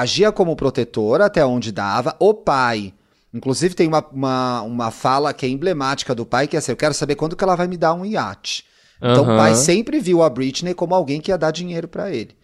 agia 0.00 0.32
como 0.32 0.56
protetora 0.56 1.26
até 1.26 1.44
onde 1.44 1.72
dava, 1.72 2.16
o 2.18 2.34
pai 2.34 2.94
Inclusive 3.34 3.74
tem 3.74 3.88
uma, 3.88 4.06
uma, 4.12 4.62
uma 4.62 4.90
fala 4.92 5.34
que 5.34 5.44
é 5.44 5.48
emblemática 5.48 6.14
do 6.14 6.24
pai, 6.24 6.46
que 6.46 6.54
é 6.54 6.60
assim, 6.60 6.70
eu 6.70 6.76
quero 6.76 6.94
saber 6.94 7.16
quando 7.16 7.34
que 7.34 7.42
ela 7.42 7.56
vai 7.56 7.66
me 7.66 7.76
dar 7.76 7.92
um 7.92 8.06
iate. 8.06 8.64
Então 8.98 9.24
uhum. 9.24 9.34
o 9.34 9.36
pai 9.36 9.56
sempre 9.56 9.98
viu 9.98 10.22
a 10.22 10.30
Britney 10.30 10.72
como 10.72 10.94
alguém 10.94 11.20
que 11.20 11.32
ia 11.32 11.36
dar 11.36 11.50
dinheiro 11.50 11.88
para 11.88 12.12
ele. 12.12 12.36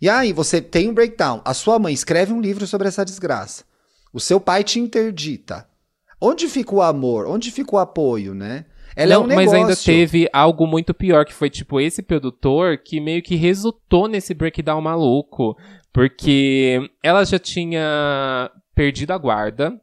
E 0.00 0.08
aí 0.08 0.32
você 0.32 0.60
tem 0.60 0.90
um 0.90 0.94
breakdown. 0.94 1.40
A 1.44 1.54
sua 1.54 1.78
mãe 1.78 1.94
escreve 1.94 2.32
um 2.32 2.40
livro 2.40 2.66
sobre 2.66 2.88
essa 2.88 3.04
desgraça. 3.04 3.62
O 4.12 4.18
seu 4.18 4.40
pai 4.40 4.64
te 4.64 4.80
interdita. 4.80 5.64
Onde 6.20 6.48
fica 6.48 6.74
o 6.74 6.82
amor? 6.82 7.28
Onde 7.28 7.52
fica 7.52 7.76
o 7.76 7.78
apoio, 7.78 8.34
né? 8.34 8.64
Ela 8.96 9.14
Não, 9.14 9.22
é 9.22 9.32
um 9.32 9.36
mas 9.36 9.52
ainda 9.52 9.76
teve 9.76 10.28
algo 10.32 10.66
muito 10.66 10.92
pior, 10.92 11.24
que 11.24 11.32
foi 11.34 11.48
tipo 11.48 11.80
esse 11.80 12.02
produtor 12.02 12.78
que 12.78 13.00
meio 13.00 13.22
que 13.22 13.34
resultou 13.34 14.08
nesse 14.08 14.34
breakdown 14.34 14.80
maluco. 14.80 15.56
Porque 15.92 16.80
ela 17.02 17.24
já 17.24 17.38
tinha 17.38 18.50
perdido 18.74 19.12
a 19.12 19.18
guarda 19.18 19.78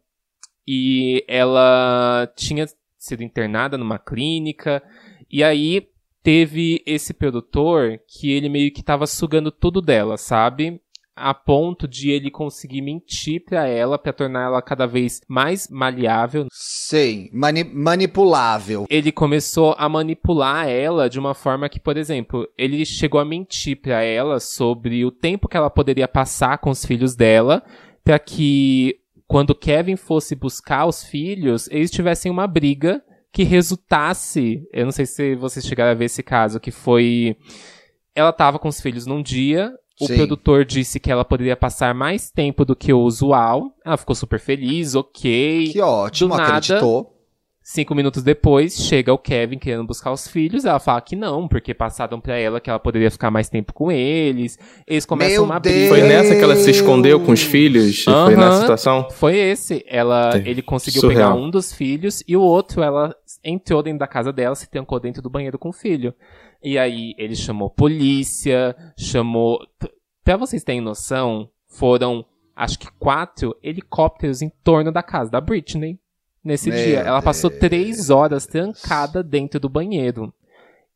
e 0.67 1.23
ela 1.27 2.31
tinha 2.35 2.65
sido 2.97 3.23
internada 3.23 3.77
numa 3.77 3.97
clínica. 3.99 4.81
E 5.29 5.43
aí 5.43 5.87
teve 6.21 6.83
esse 6.85 7.13
produtor 7.13 7.99
que 8.07 8.31
ele 8.31 8.49
meio 8.49 8.71
que 8.71 8.83
tava 8.83 9.07
sugando 9.07 9.51
tudo 9.51 9.81
dela, 9.81 10.17
sabe? 10.17 10.81
A 11.19 11.33
ponto 11.33 11.87
de 11.87 12.09
ele 12.09 12.31
conseguir 12.31 12.81
mentir 12.81 13.43
pra 13.43 13.67
ela, 13.67 13.97
pra 13.97 14.13
tornar 14.13 14.45
ela 14.45 14.61
cada 14.61 14.85
vez 14.85 15.21
mais 15.27 15.67
maleável. 15.69 16.47
Sim, 16.51 17.29
mani 17.33 17.63
manipulável. 17.63 18.85
Ele 18.89 19.11
começou 19.11 19.75
a 19.77 19.89
manipular 19.89 20.67
ela 20.67 21.09
de 21.09 21.19
uma 21.19 21.33
forma 21.33 21.67
que, 21.67 21.79
por 21.79 21.97
exemplo, 21.97 22.47
ele 22.57 22.85
chegou 22.85 23.19
a 23.19 23.25
mentir 23.25 23.81
pra 23.81 24.01
ela 24.01 24.39
sobre 24.39 25.03
o 25.03 25.11
tempo 25.11 25.47
que 25.47 25.57
ela 25.57 25.69
poderia 25.69 26.07
passar 26.07 26.57
com 26.57 26.69
os 26.69 26.85
filhos 26.85 27.15
dela, 27.15 27.63
para 28.03 28.17
que 28.17 28.95
quando 29.27 29.53
Kevin 29.53 29.95
fosse 29.95 30.33
buscar 30.35 30.87
os 30.87 31.03
filhos, 31.03 31.67
eles 31.69 31.91
tivessem 31.91 32.31
uma 32.31 32.47
briga 32.47 33.03
que 33.31 33.43
resultasse. 33.43 34.67
Eu 34.73 34.85
não 34.85 34.91
sei 34.91 35.05
se 35.05 35.35
vocês 35.35 35.65
chegaram 35.65 35.91
a 35.91 35.95
ver 35.95 36.05
esse 36.05 36.23
caso, 36.23 36.59
que 36.59 36.71
foi. 36.71 37.37
Ela 38.15 38.33
tava 38.33 38.57
com 38.57 38.67
os 38.67 38.81
filhos 38.81 39.05
num 39.05 39.21
dia. 39.21 39.71
O 39.99 40.07
Sim. 40.07 40.15
produtor 40.15 40.63
disse 40.63 40.99
que 40.99 41.11
ela 41.11 41.25
poderia 41.25 41.57
passar 41.57 41.93
mais 41.93 42.31
tempo 42.31 42.63
do 42.63 42.75
que 42.75 42.93
o 42.93 43.01
usual. 43.01 43.73
Ela 43.85 43.97
ficou 43.97 44.15
super 44.15 44.39
feliz, 44.39 44.95
ok. 44.95 45.71
Que 45.73 45.81
ótimo, 45.81 46.35
do 46.35 46.41
acreditou. 46.41 47.18
Cinco 47.71 47.93
minutos 47.93 48.23
depois, 48.23 48.73
chega 48.77 49.13
o 49.13 49.17
Kevin 49.19 49.59
querendo 49.59 49.85
buscar 49.85 50.11
os 50.11 50.27
filhos. 50.27 50.65
Ela 50.65 50.79
fala 50.79 50.99
que 51.01 51.15
não, 51.15 51.47
porque 51.47 51.71
passaram 51.71 52.19
pra 52.19 52.35
ela 52.35 52.59
que 52.59 52.67
ela 52.67 52.79
poderia 52.79 53.11
ficar 53.11 53.29
mais 53.29 53.47
tempo 53.47 53.73
com 53.73 53.91
eles. 53.91 54.57
Eles 54.87 55.05
começam 55.05 55.35
Meu 55.35 55.43
uma 55.43 55.59
briga. 55.59 55.89
Foi 55.89 56.01
nessa 56.01 56.35
que 56.35 56.41
ela 56.41 56.55
se 56.55 56.71
escondeu 56.71 57.19
com 57.19 57.31
os 57.31 57.43
filhos? 57.43 58.07
Uhum, 58.07 58.25
foi 58.25 58.35
nessa 58.35 58.61
situação? 58.61 59.07
Foi 59.11 59.37
esse. 59.37 59.85
Ela, 59.87 60.31
ele 60.43 60.63
conseguiu 60.63 61.01
Surreal. 61.01 61.33
pegar 61.33 61.39
um 61.39 61.47
dos 61.47 61.71
filhos 61.71 62.23
e 62.27 62.35
o 62.35 62.41
outro, 62.41 62.81
ela 62.81 63.15
entrou 63.43 63.83
dentro 63.83 63.99
da 63.99 64.07
casa 64.07 64.33
dela, 64.33 64.55
se 64.55 64.67
trancou 64.67 64.99
dentro 64.99 65.21
do 65.21 65.29
banheiro 65.29 65.59
com 65.59 65.69
o 65.69 65.73
filho. 65.73 66.11
E 66.63 66.75
aí 66.75 67.13
ele 67.19 67.35
chamou 67.35 67.69
polícia, 67.69 68.75
chamou. 68.97 69.59
Pra 70.23 70.37
vocês 70.37 70.63
terem 70.63 70.81
noção, 70.81 71.47
foram 71.67 72.25
acho 72.55 72.79
que 72.79 72.87
quatro 72.97 73.55
helicópteros 73.61 74.41
em 74.41 74.51
torno 74.63 74.91
da 74.91 75.03
casa 75.03 75.29
da 75.29 75.39
Britney 75.39 75.99
nesse 76.43 76.69
Meu 76.69 76.83
dia. 76.83 76.99
Ela 76.99 77.21
passou 77.21 77.49
Deus. 77.49 77.59
três 77.59 78.09
horas 78.09 78.45
trancada 78.45 79.23
dentro 79.23 79.59
do 79.59 79.69
banheiro. 79.69 80.33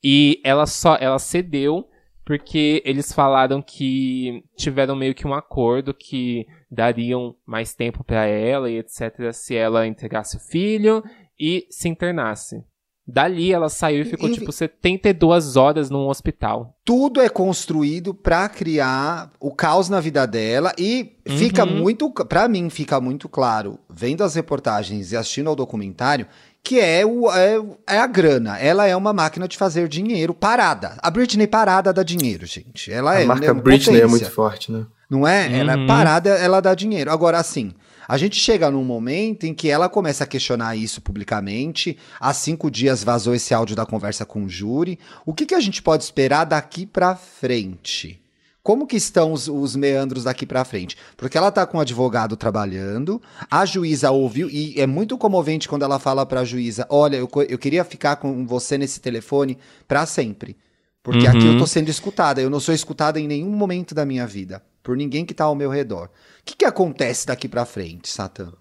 E 0.03 0.41
ela 0.43 0.65
só 0.65 0.97
ela 0.99 1.19
cedeu 1.19 1.88
porque 2.25 2.82
eles 2.86 3.12
falaram 3.12 3.62
que 3.62 4.43
tiveram 4.56 4.95
meio 4.95 5.13
que 5.13 5.27
um 5.27 5.34
acordo 5.34 5.93
que 5.93 6.47
dariam 6.71 7.36
mais 7.45 7.73
tempo 7.73 8.03
para 8.03 8.25
ela 8.25 8.69
e 8.69 8.77
etc 8.77 9.32
se 9.34 9.56
ela 9.56 9.86
entregasse 9.86 10.38
o 10.38 10.39
filho 10.39 11.03
e 11.39 11.67
se 11.69 11.89
internasse. 11.89 12.63
Dali 13.05 13.51
ela 13.51 13.67
saiu 13.67 14.03
e 14.03 14.05
ficou, 14.05 14.31
tipo, 14.31 14.49
72 14.49 15.57
horas 15.57 15.89
num 15.89 16.07
hospital. 16.07 16.73
Tudo 16.85 17.19
é 17.19 17.27
construído 17.27 18.13
para 18.13 18.47
criar 18.47 19.29
o 19.41 19.53
caos 19.53 19.89
na 19.89 19.99
vida 19.99 20.25
dela 20.25 20.71
e 20.77 21.13
uhum. 21.27 21.37
fica 21.37 21.65
muito, 21.65 22.09
para 22.09 22.47
mim 22.47 22.69
fica 22.69 23.01
muito 23.01 23.27
claro, 23.27 23.77
vendo 23.89 24.23
as 24.23 24.35
reportagens 24.35 25.11
e 25.11 25.17
assistindo 25.17 25.49
ao 25.49 25.55
documentário, 25.55 26.25
que 26.63 26.79
é, 26.79 27.05
o, 27.05 27.29
é, 27.29 27.61
é, 27.89 27.97
a 27.97 28.07
grana. 28.07 28.57
Ela 28.57 28.87
é 28.87 28.95
uma 28.95 29.11
máquina 29.11 29.49
de 29.49 29.57
fazer 29.57 29.89
dinheiro 29.89 30.33
parada. 30.33 30.95
A 30.99 31.11
Britney 31.11 31.45
parada 31.45 31.91
dá 31.91 32.03
dinheiro, 32.03 32.45
gente. 32.45 32.89
Ela 32.89 33.11
a 33.11 33.19
é. 33.19 33.23
A 33.23 33.27
marca 33.27 33.53
Britney 33.53 33.99
é 33.99 34.07
muito 34.07 34.31
forte, 34.31 34.71
né? 34.71 34.85
Não 35.09 35.27
é? 35.27 35.47
Uhum. 35.47 35.55
Ela 35.55 35.73
é 35.73 35.75
uhum. 35.75 35.87
parada, 35.87 36.29
ela 36.29 36.61
dá 36.61 36.73
dinheiro. 36.73 37.11
Agora, 37.11 37.37
assim, 37.37 37.73
a 38.07 38.17
gente 38.17 38.35
chega 38.35 38.69
num 38.69 38.83
momento 38.83 39.45
em 39.45 39.53
que 39.53 39.69
ela 39.69 39.89
começa 39.89 40.23
a 40.23 40.27
questionar 40.27 40.75
isso 40.75 41.01
publicamente. 41.01 41.97
Há 42.19 42.33
cinco 42.33 42.69
dias 42.69 43.03
vazou 43.03 43.33
esse 43.33 43.53
áudio 43.53 43.75
da 43.75 43.85
conversa 43.85 44.25
com 44.25 44.43
o 44.43 44.49
júri. 44.49 44.99
O 45.25 45.33
que, 45.33 45.45
que 45.45 45.55
a 45.55 45.59
gente 45.59 45.81
pode 45.81 46.03
esperar 46.03 46.45
daqui 46.45 46.85
para 46.85 47.15
frente? 47.15 48.19
Como 48.63 48.87
que 48.87 48.95
estão 48.95 49.33
os, 49.33 49.49
os 49.49 49.75
meandros 49.75 50.23
daqui 50.23 50.45
para 50.45 50.63
frente? 50.63 50.97
Porque 51.17 51.37
ela 51.37 51.51
tá 51.51 51.67
com 51.67 51.77
o 51.77 51.81
advogado 51.81 52.37
trabalhando, 52.37 53.21
a 53.51 53.65
juíza 53.65 54.09
ouviu, 54.09 54.49
e 54.49 54.79
é 54.79 54.87
muito 54.87 55.17
comovente 55.17 55.67
quando 55.67 55.83
ela 55.83 55.99
fala 55.99 56.25
pra 56.25 56.45
juíza: 56.45 56.87
Olha, 56.89 57.17
eu, 57.17 57.29
eu 57.49 57.57
queria 57.57 57.83
ficar 57.83 58.15
com 58.15 58.47
você 58.47 58.77
nesse 58.77 59.01
telefone 59.01 59.57
para 59.85 60.05
sempre. 60.05 60.55
Porque 61.03 61.27
uhum. 61.27 61.31
aqui 61.31 61.45
eu 61.45 61.57
tô 61.57 61.67
sendo 61.67 61.89
escutada, 61.89 62.41
eu 62.41 62.49
não 62.49 62.61
sou 62.61 62.73
escutada 62.73 63.19
em 63.19 63.27
nenhum 63.27 63.49
momento 63.49 63.93
da 63.93 64.05
minha 64.05 64.25
vida, 64.25 64.63
por 64.84 64.98
ninguém 64.98 65.26
que 65.26 65.34
tá 65.34 65.46
ao 65.46 65.56
meu 65.56 65.69
redor. 65.69 66.06
O 66.06 66.10
que, 66.46 66.58
que 66.58 66.65
acontece 66.65 67.26
daqui 67.26 67.48
para 67.48 67.65
frente, 67.65 68.10
Satã? 68.10 68.52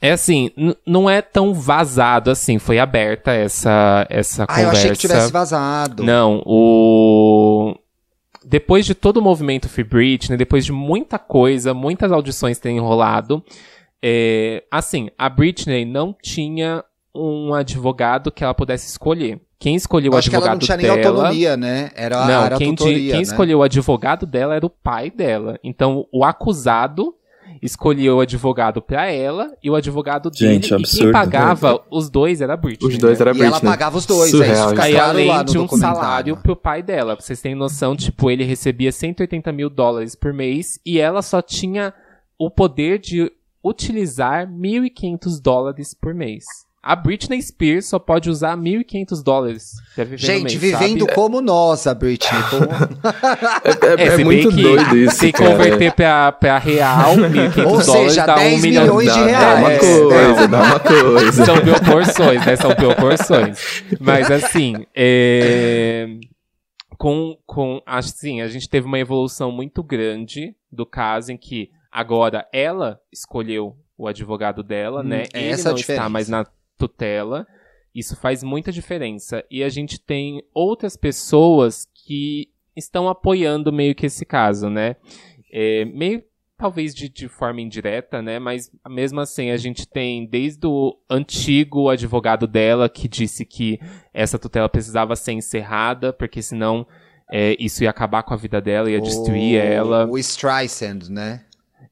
É 0.00 0.12
assim, 0.12 0.50
não 0.86 1.08
é 1.08 1.20
tão 1.20 1.52
vazado 1.52 2.30
assim, 2.30 2.58
foi 2.58 2.78
aberta 2.78 3.32
essa, 3.32 4.06
essa 4.08 4.44
ah, 4.44 4.46
conversa. 4.46 4.70
Ah, 4.70 4.72
eu 4.72 4.78
achei 4.78 4.90
que 4.90 4.98
tivesse 4.98 5.32
vazado. 5.32 6.04
Não, 6.04 6.42
o... 6.44 7.74
Depois 8.44 8.84
de 8.84 8.94
todo 8.94 9.16
o 9.16 9.22
movimento 9.22 9.68
Free 9.68 9.84
Britney, 9.84 10.36
depois 10.36 10.64
de 10.64 10.72
muita 10.72 11.18
coisa, 11.18 11.72
muitas 11.72 12.12
audições 12.12 12.58
terem 12.58 12.76
enrolado, 12.76 13.42
é... 14.02 14.62
assim, 14.70 15.08
a 15.16 15.28
Britney 15.28 15.86
não 15.86 16.14
tinha 16.22 16.84
um 17.14 17.54
advogado 17.54 18.30
que 18.30 18.44
ela 18.44 18.54
pudesse 18.54 18.88
escolher. 18.88 19.40
Quem 19.64 19.76
escolheu 19.76 20.12
o 20.12 20.16
advogado 20.16 20.42
dela... 20.42 20.56
Acho 20.56 20.66
que 20.66 20.74
ela 20.74 20.76
não 20.76 20.76
tinha 20.76 20.76
dela, 20.76 20.96
nem 20.98 21.06
autonomia, 21.06 21.56
né? 21.56 21.90
Era, 21.94 22.26
não, 22.26 22.44
era 22.44 22.58
quem, 22.58 22.74
tutoria, 22.74 23.12
quem 23.12 23.16
né? 23.16 23.22
escolheu 23.22 23.58
o 23.60 23.62
advogado 23.62 24.26
dela 24.26 24.54
era 24.54 24.66
o 24.66 24.68
pai 24.68 25.10
dela. 25.10 25.58
Então, 25.64 26.06
o 26.12 26.22
acusado 26.22 27.14
escolheu 27.62 28.18
o 28.18 28.20
advogado 28.20 28.82
pra 28.82 29.10
ela 29.10 29.56
e 29.62 29.70
o 29.70 29.74
advogado 29.74 30.30
Gente, 30.34 30.68
dele. 30.68 30.74
Absurdo, 30.82 31.00
e 31.00 31.04
quem 31.04 31.12
pagava 31.12 31.72
né? 31.72 31.78
os 31.90 32.10
dois 32.10 32.42
era 32.42 32.52
a 32.52 32.56
Britney. 32.58 32.92
Os 32.92 32.98
dois 32.98 33.18
era 33.18 33.30
a 33.30 33.32
Britney. 33.32 33.48
E 33.48 33.52
ela 33.52 33.60
pagava 33.62 33.96
os 33.96 34.04
dois, 34.04 34.30
Surreal. 34.30 34.50
é 34.50 34.52
isso 34.52 34.72
e 34.74 34.92
claro 34.92 35.10
além 35.10 35.44
de 35.46 35.58
um 35.58 35.66
salário 35.68 36.36
pro 36.36 36.54
pai 36.54 36.82
dela. 36.82 37.16
Pra 37.16 37.24
vocês 37.24 37.40
terem 37.40 37.56
noção, 37.56 37.96
tipo, 37.96 38.30
ele 38.30 38.44
recebia 38.44 38.92
180 38.92 39.50
mil 39.50 39.70
dólares 39.70 40.14
por 40.14 40.34
mês 40.34 40.78
e 40.84 41.00
ela 41.00 41.22
só 41.22 41.40
tinha 41.40 41.94
o 42.38 42.50
poder 42.50 42.98
de 42.98 43.32
utilizar 43.64 44.46
1.500 44.46 45.40
dólares 45.40 45.94
por 45.94 46.12
mês. 46.12 46.44
A 46.86 46.94
Britney 46.94 47.40
Spears 47.40 47.86
só 47.86 47.98
pode 47.98 48.28
usar 48.28 48.56
1.500 48.58 49.22
dólares. 49.22 49.72
Gente, 50.16 50.42
mês, 50.42 50.54
vivendo 50.54 51.00
sabe? 51.00 51.14
como 51.14 51.40
nós, 51.40 51.86
a 51.86 51.94
Britney. 51.94 52.42
Como... 52.50 52.64
é, 52.64 54.02
é, 54.02 54.08
é, 54.08 54.20
é 54.20 54.24
muito 54.24 54.50
doido 54.50 54.96
isso. 54.96 55.16
Se 55.16 55.32
cara. 55.32 55.50
converter 55.50 55.92
pra, 55.92 56.32
pra 56.32 56.58
real, 56.58 57.16
1.500 57.16 57.66
Ou 57.66 57.80
seja, 57.80 57.92
dólares 57.92 58.16
dá 58.16 58.34
10 58.34 58.58
um 58.58 58.62
milhão 58.62 58.82
milhões 58.82 59.14
de 59.14 59.20
reais. 59.20 59.40
Dá 59.40 59.54
uma 59.56 59.78
coisa, 59.78 60.48
dá 60.48 60.62
uma 60.62 60.80
coisa. 60.80 61.44
São 61.44 61.60
proporções, 61.60 62.46
né? 62.46 62.56
São 62.56 62.74
proporções. 62.74 63.84
Mas 63.98 64.30
assim, 64.30 64.86
é 64.94 66.06
com, 66.98 67.36
com 67.46 67.82
assim, 67.84 68.40
a 68.40 68.48
gente 68.48 68.68
teve 68.68 68.86
uma 68.86 68.98
evolução 68.98 69.50
muito 69.50 69.82
grande 69.82 70.54
do 70.70 70.86
caso 70.86 71.32
em 71.32 71.36
que 71.36 71.70
agora 71.90 72.48
ela 72.52 73.00
escolheu 73.12 73.76
o 73.96 74.08
advogado 74.08 74.62
dela, 74.62 75.00
hum, 75.02 75.08
né? 75.08 75.24
Ele 75.32 75.62
não 75.62 75.76
está 75.76 76.08
mais 76.08 76.28
na 76.28 76.46
tutela. 76.76 77.46
Isso 77.94 78.16
faz 78.16 78.42
muita 78.42 78.72
diferença. 78.72 79.44
E 79.50 79.62
a 79.62 79.68
gente 79.68 80.00
tem 80.00 80.42
outras 80.52 80.96
pessoas 80.96 81.88
que 81.94 82.48
estão 82.76 83.08
apoiando 83.08 83.72
meio 83.72 83.94
que 83.94 84.06
esse 84.06 84.24
caso, 84.24 84.68
né? 84.68 84.96
É, 85.52 85.84
meio 85.84 86.22
talvez 86.56 86.94
de, 86.94 87.08
de, 87.08 87.28
forma 87.28 87.60
indireta, 87.60 88.22
né? 88.22 88.38
Mas 88.38 88.70
mesmo 88.88 89.20
assim, 89.20 89.50
a 89.50 89.56
gente 89.56 89.86
tem 89.86 90.26
desde 90.26 90.66
o 90.66 90.96
antigo 91.08 91.88
advogado 91.88 92.46
dela 92.46 92.88
que 92.88 93.08
disse 93.08 93.44
que 93.44 93.78
essa 94.12 94.38
tutela 94.38 94.68
precisava 94.68 95.14
ser 95.16 95.32
encerrada, 95.32 96.12
porque 96.12 96.40
senão 96.42 96.86
é, 97.30 97.56
isso 97.58 97.82
ia 97.82 97.90
acabar 97.90 98.22
com 98.22 98.34
a 98.34 98.36
vida 98.36 98.60
dela, 98.60 98.90
ia 98.90 99.00
destruir 99.00 99.60
o, 99.60 99.64
ela. 99.64 100.06
O 100.06 100.18
Streisand, 100.18 101.08
né? 101.10 101.44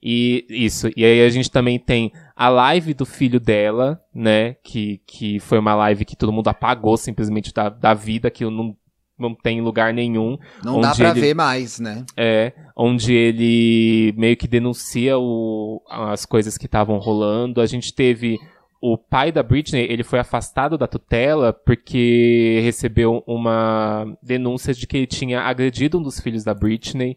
E 0.02 0.44
isso. 0.48 0.88
E 0.96 1.04
aí 1.04 1.24
a 1.24 1.28
gente 1.28 1.50
também 1.50 1.78
tem 1.78 2.12
a 2.42 2.48
live 2.48 2.92
do 2.92 3.06
filho 3.06 3.38
dela, 3.38 4.02
né? 4.12 4.54
Que, 4.64 5.00
que 5.06 5.38
foi 5.38 5.60
uma 5.60 5.76
live 5.76 6.04
que 6.04 6.16
todo 6.16 6.32
mundo 6.32 6.48
apagou 6.48 6.96
simplesmente 6.96 7.54
da, 7.54 7.68
da 7.68 7.94
vida, 7.94 8.32
que 8.32 8.44
não 8.44 8.76
não 9.16 9.32
tem 9.32 9.60
lugar 9.60 9.94
nenhum. 9.94 10.36
Não 10.64 10.80
dá 10.80 10.92
pra 10.92 11.10
ele, 11.10 11.20
ver 11.20 11.34
mais, 11.34 11.78
né? 11.78 12.04
É, 12.16 12.52
onde 12.76 13.14
ele 13.14 14.12
meio 14.16 14.36
que 14.36 14.48
denuncia 14.48 15.16
o, 15.16 15.80
as 15.88 16.26
coisas 16.26 16.58
que 16.58 16.66
estavam 16.66 16.98
rolando. 16.98 17.60
A 17.60 17.66
gente 17.66 17.94
teve 17.94 18.36
o 18.80 18.98
pai 18.98 19.30
da 19.30 19.44
Britney, 19.44 19.86
ele 19.88 20.02
foi 20.02 20.18
afastado 20.18 20.76
da 20.76 20.88
tutela 20.88 21.52
porque 21.52 22.58
recebeu 22.64 23.22
uma 23.24 24.04
denúncia 24.20 24.74
de 24.74 24.84
que 24.88 24.96
ele 24.96 25.06
tinha 25.06 25.42
agredido 25.42 26.00
um 26.00 26.02
dos 26.02 26.18
filhos 26.18 26.42
da 26.42 26.52
Britney. 26.52 27.16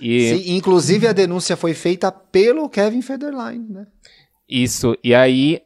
E... 0.00 0.36
Sim, 0.36 0.56
inclusive 0.56 1.06
a 1.06 1.12
denúncia 1.12 1.56
foi 1.56 1.74
feita 1.74 2.12
pelo 2.12 2.68
Kevin 2.68 3.02
Federline, 3.02 3.66
né? 3.68 3.86
Isso, 4.52 4.94
e 5.02 5.14
aí 5.14 5.62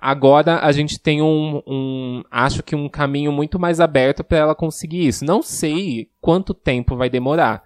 agora 0.00 0.58
a 0.58 0.72
gente 0.72 0.98
tem 0.98 1.22
um, 1.22 1.62
um, 1.64 2.22
acho 2.30 2.64
que 2.64 2.74
um 2.74 2.88
caminho 2.88 3.30
muito 3.30 3.60
mais 3.60 3.78
aberto 3.78 4.24
para 4.24 4.38
ela 4.38 4.54
conseguir 4.56 5.06
isso. 5.06 5.24
Não 5.24 5.40
sei 5.40 6.08
quanto 6.20 6.52
tempo 6.52 6.96
vai 6.96 7.08
demorar, 7.08 7.62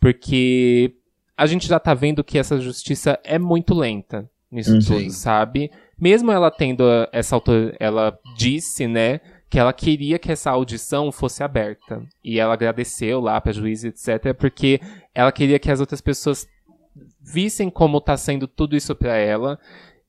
porque 0.00 0.94
a 1.36 1.44
gente 1.46 1.66
já 1.66 1.78
tá 1.78 1.92
vendo 1.92 2.24
que 2.24 2.38
essa 2.38 2.58
justiça 2.58 3.18
é 3.22 3.38
muito 3.38 3.74
lenta 3.74 4.26
nisso 4.50 4.72
uhum. 4.72 4.80
tudo, 4.80 5.10
sabe? 5.10 5.70
Mesmo 5.98 6.32
ela 6.32 6.50
tendo 6.50 6.82
essa 7.12 7.36
autor... 7.36 7.76
ela 7.78 8.18
disse, 8.36 8.86
né, 8.86 9.20
que 9.50 9.58
ela 9.58 9.72
queria 9.72 10.18
que 10.18 10.32
essa 10.32 10.50
audição 10.50 11.12
fosse 11.12 11.42
aberta. 11.42 12.02
E 12.24 12.40
ela 12.40 12.54
agradeceu 12.54 13.20
lá 13.20 13.38
pra 13.38 13.52
juíza, 13.52 13.88
etc, 13.88 14.34
porque 14.34 14.80
ela 15.14 15.30
queria 15.30 15.58
que 15.58 15.70
as 15.70 15.78
outras 15.78 16.00
pessoas 16.00 16.46
vissem 17.22 17.70
como 17.70 18.00
tá 18.00 18.16
sendo 18.16 18.48
tudo 18.48 18.76
isso 18.76 18.94
para 18.94 19.16
ela 19.16 19.58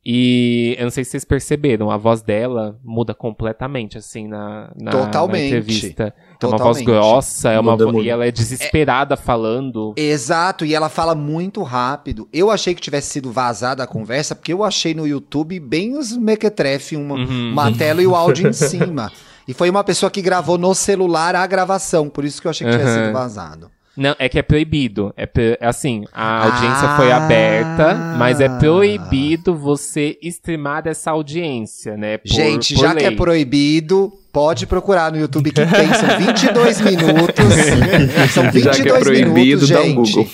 e 0.03 0.75
eu 0.79 0.85
não 0.85 0.89
sei 0.89 1.03
se 1.03 1.11
vocês 1.11 1.23
perceberam, 1.23 1.91
a 1.91 1.97
voz 1.97 2.23
dela 2.23 2.75
muda 2.83 3.13
completamente, 3.13 3.99
assim, 3.99 4.27
na, 4.27 4.71
na, 4.75 4.91
Totalmente. 4.91 5.41
na 5.41 5.47
entrevista. 5.47 6.13
É 6.41 6.45
uma 6.47 6.57
voz 6.57 6.81
grossa, 6.81 7.51
é 7.51 7.59
uma 7.59 7.77
vo... 7.77 8.01
e 8.01 8.09
ela 8.09 8.25
é 8.25 8.31
desesperada 8.31 9.13
é... 9.13 9.17
falando. 9.17 9.93
Exato, 9.95 10.65
e 10.65 10.73
ela 10.73 10.89
fala 10.89 11.13
muito 11.13 11.61
rápido. 11.61 12.27
Eu 12.33 12.49
achei 12.49 12.73
que 12.73 12.81
tivesse 12.81 13.11
sido 13.11 13.31
vazada 13.31 13.83
a 13.83 13.87
conversa, 13.87 14.33
porque 14.33 14.51
eu 14.51 14.63
achei 14.63 14.95
no 14.95 15.05
YouTube 15.05 15.59
bem 15.59 15.95
os 15.95 16.17
mequetrefe, 16.17 16.95
uma, 16.95 17.13
uhum. 17.13 17.51
uma 17.51 17.71
tela 17.71 18.01
e 18.01 18.07
o 18.07 18.15
áudio 18.15 18.49
em 18.49 18.53
cima. 18.53 19.11
E 19.47 19.53
foi 19.53 19.69
uma 19.69 19.83
pessoa 19.83 20.09
que 20.09 20.21
gravou 20.21 20.57
no 20.57 20.73
celular 20.73 21.35
a 21.35 21.45
gravação, 21.45 22.09
por 22.09 22.25
isso 22.25 22.41
que 22.41 22.47
eu 22.47 22.49
achei 22.49 22.65
que 22.65 22.73
uhum. 22.73 22.79
tivesse 22.79 22.99
sido 22.99 23.13
vazado. 23.13 23.69
Não, 24.01 24.15
é 24.17 24.27
que 24.27 24.39
é 24.39 24.41
proibido. 24.41 25.13
É, 25.15 25.29
é 25.59 25.67
assim, 25.67 26.05
a 26.11 26.45
audiência 26.45 26.87
ah. 26.87 26.97
foi 26.97 27.11
aberta, 27.11 27.93
mas 28.17 28.41
é 28.41 28.49
proibido 28.49 29.55
você 29.55 30.17
streamar 30.23 30.81
dessa 30.81 31.11
audiência, 31.11 31.95
né? 31.95 32.17
Por, 32.17 32.27
Gente, 32.27 32.73
por 32.73 32.81
já 32.81 32.93
lei. 32.93 33.03
que 33.03 33.13
é 33.13 33.15
proibido, 33.15 34.11
pode 34.33 34.65
procurar 34.65 35.11
no 35.11 35.19
YouTube 35.19 35.51
que 35.51 35.61
tem, 35.63 35.93
são 35.93 36.17
22 36.17 36.81
minutos. 36.81 37.45
são 38.33 38.43
22 38.45 38.63
já 38.63 38.83
que 38.83 38.89
é 38.89 38.99
proibido, 38.99 39.31
minutos, 39.31 39.67
gente. 39.67 39.77
Dá 39.77 39.83
um 39.83 39.93
Google. 39.93 40.27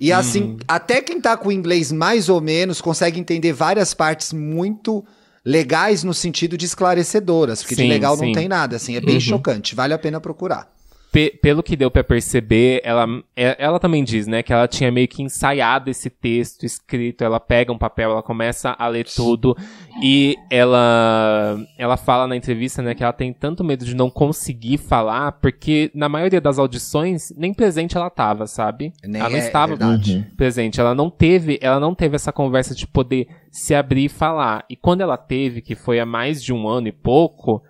E 0.00 0.12
assim, 0.12 0.42
hum. 0.42 0.56
até 0.66 1.00
quem 1.00 1.20
tá 1.20 1.36
com 1.36 1.50
o 1.50 1.52
inglês 1.52 1.92
mais 1.92 2.28
ou 2.28 2.40
menos 2.40 2.80
consegue 2.80 3.20
entender 3.20 3.52
várias 3.52 3.94
partes 3.94 4.32
muito 4.32 5.04
legais 5.44 6.02
no 6.02 6.14
sentido 6.14 6.58
de 6.58 6.66
esclarecedoras, 6.66 7.62
porque 7.62 7.76
sim, 7.76 7.82
de 7.82 7.88
legal 7.88 8.16
sim. 8.16 8.26
não 8.26 8.32
tem 8.32 8.48
nada, 8.48 8.74
assim, 8.74 8.96
é 8.96 9.00
bem 9.00 9.16
uhum. 9.16 9.20
chocante, 9.20 9.74
vale 9.74 9.94
a 9.94 9.98
pena 9.98 10.18
procurar 10.18 10.74
pe 11.14 11.30
pelo 11.40 11.62
que 11.62 11.76
deu 11.76 11.92
para 11.92 12.02
perceber, 12.02 12.80
ela, 12.82 13.06
é, 13.36 13.54
ela 13.56 13.78
também 13.78 14.02
diz, 14.02 14.26
né, 14.26 14.42
que 14.42 14.52
ela 14.52 14.66
tinha 14.66 14.90
meio 14.90 15.06
que 15.06 15.22
ensaiado 15.22 15.88
esse 15.88 16.10
texto 16.10 16.66
escrito, 16.66 17.22
ela 17.22 17.38
pega 17.38 17.72
um 17.72 17.78
papel, 17.78 18.10
ela 18.10 18.22
começa 18.22 18.74
a 18.76 18.88
ler 18.88 19.06
tudo 19.06 19.56
e 20.02 20.36
ela 20.50 21.56
ela 21.78 21.96
fala 21.96 22.26
na 22.26 22.34
entrevista, 22.34 22.82
né, 22.82 22.96
que 22.96 23.04
ela 23.04 23.12
tem 23.12 23.32
tanto 23.32 23.62
medo 23.62 23.84
de 23.84 23.94
não 23.94 24.10
conseguir 24.10 24.76
falar, 24.76 25.32
porque 25.32 25.88
na 25.94 26.08
maioria 26.08 26.40
das 26.40 26.58
audições 26.58 27.32
nem 27.36 27.54
presente 27.54 27.96
ela 27.96 28.10
tava, 28.10 28.48
sabe? 28.48 28.92
Nem 29.04 29.20
ela 29.20 29.30
não 29.30 29.36
é, 29.36 29.38
estava 29.38 29.74
é 29.74 30.36
presente, 30.36 30.80
ela 30.80 30.96
não 30.96 31.08
teve, 31.08 31.60
ela 31.62 31.78
não 31.78 31.94
teve 31.94 32.16
essa 32.16 32.32
conversa 32.32 32.74
de 32.74 32.88
poder 32.88 33.28
se 33.52 33.72
abrir 33.72 34.06
e 34.06 34.08
falar. 34.08 34.64
E 34.68 34.74
quando 34.74 35.02
ela 35.02 35.16
teve, 35.16 35.60
que 35.60 35.76
foi 35.76 36.00
há 36.00 36.06
mais 36.06 36.42
de 36.42 36.52
um 36.52 36.66
ano 36.66 36.88
e 36.88 36.92
pouco, 36.92 37.62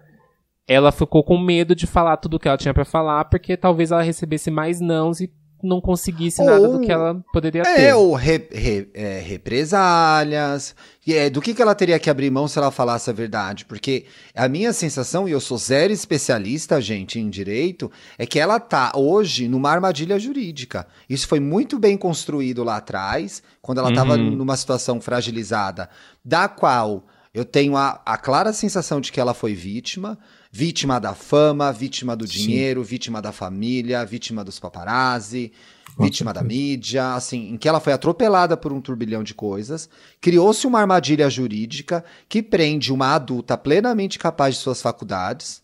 ela 0.66 0.90
ficou 0.90 1.22
com 1.22 1.38
medo 1.38 1.74
de 1.74 1.86
falar 1.86 2.16
tudo 2.16 2.34
o 2.36 2.40
que 2.40 2.48
ela 2.48 2.56
tinha 2.56 2.74
para 2.74 2.84
falar, 2.84 3.26
porque 3.26 3.56
talvez 3.56 3.90
ela 3.90 4.02
recebesse 4.02 4.50
mais 4.50 4.80
nãos 4.80 5.20
e 5.20 5.30
não 5.64 5.80
conseguisse 5.80 6.40
ou, 6.40 6.46
nada 6.46 6.68
do 6.68 6.80
que 6.80 6.92
ela 6.92 7.22
poderia 7.32 7.62
é, 7.62 7.74
ter. 7.74 7.82
É, 7.82 7.94
ou 7.94 8.14
re, 8.14 8.46
re, 8.52 8.88
é, 8.92 9.18
represálias. 9.20 10.74
E 11.06 11.14
é, 11.14 11.30
do 11.30 11.40
que, 11.40 11.54
que 11.54 11.62
ela 11.62 11.74
teria 11.74 11.98
que 11.98 12.10
abrir 12.10 12.30
mão 12.30 12.46
se 12.46 12.58
ela 12.58 12.70
falasse 12.70 13.08
a 13.08 13.12
verdade? 13.12 13.64
Porque 13.64 14.04
a 14.34 14.46
minha 14.46 14.72
sensação, 14.72 15.26
e 15.28 15.32
eu 15.32 15.40
sou 15.40 15.56
zero 15.56 15.92
especialista, 15.92 16.80
gente, 16.80 17.18
em 17.18 17.30
direito, 17.30 17.90
é 18.18 18.26
que 18.26 18.38
ela 18.38 18.60
tá 18.60 18.92
hoje 18.94 19.48
numa 19.48 19.70
armadilha 19.70 20.18
jurídica. 20.18 20.86
Isso 21.08 21.26
foi 21.26 21.40
muito 21.40 21.78
bem 21.78 21.96
construído 21.96 22.62
lá 22.62 22.76
atrás, 22.76 23.42
quando 23.62 23.78
ela 23.78 23.90
estava 23.90 24.16
uhum. 24.16 24.30
numa 24.32 24.56
situação 24.56 25.00
fragilizada, 25.00 25.88
da 26.24 26.46
qual 26.46 27.06
eu 27.32 27.44
tenho 27.44 27.76
a, 27.76 28.00
a 28.06 28.16
clara 28.16 28.52
sensação 28.52 29.00
de 29.00 29.10
que 29.10 29.18
ela 29.18 29.34
foi 29.34 29.54
vítima 29.54 30.18
vítima 30.56 31.00
da 31.00 31.14
fama, 31.14 31.72
vítima 31.72 32.14
do 32.14 32.24
dinheiro, 32.24 32.84
Sim. 32.84 32.86
vítima 32.86 33.20
da 33.20 33.32
família, 33.32 34.06
vítima 34.06 34.44
dos 34.44 34.60
paparazzi, 34.60 35.50
vítima 35.98 36.32
da 36.32 36.44
mídia, 36.44 37.12
assim, 37.14 37.52
em 37.52 37.56
que 37.56 37.68
ela 37.68 37.80
foi 37.80 37.92
atropelada 37.92 38.56
por 38.56 38.72
um 38.72 38.80
turbilhão 38.80 39.24
de 39.24 39.34
coisas, 39.34 39.88
criou-se 40.20 40.64
uma 40.64 40.78
armadilha 40.78 41.28
jurídica 41.28 42.04
que 42.28 42.40
prende 42.40 42.92
uma 42.92 43.16
adulta 43.16 43.58
plenamente 43.58 44.16
capaz 44.16 44.54
de 44.54 44.60
suas 44.60 44.80
faculdades 44.80 45.60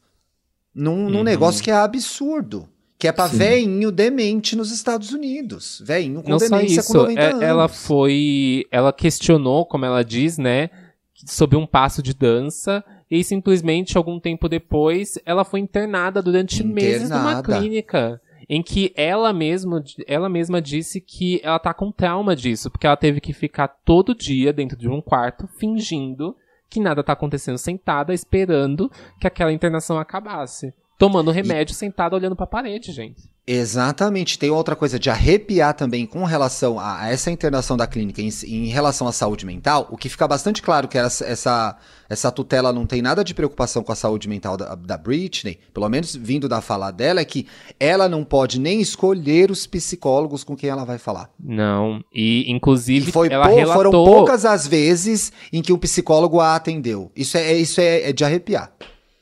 num, 0.74 1.09
num 1.09 1.18
uhum. 1.18 1.22
negócio 1.22 1.62
que 1.62 1.70
é 1.70 1.74
absurdo. 1.74 2.68
Que 2.99 3.07
é 3.07 3.12
pra 3.12 3.28
Sim. 3.28 3.38
veinho 3.38 3.93
demente 3.93 4.57
nos 4.57 4.72
Estados 4.72 5.12
Unidos. 5.12 5.80
Veinho 5.86 6.20
com 6.20 6.30
Não 6.30 6.36
demência 6.36 6.82
com 6.82 6.95
90 6.95 7.20
é, 7.20 7.30
anos. 7.30 7.43
Ela 7.43 7.68
foi. 7.68 8.66
Ela 8.72 8.93
questionou, 8.93 9.64
como 9.64 9.86
ela 9.86 10.05
diz, 10.05 10.36
né? 10.36 10.68
Sobre 11.14 11.57
um 11.57 11.66
passo 11.66 12.03
de 12.03 12.12
dança 12.12 12.84
e 13.11 13.25
simplesmente, 13.25 13.97
algum 13.97 14.21
tempo 14.21 14.49
depois, 14.49 15.19
ela 15.27 15.45
foi 15.45 15.61
internada 15.61 16.23
durante 16.23 16.63
internada. 16.63 16.75
meses 16.75 17.11
numa 17.11 17.43
clínica. 17.43 18.21
Em 18.49 18.63
que 18.63 18.93
ela 18.97 19.33
mesma, 19.33 19.83
ela 20.09 20.29
mesma 20.29 20.61
disse 20.61 21.01
que 21.01 21.41
ela 21.43 21.59
tá 21.59 21.73
com 21.73 21.93
trauma 21.93 22.35
disso, 22.35 22.69
porque 22.71 22.87
ela 22.87 22.97
teve 22.97 23.21
que 23.21 23.33
ficar 23.33 23.69
todo 23.69 24.15
dia 24.15 24.53
dentro 24.53 24.77
de 24.77 24.89
um 24.89 25.01
quarto 25.01 25.47
fingindo 25.59 26.35
que 26.69 26.81
nada 26.81 27.03
tá 27.03 27.13
acontecendo 27.13 27.59
sentada, 27.59 28.15
esperando 28.15 28.91
que 29.21 29.27
aquela 29.27 29.53
internação 29.53 29.99
acabasse. 29.99 30.73
Tomando 31.01 31.31
remédio 31.31 31.73
e... 31.73 31.75
sentado 31.75 32.15
olhando 32.15 32.37
pra 32.37 32.47
parede, 32.47 32.93
gente. 32.93 33.23
Exatamente. 33.47 34.39
Tem 34.39 34.51
outra 34.51 34.77
coisa 34.77 34.99
de 34.99 35.09
arrepiar 35.09 35.75
também 35.75 36.07
com 36.07 36.23
relação 36.25 36.79
a 36.79 37.09
essa 37.09 37.31
internação 37.31 37.77
da 37.77 37.87
clínica 37.87 38.21
em, 38.21 38.29
em 38.47 38.67
relação 38.67 39.09
à 39.09 39.13
saúde 39.13 39.47
mental. 39.47 39.89
O 39.91 39.97
que 39.97 40.09
fica 40.11 40.29
bastante 40.29 40.63
claro 40.63 40.87
que 40.87 40.99
essa, 40.99 41.25
essa, 41.25 41.77
essa 42.09 42.31
tutela 42.31 42.73
não 42.73 42.87
tem 42.87 43.01
nada 43.01 43.25
de 43.25 43.35
preocupação 43.35 43.83
com 43.83 43.91
a 43.91 43.97
saúde 43.97 44.29
mental 44.29 44.57
da, 44.57 44.75
da 44.75 44.97
Britney, 44.97 45.59
pelo 45.73 45.89
menos 45.89 46.15
vindo 46.15 46.49
da 46.49 46.61
fala 46.61 46.91
dela, 46.91 47.19
é 47.19 47.25
que 47.25 47.47
ela 47.81 48.09
não 48.09 48.23
pode 48.23 48.61
nem 48.61 48.81
escolher 48.81 49.51
os 49.51 49.67
psicólogos 49.67 50.45
com 50.45 50.55
quem 50.55 50.69
ela 50.69 50.85
vai 50.85 50.99
falar. 50.99 51.31
Não. 51.43 52.05
E, 52.15 52.45
inclusive, 52.53 53.09
e 53.09 53.13
foi 53.13 53.29
ela 53.29 53.49
relatou... 53.49 53.75
foram 53.75 53.91
poucas 53.91 54.45
as 54.45 54.67
vezes 54.67 55.33
em 55.51 55.63
que 55.63 55.73
um 55.73 55.79
psicólogo 55.79 56.39
a 56.41 56.55
atendeu. 56.55 57.11
Isso 57.17 57.39
é, 57.39 57.55
isso 57.55 57.81
é, 57.81 58.11
é 58.11 58.13
de 58.13 58.23
arrepiar. 58.23 58.71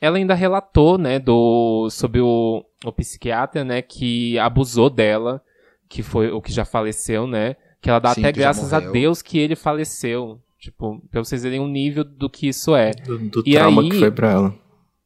Ela 0.01 0.19
ainda 0.19 0.35
relatou, 0.35 0.97
né, 0.97 1.19
do, 1.19 1.89
sobre 1.91 2.21
o, 2.21 2.65
o 2.85 2.93
psiquiatra, 2.93 3.65
né, 3.65 3.83
que 3.83 4.39
abusou 4.39 4.89
dela, 4.89 5.43
que 5.89 6.03
foi 6.03 6.31
o 6.31 6.41
que 6.41 6.53
já 6.53 6.65
faleceu, 6.65 7.27
né, 7.27 7.57
que 7.81 7.91
ela 7.91 7.99
dá 7.99 8.15
Sim, 8.15 8.21
até 8.21 8.33
graças 8.33 8.73
a 8.73 8.81
Deus 8.81 9.23
que 9.23 9.39
ele 9.39 9.57
faleceu. 9.57 10.41
Tipo, 10.59 11.01
pra 11.11 11.23
vocês 11.23 11.45
verem 11.45 11.61
o 11.61 11.69
nível 11.69 12.03
do 12.03 12.29
que 12.29 12.49
isso 12.49 12.75
é. 12.75 12.91
Do, 12.91 13.19
do 13.19 13.43
trauma 13.45 13.83
aí, 13.83 13.91
que 13.91 13.99
foi 13.99 14.11
pra 14.11 14.31
ela. 14.31 14.55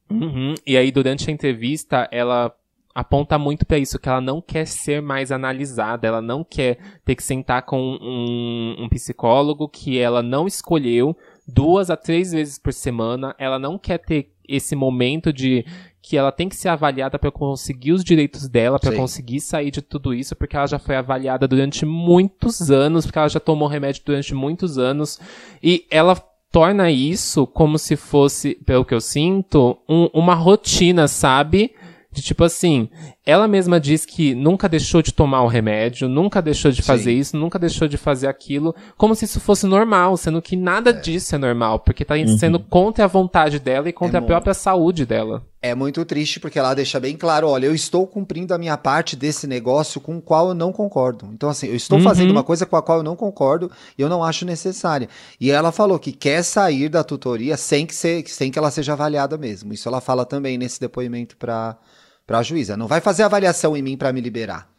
Uhum, 0.09 0.55
e 0.65 0.75
aí, 0.75 0.91
durante 0.91 1.29
a 1.29 1.33
entrevista, 1.33 2.07
ela 2.11 2.53
aponta 2.93 3.37
muito 3.37 3.65
para 3.65 3.77
isso, 3.77 3.97
que 3.97 4.07
ela 4.07 4.21
não 4.21 4.41
quer 4.41 4.65
ser 4.67 5.01
mais 5.01 5.31
analisada, 5.31 6.07
ela 6.07 6.21
não 6.21 6.43
quer 6.43 6.77
ter 7.03 7.15
que 7.15 7.23
sentar 7.23 7.63
com 7.63 7.79
um, 7.79 8.83
um 8.83 8.89
psicólogo 8.89 9.67
que 9.67 9.97
ela 9.97 10.21
não 10.21 10.45
escolheu 10.45 11.17
duas 11.47 11.89
a 11.89 11.97
três 11.97 12.31
vezes 12.31 12.59
por 12.59 12.71
semana, 12.71 13.35
ela 13.37 13.57
não 13.57 13.77
quer 13.77 13.97
ter 13.97 14.32
esse 14.47 14.75
momento 14.75 15.31
de 15.31 15.65
que 16.01 16.17
ela 16.17 16.33
tem 16.33 16.49
que 16.49 16.55
ser 16.55 16.67
avaliada 16.67 17.17
para 17.17 17.31
conseguir 17.31 17.93
os 17.93 18.03
direitos 18.03 18.49
dela, 18.49 18.77
para 18.77 18.93
conseguir 18.93 19.39
sair 19.39 19.71
de 19.71 19.81
tudo 19.81 20.13
isso, 20.13 20.35
porque 20.35 20.57
ela 20.57 20.67
já 20.67 20.77
foi 20.77 20.97
avaliada 20.97 21.47
durante 21.47 21.85
muitos 21.85 22.69
anos, 22.69 23.05
porque 23.05 23.17
ela 23.17 23.29
já 23.29 23.39
tomou 23.39 23.69
remédio 23.69 24.03
durante 24.05 24.33
muitos 24.35 24.77
anos, 24.77 25.17
e 25.63 25.85
ela 25.89 26.15
torna 26.51 26.91
isso 26.91 27.47
como 27.47 27.79
se 27.79 27.95
fosse, 27.95 28.55
pelo 28.65 28.83
que 28.83 28.93
eu 28.93 28.99
sinto, 28.99 29.77
um, 29.89 30.09
uma 30.13 30.35
rotina, 30.35 31.07
sabe? 31.07 31.73
De 32.11 32.21
tipo 32.21 32.43
assim, 32.43 32.89
ela 33.25 33.47
mesma 33.47 33.79
diz 33.79 34.05
que 34.05 34.35
nunca 34.35 34.67
deixou 34.67 35.01
de 35.01 35.13
tomar 35.13 35.43
o 35.43 35.47
remédio, 35.47 36.09
nunca 36.09 36.41
deixou 36.41 36.71
de 36.71 36.81
fazer 36.81 37.11
Sim. 37.11 37.19
isso, 37.19 37.37
nunca 37.37 37.57
deixou 37.57 37.87
de 37.87 37.95
fazer 37.95 38.27
aquilo, 38.27 38.75
como 38.97 39.15
se 39.15 39.23
isso 39.23 39.39
fosse 39.39 39.65
normal, 39.65 40.17
sendo 40.17 40.41
que 40.41 40.57
nada 40.57 40.89
é. 40.89 40.93
disso 40.93 41.33
é 41.33 41.37
normal, 41.37 41.79
porque 41.79 42.03
tá 42.03 42.15
uhum. 42.15 42.37
sendo 42.37 42.59
contra 42.59 43.05
a 43.05 43.07
vontade 43.07 43.59
dela 43.59 43.87
e 43.87 43.93
contra 43.93 44.17
é 44.17 44.21
a 44.21 44.25
própria 44.25 44.53
saúde 44.53 45.05
dela. 45.05 45.41
É 45.61 45.73
muito 45.73 46.03
triste 46.03 46.41
porque 46.41 46.59
ela 46.59 46.73
deixa 46.73 46.99
bem 46.99 47.15
claro, 47.15 47.47
olha, 47.47 47.67
eu 47.67 47.73
estou 47.73 48.05
cumprindo 48.05 48.53
a 48.53 48.57
minha 48.57 48.77
parte 48.77 49.15
desse 49.15 49.47
negócio 49.47 50.01
com 50.01 50.17
o 50.17 50.21
qual 50.21 50.49
eu 50.49 50.53
não 50.53 50.73
concordo. 50.73 51.29
Então 51.33 51.47
assim, 51.49 51.67
eu 51.67 51.75
estou 51.75 51.99
uhum. 51.99 52.03
fazendo 52.03 52.31
uma 52.31 52.43
coisa 52.43 52.65
com 52.65 52.75
a 52.75 52.81
qual 52.81 52.97
eu 52.97 53.03
não 53.03 53.15
concordo 53.15 53.71
e 53.97 54.01
eu 54.01 54.09
não 54.09 54.21
acho 54.21 54.45
necessária. 54.45 55.07
E 55.39 55.49
ela 55.49 55.71
falou 55.71 55.97
que 55.97 56.11
quer 56.11 56.43
sair 56.43 56.89
da 56.89 57.05
tutoria 57.05 57.55
sem 57.55 57.85
que, 57.85 57.95
ser, 57.95 58.27
sem 58.27 58.51
que 58.51 58.59
ela 58.59 58.69
seja 58.69 58.91
avaliada 58.91 59.37
mesmo. 59.37 59.71
Isso 59.71 59.87
ela 59.87 60.01
fala 60.01 60.25
também 60.25 60.57
nesse 60.57 60.81
depoimento 60.81 61.37
para 61.37 61.77
para 62.25 62.39
a 62.39 62.43
juíza. 62.43 62.77
Não 62.77 62.87
vai 62.87 63.01
fazer 63.01 63.23
avaliação 63.23 63.75
em 63.75 63.81
mim 63.81 63.97
para 63.97 64.13
me 64.13 64.21
liberar. 64.21 64.69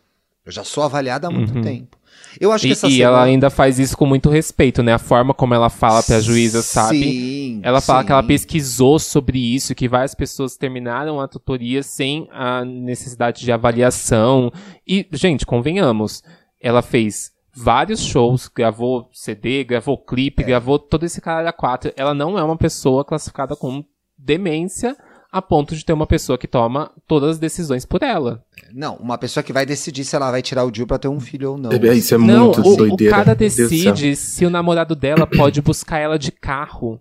Eu 0.44 0.52
já 0.52 0.62
sou 0.62 0.84
avaliada 0.84 1.28
há 1.28 1.30
muito 1.30 1.54
uhum. 1.54 1.62
tempo. 1.62 1.96
Eu 2.38 2.52
acho 2.52 2.62
que 2.62 2.68
e, 2.68 2.72
essa 2.72 2.88
E 2.88 3.02
ela 3.02 3.22
ainda 3.22 3.48
faz 3.48 3.78
isso 3.78 3.96
com 3.96 4.06
muito 4.06 4.28
respeito, 4.28 4.82
né? 4.82 4.92
A 4.92 4.98
forma 4.98 5.32
como 5.32 5.54
ela 5.54 5.70
fala 5.70 6.02
pra 6.02 6.20
juíza, 6.20 6.62
sabe? 6.62 7.02
Sim, 7.02 7.60
ela 7.62 7.80
fala 7.80 8.00
sim. 8.00 8.06
que 8.06 8.12
ela 8.12 8.22
pesquisou 8.22 8.98
sobre 8.98 9.38
isso, 9.38 9.74
que 9.74 9.88
várias 9.88 10.14
pessoas 10.14 10.56
terminaram 10.56 11.20
a 11.20 11.28
tutoria 11.28 11.82
sem 11.82 12.28
a 12.30 12.64
necessidade 12.64 13.42
de 13.42 13.50
avaliação. 13.50 14.52
E, 14.86 15.06
gente, 15.12 15.46
convenhamos, 15.46 16.22
ela 16.60 16.82
fez 16.82 17.32
vários 17.54 18.00
shows, 18.00 18.48
gravou 18.48 19.08
CD, 19.12 19.64
gravou 19.64 19.96
clipe, 19.96 20.42
é. 20.42 20.46
gravou 20.46 20.78
todo 20.78 21.04
esse 21.04 21.20
cara 21.20 21.48
a 21.48 21.52
quatro. 21.52 21.92
Ela 21.96 22.12
não 22.12 22.38
é 22.38 22.42
uma 22.42 22.56
pessoa 22.56 23.04
classificada 23.04 23.54
como 23.54 23.86
demência, 24.18 24.96
a 25.34 25.42
ponto 25.42 25.74
de 25.74 25.84
ter 25.84 25.92
uma 25.92 26.06
pessoa 26.06 26.38
que 26.38 26.46
toma 26.46 26.92
todas 27.08 27.30
as 27.30 27.38
decisões 27.38 27.84
por 27.84 28.04
ela. 28.04 28.44
Não, 28.72 28.94
uma 28.94 29.18
pessoa 29.18 29.42
que 29.42 29.52
vai 29.52 29.66
decidir 29.66 30.04
se 30.04 30.14
ela 30.14 30.30
vai 30.30 30.40
tirar 30.40 30.64
o 30.64 30.72
Jill 30.72 30.86
pra 30.86 30.96
ter 30.96 31.08
um 31.08 31.18
filho 31.18 31.50
ou 31.50 31.58
não. 31.58 31.72
É, 31.72 31.92
isso 31.92 32.14
é 32.14 32.18
não, 32.18 32.44
muito 32.44 32.60
o, 32.60 32.76
doideira. 32.76 33.12
O 33.12 33.18
cara 33.18 33.34
decide 33.34 34.14
se 34.14 34.46
o 34.46 34.50
namorado 34.50 34.94
dela 34.94 35.26
pode 35.26 35.60
buscar 35.60 35.98
ela 35.98 36.16
de 36.16 36.30
carro. 36.30 37.00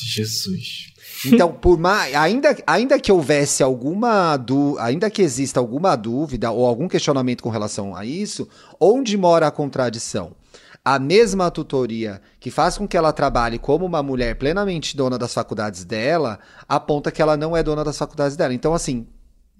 Jesus. 0.00 0.88
Então, 1.26 1.52
por 1.52 1.78
mais, 1.78 2.12
ainda, 2.12 2.56
ainda 2.66 2.98
que 2.98 3.12
houvesse 3.12 3.62
alguma 3.62 4.36
du, 4.36 4.76
ainda 4.80 5.08
que 5.08 5.22
exista 5.22 5.60
alguma 5.60 5.94
dúvida 5.94 6.50
ou 6.50 6.66
algum 6.66 6.88
questionamento 6.88 7.40
com 7.40 7.50
relação 7.50 7.94
a 7.94 8.04
isso, 8.04 8.48
onde 8.80 9.16
mora 9.16 9.46
a 9.46 9.52
contradição? 9.52 10.32
A 10.94 10.98
mesma 10.98 11.50
tutoria 11.50 12.18
que 12.40 12.50
faz 12.50 12.78
com 12.78 12.88
que 12.88 12.96
ela 12.96 13.12
trabalhe 13.12 13.58
como 13.58 13.84
uma 13.84 14.02
mulher 14.02 14.36
plenamente 14.36 14.96
dona 14.96 15.18
das 15.18 15.34
faculdades 15.34 15.84
dela, 15.84 16.38
aponta 16.66 17.10
que 17.10 17.20
ela 17.20 17.36
não 17.36 17.54
é 17.54 17.62
dona 17.62 17.84
das 17.84 17.98
faculdades 17.98 18.38
dela. 18.38 18.54
Então, 18.54 18.72
assim, 18.72 19.06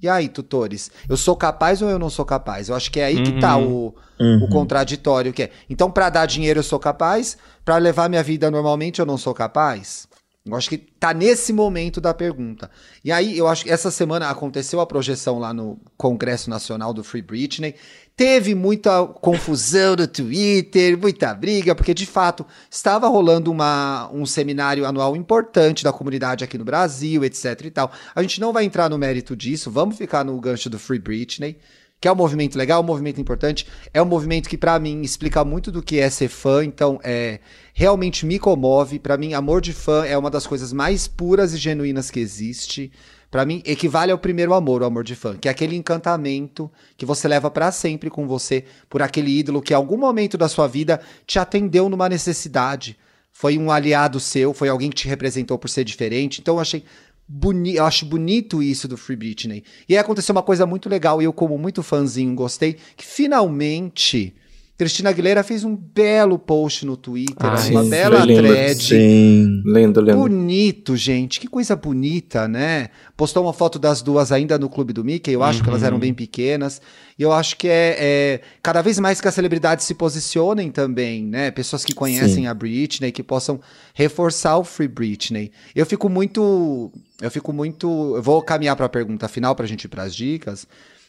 e 0.00 0.08
aí, 0.08 0.26
tutores? 0.28 0.90
Eu 1.06 1.18
sou 1.18 1.36
capaz 1.36 1.82
ou 1.82 1.90
eu 1.90 1.98
não 1.98 2.08
sou 2.08 2.24
capaz? 2.24 2.70
Eu 2.70 2.74
acho 2.74 2.90
que 2.90 2.98
é 2.98 3.04
aí 3.04 3.16
uhum. 3.16 3.24
que 3.24 3.40
tá 3.40 3.58
o, 3.58 3.94
uhum. 4.18 4.44
o 4.44 4.48
contraditório 4.48 5.32
que 5.32 5.42
é. 5.42 5.50
Então, 5.68 5.90
para 5.90 6.08
dar 6.08 6.24
dinheiro 6.24 6.60
eu 6.60 6.64
sou 6.64 6.78
capaz, 6.78 7.36
para 7.62 7.76
levar 7.76 8.08
minha 8.08 8.22
vida 8.22 8.50
normalmente 8.50 8.98
eu 8.98 9.04
não 9.04 9.18
sou 9.18 9.34
capaz? 9.34 10.07
Eu 10.46 10.56
acho 10.56 10.70
que 10.70 10.78
tá 10.78 11.12
nesse 11.12 11.52
momento 11.52 12.00
da 12.00 12.14
pergunta. 12.14 12.70
E 13.04 13.12
aí, 13.12 13.36
eu 13.36 13.46
acho 13.46 13.64
que 13.64 13.70
essa 13.70 13.90
semana 13.90 14.30
aconteceu 14.30 14.80
a 14.80 14.86
projeção 14.86 15.38
lá 15.38 15.52
no 15.52 15.78
Congresso 15.96 16.48
Nacional 16.48 16.94
do 16.94 17.04
Free 17.04 17.20
Britney. 17.20 17.74
Teve 18.16 18.54
muita 18.54 19.06
confusão 19.06 19.94
no 19.94 20.06
Twitter, 20.08 20.98
muita 20.98 21.34
briga, 21.34 21.74
porque 21.74 21.92
de 21.92 22.06
fato 22.06 22.46
estava 22.70 23.06
rolando 23.06 23.50
uma, 23.50 24.10
um 24.12 24.24
seminário 24.24 24.86
anual 24.86 25.14
importante 25.14 25.84
da 25.84 25.92
comunidade 25.92 26.42
aqui 26.42 26.56
no 26.56 26.64
Brasil, 26.64 27.24
etc 27.24 27.66
e 27.66 27.70
tal. 27.70 27.92
A 28.14 28.22
gente 28.22 28.40
não 28.40 28.52
vai 28.52 28.64
entrar 28.64 28.88
no 28.88 28.98
mérito 28.98 29.36
disso, 29.36 29.70
vamos 29.70 29.96
ficar 29.96 30.24
no 30.24 30.40
gancho 30.40 30.70
do 30.70 30.78
Free 30.78 30.98
Britney, 30.98 31.58
que 32.00 32.06
é 32.06 32.12
um 32.12 32.16
movimento 32.16 32.56
legal, 32.56 32.80
um 32.80 32.86
movimento 32.86 33.20
importante, 33.20 33.66
é 33.92 34.00
um 34.00 34.06
movimento 34.06 34.48
que 34.48 34.56
para 34.56 34.78
mim 34.78 35.02
explica 35.02 35.44
muito 35.44 35.72
do 35.72 35.82
que 35.82 35.98
é 35.98 36.08
ser 36.08 36.28
fã, 36.28 36.64
então 36.64 37.00
é 37.02 37.40
realmente 37.74 38.24
me 38.24 38.38
comove. 38.38 38.98
Para 38.98 39.16
mim, 39.16 39.34
amor 39.34 39.60
de 39.60 39.72
fã 39.72 40.04
é 40.04 40.16
uma 40.16 40.30
das 40.30 40.46
coisas 40.46 40.72
mais 40.72 41.08
puras 41.08 41.52
e 41.54 41.56
genuínas 41.56 42.10
que 42.10 42.20
existe 42.20 42.92
para 43.30 43.44
mim 43.44 43.62
equivale 43.66 44.10
ao 44.10 44.18
primeiro 44.18 44.54
amor, 44.54 44.82
o 44.82 44.86
amor 44.86 45.04
de 45.04 45.14
fã, 45.14 45.36
que 45.36 45.48
é 45.48 45.50
aquele 45.50 45.76
encantamento 45.76 46.70
que 46.96 47.04
você 47.04 47.28
leva 47.28 47.50
para 47.50 47.70
sempre 47.70 48.08
com 48.08 48.26
você 48.26 48.64
por 48.88 49.02
aquele 49.02 49.38
ídolo 49.38 49.60
que 49.60 49.72
em 49.72 49.76
algum 49.76 49.98
momento 49.98 50.38
da 50.38 50.48
sua 50.48 50.66
vida 50.66 51.00
te 51.26 51.38
atendeu 51.38 51.88
numa 51.88 52.08
necessidade, 52.08 52.96
foi 53.30 53.58
um 53.58 53.70
aliado 53.70 54.18
seu, 54.18 54.54
foi 54.54 54.68
alguém 54.68 54.90
que 54.90 54.96
te 54.96 55.08
representou 55.08 55.58
por 55.58 55.68
ser 55.68 55.84
diferente. 55.84 56.40
Então 56.40 56.56
eu 56.56 56.60
achei 56.60 56.84
boni 57.28 57.76
eu 57.76 57.84
acho 57.84 58.06
bonito 58.06 58.62
isso 58.62 58.88
do 58.88 58.96
Free 58.96 59.16
Britney. 59.16 59.62
E 59.88 59.94
aí 59.94 59.98
aconteceu 59.98 60.32
uma 60.34 60.42
coisa 60.42 60.64
muito 60.64 60.88
legal 60.88 61.20
e 61.20 61.26
eu 61.26 61.32
como 61.32 61.58
muito 61.58 61.82
fãzinho 61.82 62.34
gostei, 62.34 62.76
que 62.96 63.04
finalmente 63.04 64.34
Cristina 64.78 65.10
Aguilera 65.10 65.42
fez 65.42 65.64
um 65.64 65.74
belo 65.74 66.38
post 66.38 66.86
no 66.86 66.96
Twitter, 66.96 67.34
ah, 67.40 67.50
uma 67.68 67.82
sim, 67.82 67.90
bela 67.90 68.24
thread. 68.24 68.80
Sim, 68.80 69.60
lendo, 69.66 70.00
lendo. 70.00 70.18
Bonito, 70.18 70.96
gente. 70.96 71.40
Que 71.40 71.48
coisa 71.48 71.74
bonita, 71.74 72.46
né? 72.46 72.90
Postou 73.16 73.42
uma 73.42 73.52
foto 73.52 73.76
das 73.76 74.02
duas 74.02 74.30
ainda 74.30 74.56
no 74.56 74.70
Clube 74.70 74.92
do 74.92 75.04
Mickey. 75.04 75.32
Eu 75.32 75.42
acho 75.42 75.58
uhum. 75.58 75.64
que 75.64 75.70
elas 75.70 75.82
eram 75.82 75.96
uhum. 75.96 76.00
bem 76.00 76.14
pequenas. 76.14 76.80
E 77.18 77.22
eu 77.24 77.32
acho 77.32 77.56
que 77.56 77.66
é, 77.66 77.96
é, 77.98 78.40
cada 78.62 78.80
vez 78.80 79.00
mais 79.00 79.20
que 79.20 79.26
as 79.26 79.34
celebridades 79.34 79.84
se 79.84 79.94
posicionem 79.94 80.70
também, 80.70 81.24
né? 81.24 81.50
Pessoas 81.50 81.84
que 81.84 81.92
conhecem 81.92 82.44
sim. 82.44 82.46
a 82.46 82.54
Britney, 82.54 83.10
que 83.10 83.24
possam 83.24 83.60
reforçar 83.92 84.58
o 84.58 84.62
Free 84.62 84.86
Britney. 84.86 85.50
Eu 85.74 85.86
fico 85.86 86.08
muito. 86.08 86.92
Eu 87.20 87.32
fico 87.32 87.52
muito. 87.52 88.14
Eu 88.14 88.22
vou 88.22 88.40
caminhar 88.42 88.76
para 88.76 88.86
a 88.86 88.88
pergunta 88.88 89.26
final 89.26 89.56
para 89.56 89.64
a 89.64 89.68
gente 89.68 89.86
ir 89.86 89.88
para 89.88 90.04
as 90.04 90.14
dicas. 90.14 90.68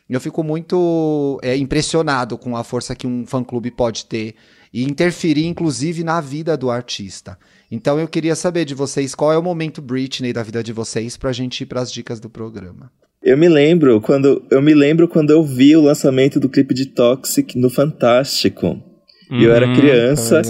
Eu 0.09 0.19
fico 0.19 0.43
muito 0.43 1.39
é, 1.43 1.55
impressionado 1.55 2.37
com 2.37 2.57
a 2.57 2.63
força 2.63 2.95
que 2.95 3.05
um 3.05 3.25
fã-clube 3.27 3.69
pode 3.69 4.05
ter 4.05 4.35
e 4.73 4.83
interferir, 4.83 5.45
inclusive, 5.45 6.03
na 6.03 6.19
vida 6.19 6.57
do 6.57 6.71
artista. 6.71 7.37
Então 7.71 7.99
eu 7.99 8.07
queria 8.07 8.35
saber 8.35 8.65
de 8.65 8.73
vocês 8.73 9.13
qual 9.13 9.31
é 9.31 9.37
o 9.37 9.43
momento 9.43 9.81
Britney 9.81 10.33
da 10.33 10.41
vida 10.41 10.63
de 10.63 10.73
vocês 10.73 11.15
para 11.15 11.29
a 11.29 11.33
gente 11.33 11.61
ir 11.61 11.67
para 11.67 11.81
as 11.81 11.91
dicas 11.91 12.19
do 12.19 12.29
programa. 12.29 12.91
Eu 13.21 13.37
me 13.37 13.49
lembro 13.49 13.99
quando 14.01 14.43
eu 14.49 14.61
me 14.61 14.73
lembro 14.73 15.07
quando 15.07 15.29
eu 15.29 15.43
vi 15.43 15.75
o 15.75 15.81
lançamento 15.81 16.39
do 16.39 16.49
clipe 16.49 16.73
de 16.73 16.87
Toxic 16.87 17.57
no 17.57 17.69
Fantástico. 17.69 18.81
E 19.31 19.43
eu 19.43 19.53
era 19.53 19.67
Uhum, 19.67 19.73
criança. 19.75 20.41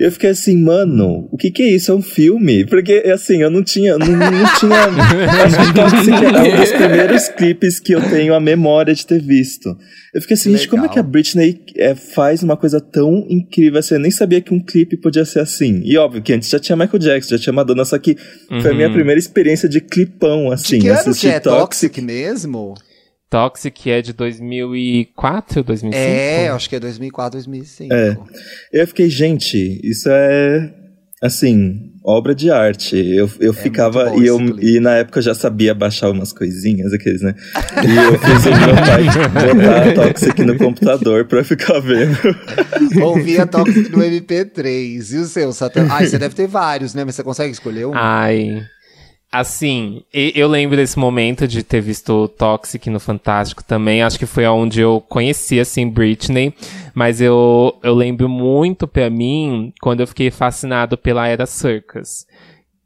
E 0.00 0.02
eu 0.02 0.10
fiquei 0.10 0.30
assim, 0.30 0.56
mano, 0.60 1.28
o 1.30 1.36
que 1.36 1.50
que 1.50 1.62
é 1.62 1.68
isso? 1.68 1.92
É 1.92 1.94
um 1.94 2.02
filme? 2.02 2.64
Porque, 2.66 2.94
assim, 3.12 3.40
eu 3.42 3.50
não 3.50 3.62
tinha. 3.62 3.96
Não, 3.96 4.06
não 4.08 4.54
tinha. 4.58 4.76
acho 5.44 6.04
que 6.04 6.24
é 6.24 6.54
um 6.54 6.60
dos 6.60 6.72
primeiros 6.72 7.28
clipes 7.28 7.78
que 7.80 7.92
eu 7.94 8.00
tenho 8.08 8.34
a 8.34 8.40
memória 8.40 8.94
de 8.94 9.06
ter 9.06 9.20
visto. 9.20 9.76
Eu 10.12 10.20
fiquei 10.20 10.34
assim, 10.34 10.50
gente, 10.56 10.68
como 10.68 10.84
é 10.86 10.88
que 10.88 10.98
a 10.98 11.02
Britney 11.02 11.60
é, 11.76 11.94
faz 11.94 12.42
uma 12.42 12.56
coisa 12.56 12.80
tão 12.80 13.26
incrível 13.28 13.78
assim? 13.78 13.94
Eu 13.94 14.00
nem 14.00 14.10
sabia 14.10 14.40
que 14.40 14.52
um 14.52 14.60
clipe 14.64 14.96
podia 14.96 15.24
ser 15.24 15.40
assim. 15.40 15.82
E 15.84 15.96
óbvio 15.96 16.22
que 16.22 16.32
antes 16.32 16.48
já 16.48 16.58
tinha 16.58 16.74
Michael 16.76 16.98
Jackson, 16.98 17.36
já 17.36 17.42
tinha 17.42 17.52
Madonna, 17.52 17.84
só 17.84 17.98
que 17.98 18.16
foi 18.60 18.70
a 18.70 18.74
minha 18.74 18.86
Uhum. 18.88 18.92
primeira 18.94 19.18
experiência 19.18 19.68
de 19.68 19.80
clipão, 19.80 20.50
assim. 20.50 20.76
de 20.78 20.82
que 20.82 20.88
ano 20.88 21.14
que 21.14 21.28
é 21.28 21.38
Toxic 21.40 22.00
mesmo? 22.00 22.74
Toxic 23.28 23.90
é 23.90 24.00
de 24.02 24.12
2004, 24.12 25.62
2005? 25.64 25.96
É, 25.96 26.48
acho 26.48 26.68
que 26.68 26.76
é 26.76 26.80
2004, 26.80 27.32
2005. 27.38 27.92
É. 27.94 28.16
Eu 28.72 28.86
fiquei, 28.86 29.10
gente, 29.10 29.80
isso 29.82 30.08
é 30.10 30.72
assim, 31.22 31.92
obra 32.04 32.34
de 32.34 32.50
arte. 32.50 32.96
Eu, 32.96 33.28
eu 33.40 33.52
ficava 33.52 34.02
É 34.02 34.10
bom 34.10 34.22
e, 34.22 34.26
eu, 34.26 34.36
clipe. 34.38 34.66
e 34.76 34.80
na 34.80 34.96
época 34.96 35.18
eu 35.18 35.22
já 35.22 35.34
sabia 35.34 35.74
baixar 35.74 36.10
umas 36.10 36.32
coisinhas, 36.32 36.92
aqueles, 36.92 37.22
né? 37.22 37.34
E 37.82 37.96
eu 37.96 38.18
fiz 38.18 38.46
o 38.46 38.50
meu 38.50 38.74
pai 38.76 39.94
botar 39.94 40.08
Toxic 40.12 40.42
no 40.42 40.56
computador 40.56 41.24
pra 41.24 41.42
ficar 41.42 41.80
vendo. 41.80 42.16
Ouvia 43.02 43.46
Toxic 43.46 43.90
no 43.90 43.98
MP3. 43.98 45.12
E 45.12 45.18
o 45.18 45.24
seu, 45.24 45.52
Satã? 45.52 45.86
Ai, 45.90 46.06
você 46.06 46.18
deve 46.18 46.34
ter 46.34 46.46
vários, 46.46 46.94
né? 46.94 47.04
Mas 47.04 47.14
você 47.16 47.24
consegue 47.24 47.50
escolher 47.52 47.86
um? 47.86 47.92
Ai. 47.94 48.62
Assim, 49.40 50.02
eu 50.12 50.48
lembro 50.48 50.76
desse 50.76 50.98
momento 50.98 51.46
de 51.46 51.62
ter 51.62 51.80
visto 51.80 52.28
Toxic 52.28 52.88
no 52.88 52.98
Fantástico 52.98 53.62
também. 53.62 54.02
Acho 54.02 54.18
que 54.18 54.26
foi 54.26 54.46
onde 54.46 54.80
eu 54.80 55.00
conheci, 55.08 55.60
assim, 55.60 55.88
Britney. 55.88 56.54
Mas 56.94 57.20
eu, 57.20 57.76
eu 57.82 57.94
lembro 57.94 58.28
muito 58.28 58.86
pra 58.88 59.10
mim 59.10 59.72
quando 59.82 60.00
eu 60.00 60.06
fiquei 60.06 60.30
fascinado 60.30 60.96
pela 60.96 61.28
Era 61.28 61.44
Circus. 61.46 62.24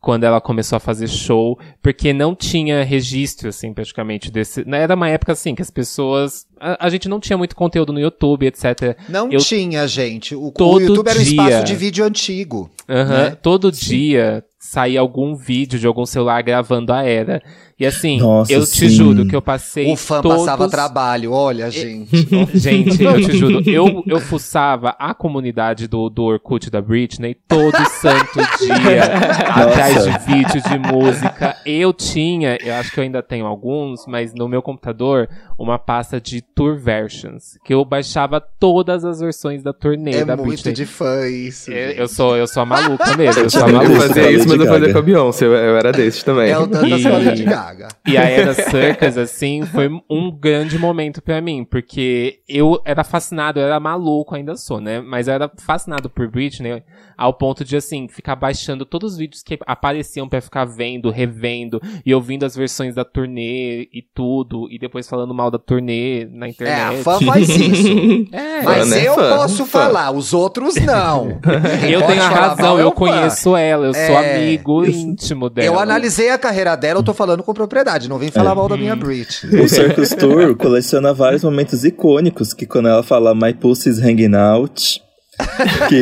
Quando 0.01 0.25
ela 0.25 0.41
começou 0.41 0.77
a 0.77 0.81
fazer 0.81 1.07
show, 1.09 1.59
porque 1.83 2.15
não 2.15 2.35
tinha 2.35 2.83
registro, 2.83 3.51
assim, 3.51 3.75
praticamente 3.75 4.31
desse. 4.31 4.65
né, 4.67 4.81
Era 4.83 4.95
uma 4.95 5.11
época, 5.11 5.33
assim, 5.33 5.55
que 5.55 5.61
as 5.61 5.71
pessoas. 5.71 6.47
A, 6.59 6.87
a 6.87 6.89
gente 6.89 7.07
não 7.07 7.21
tinha 7.21 7.37
muito 7.37 7.55
conteúdo 7.55 7.93
no 7.93 8.01
YouTube, 8.01 8.47
etc. 8.47 8.97
Não 9.11 9.31
eu- 9.31 9.41
tinha, 9.41 9.87
gente. 9.87 10.35
O, 10.35 10.47
o 10.47 10.53
Todo 10.53 10.81
YouTube 10.81 11.07
era 11.09 11.19
um 11.21 11.23
dia. 11.23 11.31
espaço 11.33 11.65
de 11.65 11.77
vídeo 11.77 12.03
antigo. 12.05 12.71
Aham, 12.89 13.25
né? 13.25 13.37
Todo 13.43 13.71
dia 13.71 14.43
saía 14.71 15.01
algum 15.01 15.35
vídeo 15.35 15.81
de 15.81 15.87
algum 15.89 16.07
celular 16.07 16.45
gravando 16.45 16.95
a 16.95 17.05
era. 17.05 17.43
E 17.81 17.87
assim, 17.87 18.19
Nossa, 18.19 18.53
eu 18.53 18.61
te 18.61 18.67
sim. 18.67 18.89
juro 18.91 19.27
que 19.27 19.35
eu 19.35 19.41
passei. 19.41 19.91
O 19.91 19.97
fã 19.97 20.21
todos... 20.21 20.41
passava 20.41 20.69
trabalho, 20.69 21.33
olha, 21.33 21.71
gente. 21.71 22.29
Gente, 22.53 23.03
eu 23.03 23.15
te 23.25 23.33
juro, 23.39 23.63
eu, 23.69 24.05
eu 24.07 24.21
fuçava 24.21 24.95
a 24.99 25.15
comunidade 25.15 25.89
do, 25.89 26.11
do 26.11 26.25
Orkut 26.25 26.71
da 26.71 26.83
Britney 26.83 27.35
todo 27.49 27.75
santo 28.01 28.39
dia, 28.61 29.05
atrás 29.49 30.05
de 30.05 30.19
vídeo 30.27 30.63
de 30.63 30.79
música. 30.79 31.57
Eu 31.65 31.93
tinha, 31.95 32.59
eu 32.63 32.75
acho 32.75 32.93
que 32.93 33.01
eu 33.01 33.05
ainda 33.05 33.23
tenho 33.23 33.47
alguns, 33.47 34.07
mas 34.07 34.35
no 34.35 34.47
meu 34.47 34.61
computador, 34.61 35.27
uma 35.59 35.79
pasta 35.79 36.21
de 36.21 36.43
tour 36.43 36.77
versions, 36.79 37.57
que 37.65 37.73
eu 37.73 37.83
baixava 37.85 38.41
todas 38.41 39.05
as 39.07 39.21
versões 39.21 39.63
da 39.63 39.73
turnê 39.73 40.17
É 40.17 40.25
da 40.25 40.37
muito 40.37 40.51
Britney. 40.51 40.75
de 40.75 40.85
fã 40.85 41.27
isso. 41.27 41.71
Eu, 41.71 41.89
gente. 41.89 41.99
eu 42.01 42.09
sou, 42.09 42.37
eu 42.37 42.47
sou 42.47 42.63
a 42.63 42.67
maluca 42.67 43.17
mesmo, 43.17 43.43
eu 43.45 43.51
sou 43.51 43.65
a 43.65 43.69
Eu 43.69 43.73
maluca. 43.75 43.89
Maluco, 43.95 44.09
fazia 44.15 44.31
isso, 44.33 44.49
mas 44.49 44.61
eu 44.61 44.67
fazia 44.67 44.93
com 44.93 44.99
a 44.99 45.03
Beyoncé. 45.03 45.47
Eu, 45.47 45.55
eu 45.55 45.77
era 45.77 45.93
desses 45.93 46.23
também. 46.23 46.51
É 46.51 46.59
o 46.59 46.67
tanto 46.67 46.87
E- 46.87 47.03
da 47.03 47.19
Lady 47.19 47.45
Gaga. 47.75 47.89
E 48.07 48.17
a 48.17 48.25
Era 48.25 48.55
Circus, 48.55 49.17
assim, 49.17 49.65
foi 49.65 49.89
um 50.09 50.31
grande 50.31 50.79
momento 50.79 51.23
pra 51.23 51.41
mim, 51.41 51.65
porque 51.65 52.41
eu 52.49 52.81
era 52.85 53.05
fascinado, 53.05 53.61
eu 53.61 53.67
era 53.67 53.81
maluco, 53.81 54.35
ainda 54.35 54.57
sou, 54.57 54.81
né? 54.81 55.01
Mas 55.01 55.29
eu 55.29 55.35
era 55.35 55.51
fascinado 55.59 56.09
por 56.09 56.29
Britney 56.29 56.83
ao 57.21 57.35
ponto 57.35 57.65
de, 57.65 57.77
assim, 57.77 58.09
ficar 58.09 58.35
baixando 58.35 58.85
todos 58.87 59.13
os 59.13 59.19
vídeos 59.19 59.43
que 59.43 59.59
apareciam 59.67 60.29
pra 60.29 60.41
ficar 60.41 60.65
vendo, 60.65 61.11
revendo 61.11 61.81
e 62.05 62.15
ouvindo 62.15 62.45
as 62.47 62.57
versões 62.57 62.95
da 62.95 63.05
turnê 63.05 63.83
e 63.93 64.03
tudo, 64.15 64.67
e 64.71 64.79
depois 64.79 65.09
falando 65.09 65.35
mal 65.35 65.51
da 65.51 65.59
turnê 65.59 66.27
na 66.33 66.47
É, 66.47 66.51
internet. 66.51 67.01
a 67.01 67.03
fã 67.03 67.21
faz 67.21 67.49
isso. 67.51 67.89
É, 68.33 68.63
Mas 68.63 68.89
né? 68.89 69.07
eu 69.07 69.15
Fã, 69.15 69.37
posso 69.37 69.67
fã. 69.67 69.81
falar, 69.85 70.11
os 70.13 70.33
outros 70.33 70.75
não. 70.77 71.39
Eu 71.91 72.07
tenho 72.07 72.23
a 72.23 72.29
razão, 72.29 72.79
é 72.79 72.83
eu 72.83 72.93
conheço 72.93 73.57
ela, 73.57 73.87
eu 73.87 73.93
sou 73.95 74.03
É, 74.03 74.37
amigo 74.39 74.85
íntimo 74.87 75.51
dela. 75.51 75.67
Eu 75.67 75.79
analisei 75.79 76.31
a 76.31 76.39
carreira 76.39 76.75
dela, 76.77 77.01
eu 77.01 77.05
tô 77.05 77.13
falando 77.13 77.43
com 77.43 77.53
propriedade. 77.53 78.09
Não 78.09 78.19
vem 78.19 78.31
falar 78.31 78.55
mal 78.55 78.69
da 78.69 78.77
minha 78.77 78.97
Britney. 78.97 79.61
O 79.61 79.69
Circus 79.69 80.11
Tour 80.11 80.57
coleciona 80.57 81.13
vários 81.13 81.45
momentos 81.45 81.85
icônicos, 81.85 82.55
que 82.55 82.67
quando 82.67 82.89
ela 82.89 83.03
fala 83.03 83.35
My 83.35 83.53
Pussy's 83.53 83.99
Hanging 83.99 84.35
Out, 84.35 85.03
que, 85.89 86.01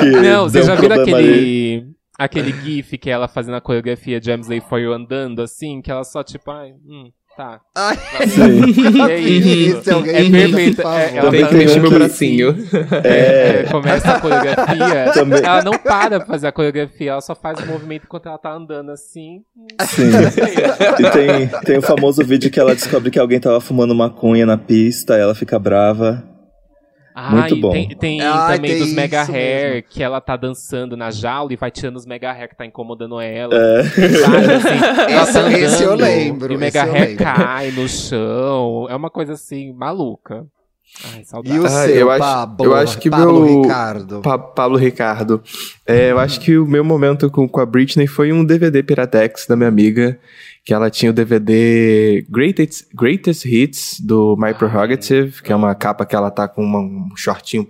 que 0.00 0.10
Não, 0.20 0.44
vocês 0.48 0.66
já 0.66 0.74
viram 0.74 0.96
ali. 1.00 1.02
aquele, 1.12 1.86
aquele 2.18 2.52
gif 2.62 2.98
que 2.98 3.10
ela 3.10 3.28
fazendo 3.28 3.56
a 3.56 3.60
coreografia 3.60 4.20
de 4.20 4.30
I'm 4.30 4.40
Slave 4.40 4.64
For 4.68 4.78
You 4.80 4.92
andando, 4.92 5.42
assim, 5.42 5.80
que 5.82 5.90
ela 5.90 6.04
só 6.04 6.22
tipo, 6.22 6.50
ai, 6.50 6.72
hum, 6.86 7.10
tá. 7.36 7.60
Ai, 7.74 7.96
Sim. 8.28 9.02
É 9.08 9.18
isso. 9.18 9.82
se 9.82 9.90
alguém 9.90 10.14
É 10.14 10.30
perfeito. 10.30 10.82
por 10.82 10.90
É, 10.92 11.16
ela 11.16 11.30
Tem 11.30 11.40
tá 11.40 11.48
que 11.48 11.54
mexer 11.54 11.80
meu 11.80 11.90
bracinho. 11.90 12.54
É, 13.04 13.64
começa 13.70 14.12
a 14.12 14.20
coreografia, 14.20 15.12
Também. 15.14 15.38
ela 15.42 15.62
não 15.62 15.72
para 15.72 16.18
pra 16.18 16.26
fazer 16.26 16.46
a 16.48 16.52
coreografia, 16.52 17.12
ela 17.12 17.20
só 17.20 17.34
faz 17.34 17.58
o 17.60 17.66
movimento 17.66 18.04
enquanto 18.04 18.26
ela 18.28 18.38
tá 18.38 18.52
andando 18.52 18.90
assim. 18.90 19.40
Sim. 19.88 20.10
E 21.00 21.10
tem, 21.10 21.48
tem 21.64 21.78
o 21.78 21.82
famoso 21.82 22.22
vídeo 22.24 22.50
que 22.50 22.60
ela 22.60 22.74
descobre 22.74 23.10
que 23.10 23.18
alguém 23.18 23.40
tava 23.40 23.60
fumando 23.60 23.94
maconha 23.94 24.44
na 24.46 24.58
pista, 24.58 25.16
ela 25.16 25.34
fica 25.34 25.58
brava. 25.58 26.22
Muito 27.14 27.54
Ai, 27.54 27.60
bom. 27.60 27.70
tem, 27.70 27.88
tem 27.90 28.20
Ai, 28.22 28.56
também 28.56 28.70
tem 28.72 28.80
dos 28.80 28.92
mega 28.94 29.22
hair, 29.22 29.74
mesmo. 29.74 29.88
que 29.90 30.02
ela 30.02 30.20
tá 30.20 30.36
dançando 30.36 30.96
na 30.96 31.10
jaula 31.10 31.52
e 31.52 31.56
vai 31.56 31.70
tirando 31.70 31.96
os 31.96 32.06
mega 32.06 32.32
hair 32.32 32.48
que 32.48 32.56
tá 32.56 32.64
incomodando 32.64 33.20
ela. 33.20 33.54
É. 33.54 33.82
Sabe, 33.84 34.36
assim, 34.54 34.68
ela 35.12 35.22
Esse- 35.22 35.32
tá 35.32 35.52
esse 35.58 35.82
eu 35.82 35.92
andando, 35.92 36.00
lembro, 36.02 36.52
E 36.52 36.56
o 36.56 36.58
mega 36.58 36.84
hair 36.84 37.16
cai 37.16 37.70
no 37.72 37.86
chão. 37.88 38.86
É 38.88 38.96
uma 38.96 39.10
coisa 39.10 39.34
assim, 39.34 39.72
maluca. 39.72 40.46
Ai, 41.14 41.24
saudade. 41.24 41.56
E 41.56 41.60
o 41.60 41.64
Ah, 41.64 41.68
seu, 41.68 41.94
eu 41.94 42.10
acho- 42.10 42.20
Pablo? 42.20 42.66
eu 42.66 42.74
acho 42.74 42.98
que 42.98 43.10
Pablo 43.10 43.44
meu- 43.44 43.62
Ricardo. 43.62 44.20
Pa 44.20 44.38
Pablo 44.38 44.76
Ricardo. 44.78 45.42
É, 45.86 46.10
eu 46.12 46.18
acho 46.18 46.38
que 46.40 46.56
o 46.58 46.66
meu 46.66 46.84
momento 46.84 47.30
com, 47.30 47.48
com 47.48 47.60
a 47.60 47.66
Britney 47.66 48.06
foi 48.06 48.32
um 48.32 48.44
DVD 48.44 48.82
Piratex 48.82 49.46
da 49.46 49.56
minha 49.56 49.68
amiga, 49.68 50.18
que 50.64 50.72
ela 50.72 50.90
tinha 50.90 51.10
o 51.10 51.14
DVD 51.14 52.24
Greatest, 52.30 52.86
Greatest 52.94 53.44
Hits 53.46 54.00
do 54.00 54.36
My 54.38 54.54
Prerogative, 54.54 55.42
que 55.42 55.50
é 55.52 55.56
uma 55.56 55.74
capa 55.74 56.04
que 56.06 56.14
ela 56.14 56.30
tá 56.30 56.46
com 56.46 56.62
uma- 56.62 56.78
um 56.80 57.08
shortinho 57.16 57.66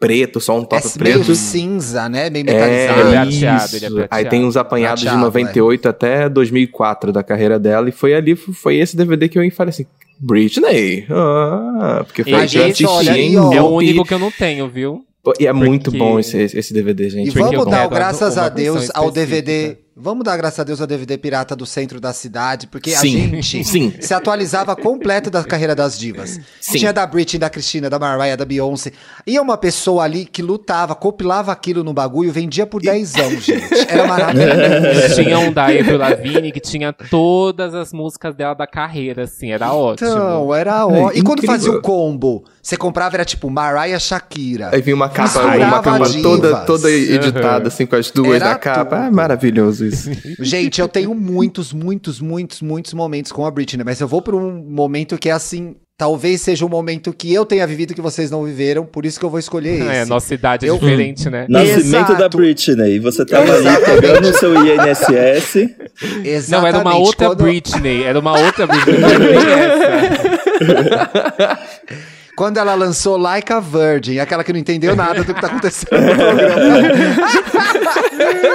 preto, 0.00 0.40
só 0.40 0.58
um 0.58 0.64
top 0.64 0.82
é 0.82 1.02
meio 1.04 1.16
preto. 1.18 1.34
cinza, 1.36 2.08
né? 2.08 2.30
Meio 2.30 2.44
Ele 2.48 2.50
é 2.50 2.54
metalizado. 2.54 3.00
prateado, 3.00 3.30
ele 3.30 3.44
é 3.46 3.56
isso. 3.56 3.70
prateado. 3.70 4.08
Aí 4.10 4.24
tem 4.24 4.44
uns 4.44 4.56
apanhados 4.56 5.02
Prateado, 5.04 5.18
de 5.20 5.24
98 5.26 5.88
até 5.88 6.28
2004 6.28 7.12
da 7.12 7.22
carreira 7.22 7.58
dela, 7.58 7.88
e 7.88 7.92
foi 7.92 8.14
ali, 8.14 8.34
foi 8.34 8.76
esse 8.76 8.96
DVD 8.96 9.28
que 9.28 9.38
eu 9.38 9.50
falei 9.52 9.68
assim, 9.70 9.84
Britney, 10.18 11.06
ah, 11.10 12.02
porque 12.06 12.24
foi 12.24 12.32
E 12.32 12.46
gente, 12.48 12.84
assisti 12.84 12.86
olha 12.86 13.10
em 13.18 13.28
aí, 13.30 13.36
ó. 13.36 13.52
É 13.52 13.60
o 13.62 13.66
único 13.68 14.04
que 14.04 14.14
eu 14.14 14.18
não 14.18 14.30
tenho, 14.30 14.68
viu? 14.68 15.04
E 15.38 15.46
é 15.46 15.52
muito 15.52 15.90
Porque- 15.90 15.98
bom 15.98 16.18
esse, 16.18 16.38
esse 16.38 16.72
DVD, 16.72 17.10
gente. 17.10 17.28
E 17.28 17.30
vamos 17.30 17.66
dar 17.66 17.80
quero 17.80 17.90
graças 17.90 18.38
a 18.38 18.48
Deus 18.48 18.88
ao 18.94 19.10
DVD. 19.10 19.76
Vamos 20.02 20.24
dar 20.24 20.36
graças 20.36 20.58
a 20.58 20.64
Deus 20.64 20.80
ao 20.80 20.86
DVD 20.86 21.18
pirata 21.18 21.54
do 21.54 21.66
centro 21.66 22.00
da 22.00 22.12
cidade, 22.12 22.66
porque 22.66 22.90
Sim, 22.90 23.38
a 23.38 23.40
gente 23.42 23.64
sim. 23.64 23.92
se 24.00 24.14
atualizava 24.14 24.74
completo 24.74 25.30
da 25.30 25.44
carreira 25.44 25.74
das 25.74 25.98
divas. 25.98 26.40
Sim. 26.60 26.78
Tinha 26.78 26.92
da 26.92 27.06
Britney, 27.06 27.38
da 27.38 27.50
Cristina, 27.50 27.90
da 27.90 27.98
Mariah, 27.98 28.36
da 28.36 28.44
Beyoncé. 28.44 28.92
Ia 29.26 29.42
uma 29.42 29.58
pessoa 29.58 30.04
ali 30.04 30.24
que 30.24 30.40
lutava, 30.42 30.94
compilava 30.94 31.52
aquilo 31.52 31.84
no 31.84 31.92
bagulho, 31.92 32.32
vendia 32.32 32.66
por 32.66 32.80
dezão, 32.80 33.30
gente. 33.40 33.74
Era 33.88 34.06
maravilhoso. 34.06 35.14
Tinha 35.22 35.38
um 35.38 35.52
da 35.52 35.64
Avril 35.64 35.98
Lavigne 35.98 36.52
que 36.52 36.60
tinha 36.60 36.92
todas 36.92 37.74
as 37.74 37.92
músicas 37.92 38.34
dela 38.34 38.54
da 38.54 38.66
carreira, 38.66 39.24
assim, 39.24 39.52
era 39.52 39.72
ótimo. 39.72 40.08
Então, 40.08 40.54
era 40.54 40.86
ótimo. 40.86 41.12
E 41.14 41.22
quando 41.22 41.44
fazia 41.44 41.70
o 41.72 41.82
combo, 41.82 42.44
você 42.62 42.76
comprava, 42.76 43.16
era 43.16 43.24
tipo 43.24 43.50
Mariah 43.50 43.98
Shakira. 43.98 44.70
Aí 44.72 44.80
vinha 44.80 44.96
uma 44.96 45.08
capa, 45.08 45.22
Misturava 45.42 45.64
uma 45.64 45.82
capa 45.82 46.08
divas. 46.08 46.22
toda, 46.22 46.56
toda 46.64 46.90
editada, 46.90 47.60
Uhum. 47.60 47.66
assim, 47.66 47.86
com 47.86 47.96
as 47.96 48.10
duas 48.10 48.36
Era 48.36 48.50
da 48.50 48.54
capa. 48.58 48.84
tudo. 48.96 49.06
Ah, 49.06 49.10
maravilhoso 49.10 49.84
isso. 49.86 49.89
Gente, 50.40 50.80
eu 50.80 50.88
tenho 50.88 51.14
muitos, 51.14 51.72
muitos, 51.72 52.20
muitos, 52.20 52.60
muitos 52.62 52.94
momentos 52.94 53.32
com 53.32 53.44
a 53.46 53.50
Britney, 53.50 53.84
mas 53.84 54.00
eu 54.00 54.08
vou 54.08 54.22
para 54.22 54.36
um 54.36 54.52
momento 54.64 55.18
que 55.18 55.28
é 55.28 55.32
assim, 55.32 55.76
talvez 55.96 56.40
seja 56.40 56.64
um 56.64 56.68
momento 56.68 57.12
que 57.12 57.32
eu 57.32 57.44
tenha 57.44 57.66
vivido 57.66 57.94
que 57.94 58.00
vocês 58.00 58.30
não 58.30 58.44
viveram, 58.44 58.84
por 58.86 59.04
isso 59.04 59.18
que 59.18 59.24
eu 59.24 59.30
vou 59.30 59.38
escolher 59.38 59.74
esse. 59.80 59.88
É, 59.88 60.04
nossa 60.06 60.34
idade 60.34 60.66
Eu- 60.66 60.76
é 60.76 60.78
diferente, 60.78 61.28
né? 61.28 61.46
Nascimento 61.48 62.08
da 62.08 62.14
Exato. 62.20 62.36
Britney. 62.38 62.98
Você 63.00 63.24
tava 63.26 63.52
ali 63.52 63.64
pegando 64.00 64.28
o 64.28 64.32
seu 64.34 64.54
INSS. 64.54 65.56
Exatamente. 66.24 66.50
Não, 66.50 66.66
era 66.66 66.78
uma 66.78 66.96
outra 66.96 67.26
quando, 67.28 67.42
Britney, 67.42 68.04
era 68.04 68.18
uma 68.18 68.38
outra 68.38 68.66
Britney, 68.66 69.00
Quando 72.40 72.56
ela 72.56 72.74
lançou 72.74 73.18
Like 73.18 73.52
a 73.52 73.60
Virgin, 73.60 74.18
aquela 74.18 74.42
que 74.42 74.50
não 74.50 74.58
entendeu 74.58 74.96
nada 74.96 75.22
do 75.22 75.34
que 75.34 75.38
tá 75.38 75.46
acontecendo 75.46 76.00
no 76.00 76.16
programa. 76.16 76.56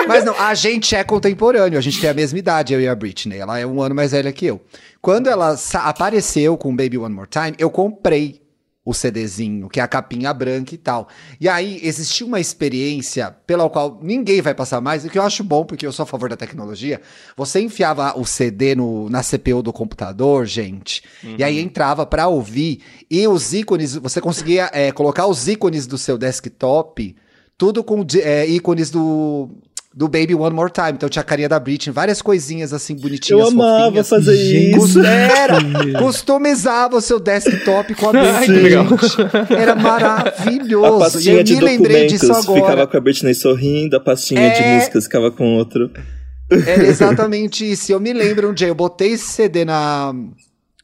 Mas 0.08 0.26
não, 0.26 0.34
a 0.40 0.56
gente 0.56 0.96
é 0.96 1.04
contemporâneo, 1.04 1.78
a 1.78 1.82
gente 1.84 2.02
tem 2.02 2.10
a 2.10 2.14
mesma 2.16 2.40
idade, 2.40 2.74
eu 2.74 2.82
e 2.82 2.88
a 2.88 2.96
Britney. 2.96 3.38
Ela 3.38 3.60
é 3.60 3.66
um 3.68 3.80
ano 3.84 3.94
mais 3.94 4.12
velha 4.12 4.32
que 4.32 4.48
eu. 4.48 4.60
Quando 5.00 5.28
ela 5.28 5.56
apareceu 5.84 6.58
com 6.58 6.76
Baby 6.76 6.98
One 6.98 7.14
More 7.14 7.30
Time, 7.30 7.54
eu 7.60 7.70
comprei 7.70 8.42
o 8.86 8.94
CDzinho, 8.94 9.68
que 9.68 9.80
é 9.80 9.84
a 9.84 9.88
capinha 9.88 10.32
branca 10.32 10.76
e 10.76 10.78
tal. 10.78 11.10
E 11.42 11.50
aí 11.50 11.80
existia 11.82 12.26
uma 12.26 12.40
experiência 12.40 13.36
pela 13.48 13.68
qual 13.68 14.00
ninguém 14.02 14.42
vai 14.42 14.54
passar 14.54 14.80
mais, 14.80 15.04
e 15.04 15.10
que 15.10 15.18
eu 15.18 15.24
acho 15.24 15.44
bom, 15.44 15.66
porque 15.66 15.88
eu 15.88 15.92
sou 15.92 16.04
a 16.04 16.06
favor 16.06 16.30
da 16.30 16.38
tecnologia. 16.38 17.02
Você 17.36 17.60
enfiava 17.60 18.18
o 18.18 18.24
CD 18.24 18.76
no, 18.76 19.10
na 19.10 19.24
CPU 19.24 19.64
do 19.64 19.74
computador, 19.74 20.46
gente, 20.46 21.02
uhum. 21.24 21.36
e 21.40 21.44
aí 21.44 21.60
entrava 21.60 22.06
para 22.06 22.28
ouvir, 22.28 22.82
e 23.10 23.28
os 23.28 23.54
ícones, 23.54 23.96
você 23.96 24.22
conseguia 24.22 24.70
é, 24.72 24.92
colocar 24.92 25.26
os 25.26 25.48
ícones 25.48 25.88
do 25.88 25.98
seu 25.98 26.16
desktop, 26.16 27.16
tudo 27.58 27.84
com 27.84 28.06
é, 28.22 28.46
ícones 28.48 28.92
do 28.92 29.50
do 29.96 30.10
Baby 30.10 30.36
One 30.36 30.54
More 30.54 30.70
Time. 30.70 30.92
Então 30.92 31.08
tinha 31.08 31.22
a 31.22 31.26
carinha 31.26 31.48
da 31.48 31.58
Britney, 31.58 31.94
várias 31.94 32.22
coisinhas 32.22 32.74
assim 32.74 32.96
bonitinhas. 32.96 33.40
Eu 33.40 33.48
amava 33.48 33.86
fofinhas. 33.86 34.10
fazer 34.10 34.36
isso. 34.36 35.00
Era, 35.00 35.58
customizava 35.98 36.98
o 36.98 37.02
seu 37.02 37.18
desktop 37.18 37.96
com 37.96 38.10
a 38.10 38.12
Britney. 38.12 38.74
Era 39.58 39.74
maravilhoso. 39.74 40.96
A 40.96 41.00
pastinha 41.00 41.44
de 41.44 41.56
documentos 41.56 42.46
ficava 42.46 42.86
com 42.86 42.98
a 42.98 43.00
Britney 43.00 43.34
sorrindo, 43.34 43.96
a 43.96 44.00
pastinha 44.02 44.42
é... 44.42 44.50
de 44.50 44.76
músicas 44.76 45.06
ficava 45.06 45.32
com 45.32 45.56
outro. 45.56 45.90
Era 46.52 46.86
exatamente 46.86 47.72
isso. 47.72 47.94
Eu 47.94 48.00
me 48.00 48.12
lembro 48.12 48.50
um 48.50 48.54
dia, 48.54 48.68
eu 48.68 48.76
botei 48.76 49.14
esse 49.14 49.28
CD 49.30 49.64
na, 49.64 50.14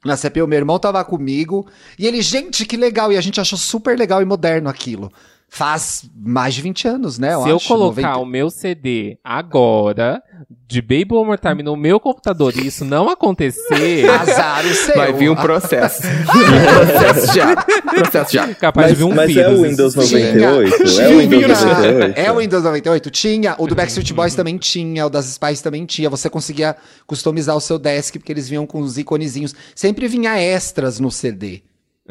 na 0.05 0.15
CPU, 0.15 0.47
meu 0.47 0.57
irmão 0.57 0.79
tava 0.79 1.03
comigo, 1.03 1.67
e 1.99 2.07
ele, 2.07 2.21
gente, 2.21 2.65
que 2.65 2.77
legal, 2.77 3.11
e 3.11 3.17
a 3.17 3.21
gente 3.21 3.41
achou 3.41 3.59
super 3.59 3.97
legal 3.97 4.21
e 4.21 4.25
moderno 4.25 4.69
aquilo. 4.69 5.11
Faz 5.53 6.09
mais 6.15 6.53
de 6.53 6.61
20 6.61 6.87
anos, 6.87 7.19
né? 7.19 7.33
Eu 7.33 7.43
Se 7.43 7.49
acho, 7.49 7.51
eu 7.51 7.59
colocar 7.67 8.13
90... 8.13 8.19
o 8.19 8.25
meu 8.25 8.49
CD 8.49 9.17
agora, 9.21 10.23
de 10.65 10.81
Baby 10.81 11.09
One 11.11 11.25
More 11.25 11.37
Time 11.37 11.61
no 11.61 11.75
meu 11.75 11.99
computador 11.99 12.55
e 12.55 12.67
isso 12.67 12.85
não 12.85 13.09
acontecer. 13.09 14.07
Azar 14.09 14.65
o 14.65 14.73
seu. 14.73 14.95
Vai 14.95 15.11
vir 15.11 15.29
um 15.29 15.35
processo. 15.35 16.03
processo 16.31 17.35
já. 17.35 17.55
Processo 17.57 18.33
já. 18.33 18.55
Capaz 18.55 18.87
mas, 18.87 18.97
de 18.97 19.03
vir 19.03 19.11
um 19.11 19.13
Mas 19.13 19.35
é 19.35 19.49
o 19.49 19.63
Windows 19.63 19.93
98? 19.93 20.83
Tinha. 20.85 21.03
É 21.03 21.09
o 21.09 21.19
Windows 21.19 21.63
98? 21.63 22.17
É 22.17 22.31
o 22.31 22.37
Windows 22.37 22.63
98. 22.63 23.11
Tinha. 23.11 23.55
O 23.57 23.67
do 23.67 23.75
Backstreet 23.75 24.13
Boys 24.13 24.33
também 24.33 24.57
tinha. 24.57 25.05
O 25.05 25.09
das 25.09 25.25
Spice 25.25 25.61
também 25.61 25.85
tinha. 25.85 26.09
Você 26.09 26.29
conseguia 26.29 26.77
customizar 27.05 27.57
o 27.57 27.61
seu 27.61 27.77
desk, 27.77 28.17
porque 28.17 28.31
eles 28.31 28.47
vinham 28.47 28.65
com 28.65 28.79
os 28.79 28.97
iconezinhos. 28.97 29.53
Sempre 29.75 30.07
vinha 30.07 30.39
extras 30.39 30.97
no 30.97 31.11
CD. 31.11 31.61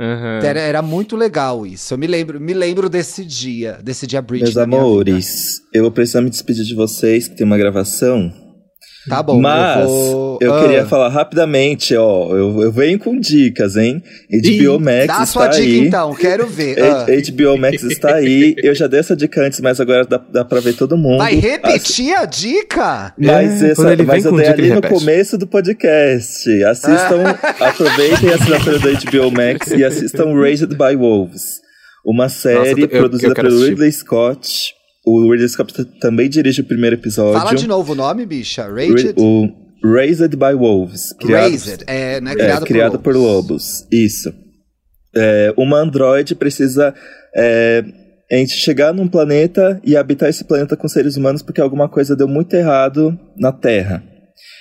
Uhum. 0.01 0.39
Era, 0.43 0.61
era, 0.61 0.81
muito 0.81 1.15
legal 1.15 1.67
isso. 1.67 1.93
Eu 1.93 1.99
me 1.99 2.07
lembro, 2.07 2.41
me 2.41 2.55
lembro 2.55 2.89
desse 2.89 3.23
dia, 3.23 3.79
desse 3.85 4.07
dia 4.07 4.23
Bridge. 4.23 4.45
Meus 4.45 4.57
amores, 4.57 5.61
eu 5.75 5.83
vou 5.83 5.91
precisar 5.93 6.23
me 6.23 6.31
despedir 6.31 6.65
de 6.65 6.75
vocês, 6.75 7.29
que 7.29 7.37
tem 7.37 7.47
uma 7.47 7.59
gravação. 7.59 8.33
Tá 9.09 9.23
bom, 9.23 9.41
Mas 9.41 9.81
eu, 9.81 9.87
vou... 9.87 10.39
eu 10.43 10.55
ah. 10.55 10.61
queria 10.61 10.87
falar 10.87 11.09
rapidamente, 11.09 11.97
ó. 11.97 12.37
Eu, 12.37 12.61
eu 12.63 12.71
venho 12.73 12.99
com 12.99 13.19
dicas, 13.19 13.77
hein? 13.77 14.03
HBO 14.31 14.79
Max 14.79 15.07
Dá 15.07 15.13
está 15.15 15.27
sua 15.27 15.47
dica 15.49 15.63
aí. 15.63 15.87
então, 15.87 16.15
quero 16.15 16.47
ver. 16.47 16.79
Ah. 16.83 17.07
HBO 17.07 17.57
Max 17.57 17.83
está 17.83 18.17
aí. 18.17 18.55
Eu 18.59 18.75
já 18.75 18.87
dei 18.87 19.01
essa 19.01 19.17
dica 19.17 19.41
antes, 19.41 19.59
mas 19.61 19.81
agora 19.81 20.05
dá, 20.05 20.19
dá 20.19 20.45
pra 20.45 20.61
ver 20.61 20.75
todo 20.75 20.99
mundo. 20.99 21.19
Vai 21.19 21.37
repetir 21.37 22.13
As... 22.15 22.23
a 22.23 22.25
dica? 22.27 23.15
Mas, 23.17 23.63
é, 23.63 23.71
essa, 23.71 23.97
mas 24.05 24.25
eu 24.25 24.37
dei 24.37 24.47
ali 24.47 24.71
no 24.71 24.83
começo 24.83 25.39
do 25.39 25.47
podcast. 25.47 26.63
Assistam, 26.65 27.39
ah. 27.43 27.55
aproveitem 27.69 28.31
a 28.31 28.35
assinatura 28.35 28.79
do 28.79 28.89
HBO 28.89 29.31
Max 29.31 29.71
e 29.71 29.83
assistam 29.83 30.35
Raised 30.35 30.77
by 30.77 30.95
Wolves. 30.95 31.61
Uma 32.05 32.29
série 32.29 32.59
Nossa, 32.59 32.81
eu, 32.81 32.89
produzida 32.89 33.33
eu 33.33 33.35
pelo 33.35 33.65
Ridley 33.65 33.93
Scott 33.93 34.75
o 35.05 35.31
Ridley 35.31 35.49
Scott 35.49 35.85
também 36.01 36.29
dirige 36.29 36.61
o 36.61 36.65
primeiro 36.65 36.97
episódio. 36.97 37.41
Fala 37.41 37.55
de 37.55 37.67
novo 37.67 37.93
o 37.93 37.95
nome, 37.95 38.27
bicha. 38.27 38.69
Rated? 38.69 39.15
O 39.17 39.49
Raised 39.83 40.37
by 40.37 40.55
Wolves. 40.55 41.13
Criado, 41.15 41.43
Raised, 41.43 41.85
é, 41.87 42.21
né, 42.21 42.35
criado, 42.35 42.63
é, 42.63 42.67
criado 42.67 42.99
por, 42.99 43.15
lobos. 43.15 43.45
por, 43.45 43.55
lobos. 43.55 43.87
Isso. 43.91 44.33
É, 45.17 45.53
uma 45.57 45.79
androide 45.79 46.35
precisa 46.35 46.95
é, 47.35 47.83
a 48.31 48.37
gente 48.37 48.53
chegar 48.53 48.93
num 48.93 49.09
planeta 49.09 49.81
e 49.85 49.97
habitar 49.97 50.29
esse 50.29 50.45
planeta 50.45 50.77
com 50.77 50.87
seres 50.87 51.17
humanos 51.17 51.43
porque 51.43 51.61
alguma 51.61 51.89
coisa 51.89 52.15
deu 52.15 52.29
muito 52.29 52.55
errado 52.55 53.19
na 53.37 53.53
Terra. 53.53 54.05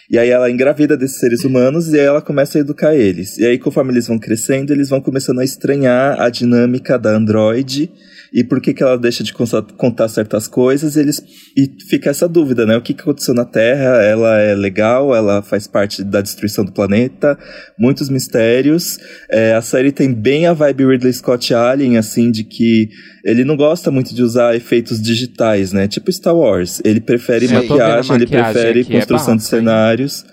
E 0.09 0.17
aí 0.17 0.29
ela 0.29 0.49
engravida 0.49 0.97
desses 0.97 1.19
seres 1.19 1.43
humanos 1.43 1.93
e 1.93 1.99
aí 1.99 2.05
ela 2.05 2.21
começa 2.21 2.57
a 2.57 2.61
educar 2.61 2.95
eles. 2.95 3.37
E 3.37 3.45
aí, 3.45 3.59
conforme 3.59 3.93
eles 3.93 4.07
vão 4.07 4.17
crescendo, 4.17 4.73
eles 4.73 4.89
vão 4.89 4.99
começando 4.99 5.39
a 5.39 5.43
estranhar 5.43 6.19
a 6.19 6.29
dinâmica 6.29 6.97
da 6.97 7.11
androide 7.11 7.91
e 8.33 8.43
por 8.43 8.61
que, 8.61 8.73
que 8.73 8.83
ela 8.83 8.97
deixa 8.97 9.23
de 9.23 9.33
contar 9.33 10.07
certas 10.07 10.47
coisas, 10.47 10.95
e 10.95 10.99
eles 10.99 11.21
e 11.57 11.69
fica 11.89 12.09
essa 12.09 12.27
dúvida, 12.27 12.65
né? 12.65 12.77
O 12.77 12.81
que, 12.81 12.93
que 12.93 13.01
aconteceu 13.01 13.33
na 13.33 13.45
Terra? 13.45 14.03
Ela 14.03 14.39
é 14.39 14.55
legal, 14.55 15.15
ela 15.15 15.41
faz 15.41 15.67
parte 15.67 16.03
da 16.03 16.21
destruição 16.21 16.63
do 16.63 16.71
planeta, 16.71 17.37
muitos 17.77 18.09
mistérios. 18.09 18.99
É, 19.29 19.53
a 19.53 19.61
série 19.61 19.91
tem 19.91 20.13
bem 20.13 20.45
a 20.45 20.53
vibe 20.53 20.85
Ridley 20.85 21.13
Scott 21.13 21.53
Alien, 21.53 21.97
assim, 21.97 22.29
de 22.31 22.43
que 22.43 22.89
ele 23.25 23.43
não 23.43 23.57
gosta 23.57 23.89
muito 23.89 24.13
de 24.13 24.21
usar 24.21 24.55
efeitos 24.55 25.01
digitais, 25.01 25.73
né? 25.73 25.87
Tipo 25.87 26.11
Star 26.11 26.35
Wars. 26.35 26.81
Ele 26.85 27.01
prefere 27.01 27.47
Sim, 27.47 27.55
maquiagem, 27.55 28.15
ele 28.15 28.27
prefere 28.27 28.81
é 28.81 28.83
construção 28.83 29.33
é 29.33 29.37
de 29.37 29.43
cenários. 29.43 30.25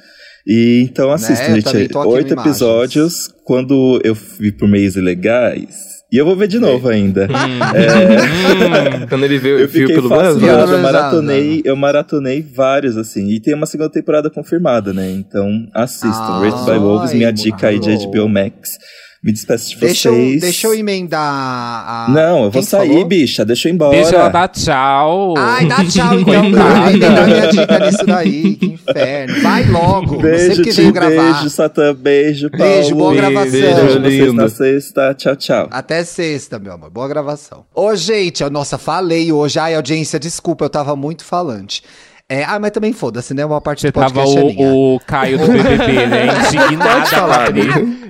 E 0.47 0.87
então 0.89 1.11
assista, 1.11 1.49
né? 1.49 1.61
gente. 1.61 1.97
Oito 1.97 2.35
episódios. 2.35 3.29
Quando 3.45 4.01
eu 4.05 4.15
vi 4.15 4.53
por 4.53 4.69
meios 4.69 4.97
ilegais, 4.97 5.96
e 6.11 6.19
eu 6.19 6.25
vou 6.25 6.37
ver 6.37 6.47
de 6.47 6.59
novo 6.59 6.89
ainda. 6.89 7.25
Hum. 7.25 7.61
é... 7.75 9.07
Quando 9.09 9.25
ele 9.25 9.39
veio, 9.39 9.59
eu 9.59 9.69
fiquei 9.69 9.95
pelo 9.95 10.09
Brasil. 10.09 10.47
Eu 10.47 10.79
maratonei, 10.79 11.63
eu 11.65 11.77
maratonei 11.77 12.43
vários, 12.43 12.97
assim. 12.97 13.29
E 13.29 13.41
tem 13.41 13.55
uma 13.55 13.67
segunda 13.67 13.91
temporada 13.91 14.31
confirmada, 14.31 14.93
né? 14.93 15.11
Então 15.11 15.67
assistam. 15.75 16.09
Ah, 16.11 16.41
Rated 16.41 16.65
by 16.65 16.79
Wolves, 16.79 17.13
minha 17.13 17.33
dica 17.33 17.69
aí 17.69 17.79
de 17.79 18.07
HBO 18.07 18.29
Max. 18.29 18.79
Me 19.23 19.33
despeço 19.33 19.71
de 19.71 19.81
deixa 19.81 20.11
vocês. 20.11 20.35
Eu, 20.35 20.41
deixa 20.41 20.67
eu 20.67 20.75
emendar 20.75 21.21
a. 21.21 22.07
Não, 22.11 22.45
eu 22.45 22.51
vou 22.51 22.63
sair, 22.63 22.89
falou? 22.89 23.05
bicha. 23.07 23.45
Deixa 23.45 23.69
eu 23.69 23.73
ir 23.73 23.75
embora. 23.75 23.97
Deixa 23.97 24.17
ela 24.17 24.29
dar 24.29 24.49
tchau. 24.49 25.35
Ai, 25.37 25.67
dá 25.67 25.85
tchau 25.85 26.15
então, 26.21 26.53
cara. 26.53 26.91
Emendar 26.91 27.27
minha 27.27 27.47
dica 27.49 27.79
nisso 27.79 28.07
daí. 28.07 28.57
Que 28.57 28.67
inferno. 28.67 29.43
Vai 29.43 29.65
logo. 29.65 30.19
Beijo, 30.19 30.65
Você 30.65 30.83
que 30.83 30.93
gravar. 30.93 31.33
Beijo, 31.33 31.51
Satã. 31.51 31.95
Beijo, 31.95 32.51
Paulo. 32.51 32.65
Beijo, 32.65 32.95
boa 32.95 33.15
gravação. 33.15 33.51
Beijo, 33.51 34.01
beijo 34.01 34.33
na 34.33 34.49
sexta. 34.49 35.15
Tchau, 35.15 35.37
tchau. 35.37 35.69
Até 35.71 36.05
sexta, 36.05 36.59
meu 36.59 36.75
amor. 36.75 36.91
Boa 36.91 37.09
gravação. 37.09 37.65
Ô, 37.75 37.95
gente, 37.97 38.45
nossa, 38.51 38.79
falei 38.79 39.33
hoje. 39.33 39.59
Ai, 39.59 39.75
audiência, 39.75 40.19
desculpa, 40.19 40.65
eu 40.65 40.71
tava 40.71 40.95
muito 40.95 41.25
falante. 41.25 41.83
É, 42.29 42.43
ah, 42.43 42.59
mas 42.59 42.73
também 42.73 42.93
foda-se, 42.93 43.33
né? 43.33 43.47
Uma 43.47 43.61
parte 43.61 43.83
Você 43.83 43.93
do 43.93 43.95
podcast 43.95 44.35
tava 44.35 44.49
é 44.49 44.53
minha. 44.53 44.69
o, 44.69 45.01
Caio 45.07 45.39
do 45.39 45.47
BBB, 45.47 46.07
né? 46.07 46.27
Indignado 46.53 47.07
falar, 47.07 47.53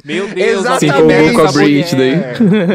Meu 0.03 0.29
Deus, 0.29 0.61
exatamente. 0.61 1.35
com 1.35 1.43
a 1.43 1.53
Brit 1.53 1.95
daí. 1.95 2.17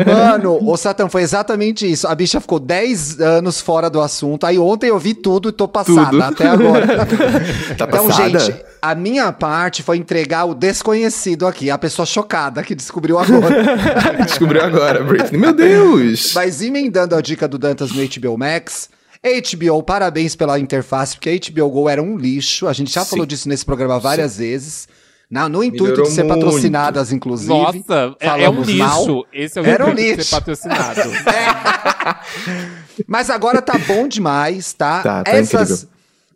Mano, 0.06 0.60
o 0.62 0.78
Satan 0.78 1.10
foi 1.10 1.24
exatamente 1.24 1.92
isso. 1.92 2.08
A 2.08 2.14
bicha 2.14 2.40
ficou 2.40 2.60
10 2.60 3.20
anos 3.20 3.60
fora 3.60 3.90
do 3.90 4.00
assunto. 4.00 4.46
Aí 4.46 4.60
ontem 4.60 4.92
eu 4.92 5.00
vi 5.00 5.16
tudo 5.16 5.50
e 5.50 5.52
tô 5.52 5.68
passada 5.68 6.12
tudo. 6.12 6.22
até 6.22 6.48
agora. 6.48 6.86
tá 7.76 7.86
então, 7.86 8.08
passada? 8.08 8.38
gente, 8.38 8.64
a 8.80 8.94
minha 8.94 9.32
parte 9.32 9.82
foi 9.82 9.98
entregar 9.98 10.46
o 10.46 10.54
desconhecido 10.54 11.48
aqui, 11.48 11.72
a 11.72 11.78
pessoa 11.80 12.06
chocada 12.06 12.62
que 12.62 12.76
descobriu 12.76 13.18
agora. 13.18 13.64
descobriu 14.26 14.64
agora, 14.64 15.04
Britney. 15.04 15.40
Meu 15.40 15.54
Deus! 15.54 16.34
Mas 16.36 16.62
emendando 16.62 17.16
a 17.16 17.22
dica 17.22 17.48
do 17.48 17.58
Dantas 17.58 17.92
no 17.92 18.04
HBO 18.04 18.38
Max, 18.38 18.92
HBO, 19.24 19.84
parabéns 19.84 20.36
pela 20.36 20.60
interface, 20.60 21.16
porque 21.16 21.30
a 21.30 21.52
HBO 21.52 21.70
Go 21.70 21.90
era 21.90 22.02
um 22.02 22.18
lixo. 22.18 22.68
A 22.68 22.74
gente 22.74 22.92
já 22.92 23.04
Sim. 23.04 23.12
falou 23.12 23.26
disso 23.26 23.48
nesse 23.48 23.64
programa 23.64 24.00
várias 24.00 24.34
Sim. 24.34 24.40
vezes. 24.40 24.88
Na, 25.30 25.48
no 25.48 25.64
intuito 25.64 25.84
Melhorou 25.84 26.06
de 26.08 26.12
ser 26.12 26.24
muito. 26.24 26.44
patrocinadas, 26.44 27.12
inclusive. 27.14 27.48
Nossa, 27.50 28.16
é, 28.20 28.44
é 28.44 28.50
um 28.50 28.62
lixo. 28.64 28.78
Mal. 28.80 29.26
Esse 29.32 29.60
é 29.60 29.62
o 29.62 29.66
Era 29.66 29.86
um 29.86 29.94
lixo. 29.94 30.18
de 30.18 30.24
ser 30.26 30.36
patrocinado. 30.36 31.00
é. 31.30 32.66
Mas 33.08 33.30
agora 33.30 33.62
tá 33.62 33.78
bom 33.78 34.10
demais, 34.10 34.74
tá? 34.74 35.02
tá, 35.02 35.24
tá 35.24 35.32
Essas, 35.32 35.88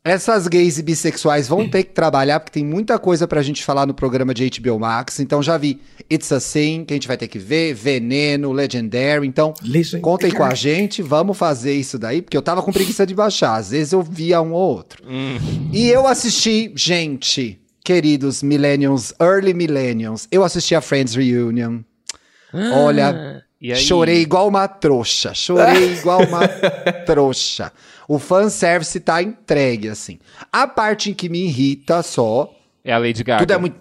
essas 0.06 0.47
gays 0.47 0.78
e 0.78 0.84
bissexuais 0.84 1.47
vão 1.47 1.68
ter 1.68 1.84
que 1.84 1.91
trabalhar, 1.91 2.39
porque 2.39 2.60
tem 2.60 2.64
muita 2.64 2.99
coisa 2.99 3.28
pra 3.28 3.41
gente 3.41 3.64
falar 3.64 3.88
no 3.88 3.93
programa 3.93 4.36
de 4.36 4.47
HBO 4.60 4.80
Max. 4.80 5.20
Então 5.20 5.41
já 5.41 5.58
vi 5.58 5.82
It's 6.10 6.32
a 6.32 6.39
Sin, 6.39 6.86
que 6.86 6.93
a 6.93 6.95
gente 6.95 7.08
vai 7.08 7.18
ter 7.18 7.28
que 7.28 7.39
ver, 7.39 7.74
Veneno, 7.74 8.51
Legendary. 8.51 9.28
Então, 9.28 9.51
Legendary. 9.64 10.03
contem 10.03 10.32
com 10.32 10.43
a 10.43 10.53
gente, 10.53 11.01
vamos 11.01 11.36
fazer 11.36 11.74
isso 11.74 11.97
daí, 11.97 12.22
porque 12.22 12.38
eu 12.38 12.41
tava 12.43 12.62
com 12.62 12.72
preguiça 12.72 13.03
de 13.03 13.16
baixar. 13.16 13.56
Às 13.56 13.72
vezes 13.72 13.93
eu 13.93 14.03
via 14.03 14.39
um 14.43 14.53
ou 14.53 14.76
outro. 14.76 15.03
Hum. 15.08 15.39
E 15.74 15.88
eu 15.89 16.06
assisti, 16.06 16.72
gente, 16.76 17.60
queridos 17.84 18.43
millennials, 18.43 19.12
early 19.20 19.56
millennials, 19.56 20.28
eu 20.32 20.43
assisti 20.43 20.76
a 20.76 20.82
Friends 20.82 21.16
Reunion. 21.16 21.80
Ah, 22.53 22.84
Olha, 22.84 23.43
chorei 23.76 24.22
igual 24.22 24.47
uma 24.47 24.68
trouxa. 24.68 25.34
Chorei 25.34 25.93
igual 25.93 26.22
uma 26.22 26.47
trouxa. 27.08 27.72
O 28.08 28.20
fanservice 28.20 28.99
tá 28.99 29.22
entregue, 29.22 29.89
assim. 29.89 30.20
A 30.51 30.68
parte 30.68 31.10
em 31.10 31.14
que 31.14 31.30
me 31.30 31.45
irrita 31.45 32.03
só. 32.03 32.53
É 32.84 32.93
a 32.93 32.97
Lady 32.97 33.24
Gaga. 33.24 33.39
Tudo 33.39 33.53
é 33.53 33.58
muito. 33.58 33.78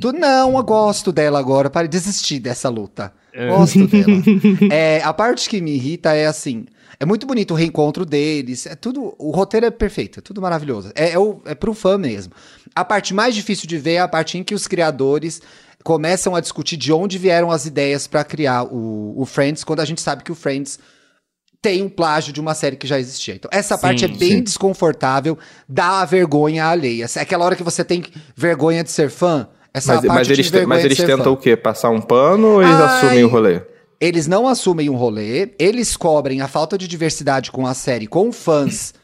Tu, 0.00 0.12
não, 0.12 0.56
eu 0.56 0.62
gosto 0.62 1.12
dela 1.12 1.38
agora. 1.38 1.68
Para 1.68 1.86
desistir 1.86 2.38
dessa 2.38 2.68
luta. 2.68 3.12
É. 3.32 3.48
Gosto 3.48 3.86
dela. 3.88 4.22
É, 4.70 5.02
a 5.02 5.12
parte 5.12 5.48
que 5.48 5.60
me 5.60 5.72
irrita 5.74 6.14
é 6.14 6.26
assim. 6.26 6.66
É 6.98 7.04
muito 7.04 7.26
bonito 7.26 7.52
o 7.52 7.54
reencontro 7.54 8.06
deles. 8.06 8.66
É 8.66 8.74
tudo. 8.74 9.14
O 9.18 9.30
roteiro 9.30 9.66
é 9.66 9.70
perfeito, 9.70 10.20
é 10.20 10.22
tudo 10.22 10.40
maravilhoso. 10.40 10.90
É, 10.94 11.10
é, 11.10 11.18
o, 11.18 11.42
é 11.44 11.54
pro 11.54 11.74
fã 11.74 11.98
mesmo. 11.98 12.32
A 12.74 12.84
parte 12.84 13.12
mais 13.12 13.34
difícil 13.34 13.66
de 13.68 13.78
ver 13.78 13.94
é 13.94 14.00
a 14.00 14.08
parte 14.08 14.38
em 14.38 14.44
que 14.44 14.54
os 14.54 14.66
criadores 14.66 15.42
começam 15.84 16.34
a 16.34 16.40
discutir 16.40 16.76
de 16.76 16.92
onde 16.92 17.16
vieram 17.16 17.50
as 17.50 17.64
ideias 17.64 18.06
para 18.08 18.24
criar 18.24 18.64
o, 18.64 19.14
o 19.16 19.24
Friends, 19.24 19.62
quando 19.62 19.80
a 19.80 19.84
gente 19.84 20.00
sabe 20.00 20.24
que 20.24 20.32
o 20.32 20.34
Friends 20.34 20.80
tem 21.66 21.82
um 21.82 21.88
plágio 21.88 22.32
de 22.32 22.40
uma 22.40 22.54
série 22.54 22.76
que 22.76 22.86
já 22.86 22.98
existia. 22.98 23.34
Então, 23.34 23.50
essa 23.52 23.74
Sim, 23.76 23.82
parte 23.82 24.04
é 24.04 24.08
bem 24.08 24.32
sim. 24.36 24.42
desconfortável, 24.42 25.36
dá 25.68 26.00
a 26.00 26.04
vergonha 26.04 26.64
alheia. 26.66 27.06
É 27.16 27.20
aquela 27.20 27.44
hora 27.44 27.56
que 27.56 27.62
você 27.64 27.82
tem 27.82 28.04
vergonha 28.36 28.84
de 28.84 28.90
ser 28.90 29.10
fã. 29.10 29.48
Essa 29.74 29.94
Mas, 29.94 30.04
parte 30.06 30.18
mas 30.18 30.26
de 30.28 30.32
eles, 30.34 30.46
te- 30.46 30.52
vergonha 30.52 30.68
mas 30.68 30.80
de 30.82 30.86
eles 30.86 30.98
tentam 30.98 31.24
fã. 31.24 31.30
o 31.30 31.36
quê? 31.36 31.56
Passar 31.56 31.90
um 31.90 32.00
pano 32.00 32.46
ou 32.46 32.62
eles 32.62 32.74
Ai. 32.74 32.84
assumem 32.84 33.24
o 33.24 33.28
rolê? 33.28 33.62
Eles 34.00 34.26
não 34.26 34.46
assumem 34.46 34.88
um 34.88 34.94
rolê, 34.94 35.50
eles 35.58 35.96
cobrem 35.96 36.40
a 36.40 36.46
falta 36.48 36.78
de 36.78 36.86
diversidade 36.86 37.50
com 37.50 37.66
a 37.66 37.74
série, 37.74 38.06
com 38.06 38.30
fãs 38.30 38.94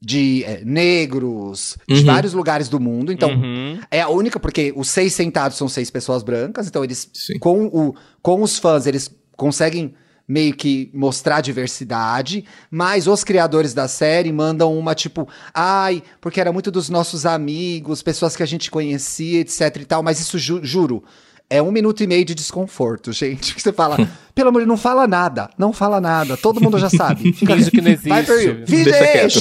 de 0.00 0.42
é, 0.44 0.62
negros, 0.64 1.76
de 1.88 2.00
Uhum. 2.00 2.04
vários 2.04 2.32
lugares 2.32 2.68
do 2.68 2.78
mundo. 2.80 3.12
Então, 3.12 3.30
Uhum. 3.30 3.78
é 3.90 4.00
a 4.00 4.08
única, 4.08 4.40
porque 4.40 4.72
os 4.76 4.88
seis 4.90 5.12
sentados 5.14 5.56
são 5.56 5.68
seis 5.68 5.90
pessoas 5.90 6.22
brancas, 6.22 6.66
então 6.66 6.82
eles, 6.82 7.08
Sim. 7.14 7.38
com, 7.38 7.66
o, 7.66 7.94
com 8.22 8.42
os 8.42 8.58
fãs, 8.58 8.86
eles 8.86 9.10
conseguem 9.36 9.94
meio 10.28 10.54
que 10.54 10.90
mostrar 10.92 11.40
diversidade, 11.40 12.44
mas 12.70 13.06
os 13.06 13.24
criadores 13.24 13.72
da 13.72 13.88
série 13.88 14.30
mandam 14.30 14.76
uma 14.78 14.94
tipo, 14.94 15.26
ai, 15.54 16.02
porque 16.20 16.38
era 16.40 16.52
muito 16.52 16.70
dos 16.70 16.90
nossos 16.90 17.24
amigos, 17.24 18.02
pessoas 18.02 18.36
que 18.36 18.42
a 18.42 18.46
gente 18.46 18.70
conhecia, 18.70 19.40
etc 19.40 19.74
e 19.80 19.84
tal, 19.86 20.02
mas 20.02 20.20
isso, 20.20 20.38
ju- 20.38 20.60
juro, 20.62 21.02
é 21.48 21.62
um 21.62 21.72
minuto 21.72 22.02
e 22.02 22.06
meio 22.06 22.26
de 22.26 22.34
desconforto, 22.34 23.10
gente. 23.16 23.54
Que 23.54 23.62
você 23.62 23.72
fala, 23.72 23.96
pelo 24.34 24.50
amor 24.50 24.60
de 24.60 24.66
Deus, 24.66 24.76
não 24.76 24.82
fala 24.82 25.06
nada, 25.08 25.48
não 25.56 25.72
fala 25.72 25.98
nada, 25.98 26.36
todo 26.36 26.60
mundo 26.60 26.78
já 26.78 26.90
sabe. 26.90 27.32
Fica- 27.32 27.56
Finge 27.56 27.70
que 27.70 27.80
não 27.80 27.96
Vai, 27.96 28.20
existe. 28.22 28.84
Deixa 28.84 29.12
quieto. 29.12 29.40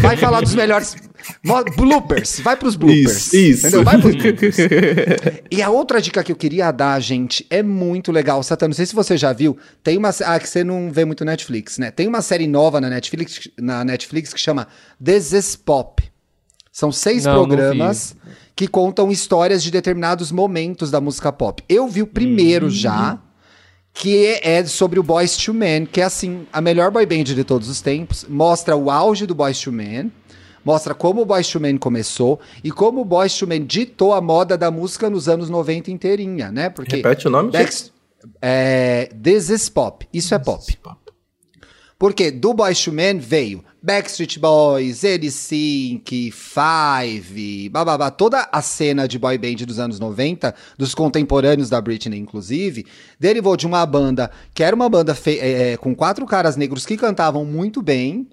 Vai 0.00 0.16
falar 0.16 0.42
dos 0.42 0.54
melhores 0.54 0.94
bloopers. 1.76 2.40
Vai 2.40 2.56
pros 2.56 2.76
bloopers. 2.76 3.32
Isso, 3.32 3.36
isso. 3.36 3.66
Entendeu? 3.66 3.84
Vai 3.84 4.00
pros 4.00 4.14
bloopers. 4.16 4.56
e 5.50 5.62
a 5.62 5.70
outra 5.70 6.00
dica 6.00 6.22
que 6.22 6.32
eu 6.32 6.36
queria 6.36 6.70
dar, 6.70 7.00
gente, 7.00 7.46
é 7.50 7.62
muito 7.62 8.12
legal. 8.12 8.42
Satã, 8.42 8.66
não 8.66 8.74
sei 8.74 8.86
se 8.86 8.94
você 8.94 9.16
já 9.16 9.32
viu. 9.32 9.56
Tem 9.82 9.96
uma. 9.96 10.10
Ah, 10.24 10.38
que 10.38 10.48
você 10.48 10.62
não 10.64 10.90
vê 10.92 11.04
muito 11.04 11.24
Netflix, 11.24 11.78
né? 11.78 11.90
Tem 11.90 12.06
uma 12.06 12.22
série 12.22 12.46
nova 12.46 12.80
na 12.80 12.88
Netflix, 12.88 13.48
na 13.58 13.84
Netflix 13.84 14.32
que 14.32 14.40
chama 14.40 14.68
This 15.02 15.32
is 15.32 15.56
Pop. 15.56 16.02
São 16.72 16.92
seis 16.92 17.24
Não, 17.24 17.32
não 17.32 17.46
programas 17.46 18.14
que 18.54 18.68
contam 18.68 19.10
histórias 19.10 19.62
de 19.62 19.70
determinados 19.70 20.32
momentos 20.32 20.90
da 20.90 21.00
música 21.00 21.32
pop. 21.32 21.62
Eu 21.68 21.88
vi 21.88 22.02
o 22.02 22.06
primeiro 22.06 22.70
já, 22.70 23.18
que 23.94 24.38
é 24.42 24.64
sobre 24.64 24.98
o 24.98 25.02
Boys 25.02 25.36
to 25.36 25.54
Men, 25.54 25.86
que 25.86 26.00
é 26.02 26.04
assim, 26.04 26.46
a 26.52 26.60
melhor 26.60 26.90
boy 26.90 27.06
band 27.06 27.24
de 27.24 27.44
todos 27.44 27.68
os 27.68 27.80
tempos. 27.80 28.26
Mostra 28.28 28.76
o 28.76 28.90
auge 28.90 29.26
do 29.26 29.34
Boys 29.34 29.58
to 29.58 29.72
Men, 29.72 30.12
mostra 30.66 30.94
como 30.94 31.22
o 31.22 31.42
to 31.42 31.60
Men 31.60 31.78
começou 31.78 32.40
e 32.64 32.72
como 32.72 33.02
o 33.02 33.28
to 33.28 33.46
Men 33.46 33.64
ditou 33.64 34.12
a 34.12 34.20
moda 34.20 34.58
da 34.58 34.68
música 34.68 35.08
nos 35.08 35.28
anos 35.28 35.48
90 35.48 35.92
inteirinha, 35.92 36.50
né? 36.50 36.68
Porque 36.68 36.96
Repete 36.96 37.28
o 37.28 37.30
nome? 37.30 37.52
Backst- 37.52 37.92
é, 38.42 39.08
This 39.22 39.48
is 39.48 39.68
Pop. 39.68 40.06
Isso 40.12 40.34
é 40.34 40.38
pop. 40.40 40.76
Porque 41.98 42.30
do 42.30 42.52
to 42.54 42.92
Men 42.92 43.18
veio 43.18 43.64
Backstreet 43.80 44.38
Boys, 44.40 45.02
NSYNC, 45.04 46.32
Five, 46.32 47.68
bababá, 47.68 48.10
toda 48.10 48.48
a 48.50 48.60
cena 48.60 49.06
de 49.06 49.16
boy 49.16 49.38
band 49.38 49.64
dos 49.64 49.78
anos 49.78 50.00
90, 50.00 50.52
dos 50.76 50.92
contemporâneos 50.92 51.70
da 51.70 51.80
Britney, 51.80 52.18
inclusive, 52.18 52.84
derivou 53.18 53.56
de 53.56 53.66
uma 53.66 53.86
banda 53.86 54.30
que 54.52 54.64
era 54.64 54.74
uma 54.74 54.88
banda 54.88 55.16
é, 55.26 55.72
é, 55.72 55.76
com 55.76 55.94
quatro 55.94 56.26
caras 56.26 56.56
negros 56.56 56.84
que 56.84 56.96
cantavam 56.96 57.44
muito 57.44 57.80
bem, 57.80 58.28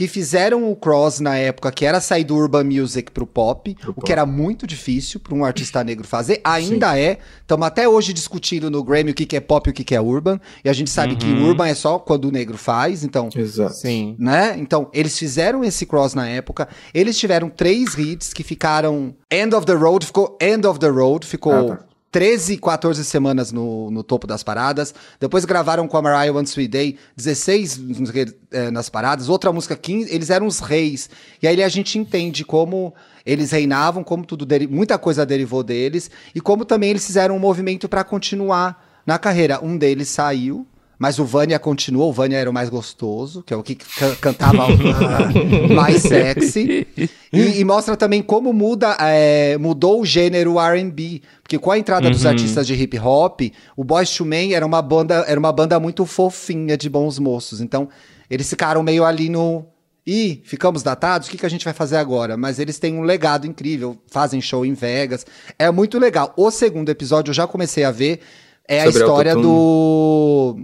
que 0.00 0.08
fizeram 0.08 0.72
o 0.72 0.74
cross 0.74 1.20
na 1.20 1.36
época, 1.36 1.70
que 1.70 1.84
era 1.84 2.00
sair 2.00 2.24
do 2.24 2.34
urban 2.34 2.64
music 2.64 3.10
pro 3.12 3.26
pop, 3.26 3.76
o 3.94 4.00
que 4.00 4.10
era 4.10 4.24
muito 4.24 4.66
difícil 4.66 5.20
para 5.20 5.34
um 5.34 5.44
artista 5.44 5.84
negro 5.84 6.08
fazer, 6.08 6.40
ainda 6.42 6.98
é. 6.98 7.18
Estamos 7.42 7.66
até 7.66 7.86
hoje 7.86 8.14
discutindo 8.14 8.70
no 8.70 8.82
Grammy 8.82 9.10
o 9.10 9.14
que, 9.14 9.26
que 9.26 9.36
é 9.36 9.40
pop 9.40 9.68
e 9.68 9.70
o 9.70 9.74
que, 9.74 9.84
que 9.84 9.94
é 9.94 10.00
urban, 10.00 10.40
e 10.64 10.70
a 10.70 10.72
gente 10.72 10.88
sabe 10.88 11.16
que 11.16 11.26
urban 11.26 11.66
é 11.66 11.74
só 11.74 11.98
quando 11.98 12.24
o 12.28 12.30
negro 12.30 12.56
faz, 12.56 13.04
então 13.04 13.28
Exato. 13.36 13.74
Sim. 13.74 14.16
né? 14.18 14.56
Então, 14.56 14.88
eles 14.94 15.18
fizeram 15.18 15.62
esse 15.62 15.84
cross 15.84 16.14
na 16.14 16.26
época. 16.26 16.66
Eles 16.94 17.18
tiveram 17.18 17.50
três 17.50 17.98
hits 17.98 18.32
que 18.32 18.42
ficaram. 18.42 19.14
End 19.30 19.54
of 19.54 19.66
the 19.66 19.74
Road 19.74 20.06
ficou 20.06 20.38
End 20.40 20.66
of 20.66 20.78
the 20.80 20.88
Road, 20.88 21.26
ficou 21.26 21.72
Ah, 21.72 21.76
tá. 21.76 21.89
13, 22.10 22.56
14 22.58 23.04
semanas 23.04 23.52
no, 23.52 23.90
no 23.90 24.02
topo 24.02 24.26
das 24.26 24.42
paradas. 24.42 24.94
Depois 25.18 25.44
gravaram 25.44 25.86
com 25.86 25.96
a 25.96 26.02
Mariah 26.02 26.36
One 26.36 26.46
Sweet 26.46 26.68
Day 26.68 26.98
16 27.16 27.78
não 27.78 28.06
sei 28.06 28.22
o 28.22 28.26
que, 28.26 28.36
eh, 28.50 28.70
nas 28.70 28.88
paradas. 28.88 29.28
Outra 29.28 29.52
música 29.52 29.76
15, 29.76 30.12
eles 30.12 30.30
eram 30.30 30.46
os 30.46 30.58
reis. 30.58 31.08
E 31.40 31.46
aí 31.46 31.62
a 31.62 31.68
gente 31.68 31.98
entende 31.98 32.44
como 32.44 32.92
eles 33.24 33.52
reinavam, 33.52 34.02
como 34.02 34.24
tudo 34.24 34.46
muita 34.68 34.98
coisa 34.98 35.24
derivou 35.24 35.62
deles 35.62 36.10
e 36.34 36.40
como 36.40 36.64
também 36.64 36.90
eles 36.90 37.06
fizeram 37.06 37.36
um 37.36 37.38
movimento 37.40 37.88
para 37.88 38.02
continuar 38.02 39.02
na 39.06 39.18
carreira. 39.18 39.64
Um 39.64 39.76
deles 39.76 40.08
saiu, 40.08 40.66
mas 41.00 41.18
o 41.18 41.24
Vânia 41.24 41.58
continuou, 41.58 42.10
o 42.10 42.12
Vânia 42.12 42.36
era 42.36 42.50
o 42.50 42.52
mais 42.52 42.68
gostoso, 42.68 43.42
que 43.42 43.54
é 43.54 43.56
o 43.56 43.62
que 43.62 43.74
can- 43.74 44.14
cantava 44.20 44.66
mais 45.74 46.02
sexy. 46.02 46.86
E, 47.32 47.58
e 47.60 47.64
mostra 47.64 47.96
também 47.96 48.20
como 48.22 48.52
muda, 48.52 48.94
é, 49.00 49.56
mudou 49.56 50.02
o 50.02 50.04
gênero 50.04 50.60
R&B, 50.60 51.22
porque 51.42 51.58
com 51.58 51.70
a 51.70 51.78
entrada 51.78 52.10
dos 52.10 52.26
artistas 52.26 52.66
de 52.66 52.74
hip 52.74 52.98
hop, 52.98 53.40
o 53.74 53.82
Boyz 53.82 54.14
II 54.20 54.26
Men 54.26 54.52
era 54.52 54.66
uma 54.66 54.82
banda, 54.82 55.24
era 55.26 55.40
uma 55.40 55.50
banda 55.50 55.80
muito 55.80 56.04
fofinha 56.04 56.76
de 56.76 56.90
bons 56.90 57.18
moços. 57.18 57.62
Então, 57.62 57.88
eles 58.28 58.46
ficaram 58.50 58.82
meio 58.82 59.02
ali 59.02 59.30
no 59.30 59.64
Ih, 60.06 60.42
ficamos 60.44 60.82
datados, 60.82 61.28
o 61.28 61.30
que, 61.30 61.38
que 61.38 61.46
a 61.46 61.48
gente 61.48 61.64
vai 61.64 61.72
fazer 61.72 61.96
agora? 61.96 62.36
Mas 62.36 62.58
eles 62.58 62.78
têm 62.78 62.94
um 62.94 63.02
legado 63.02 63.46
incrível, 63.46 63.96
fazem 64.10 64.38
show 64.40 64.66
em 64.66 64.74
Vegas. 64.74 65.24
É 65.58 65.70
muito 65.70 65.98
legal. 65.98 66.34
O 66.36 66.50
segundo 66.50 66.90
episódio 66.90 67.30
eu 67.30 67.34
já 67.34 67.46
comecei 67.46 67.84
a 67.84 67.90
ver. 67.90 68.20
É 68.68 68.84
Sobre 68.84 68.98
a 68.98 69.00
história 69.06 69.34
do. 69.34 70.56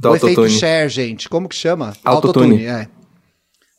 Do 0.00 0.10
o 0.10 0.16
efeito 0.16 0.40
autotune. 0.40 0.58
share, 0.60 0.88
gente. 0.88 1.28
Como 1.28 1.48
que 1.48 1.54
chama? 1.54 1.92
Autotune. 2.04 2.64
é. 2.64 2.88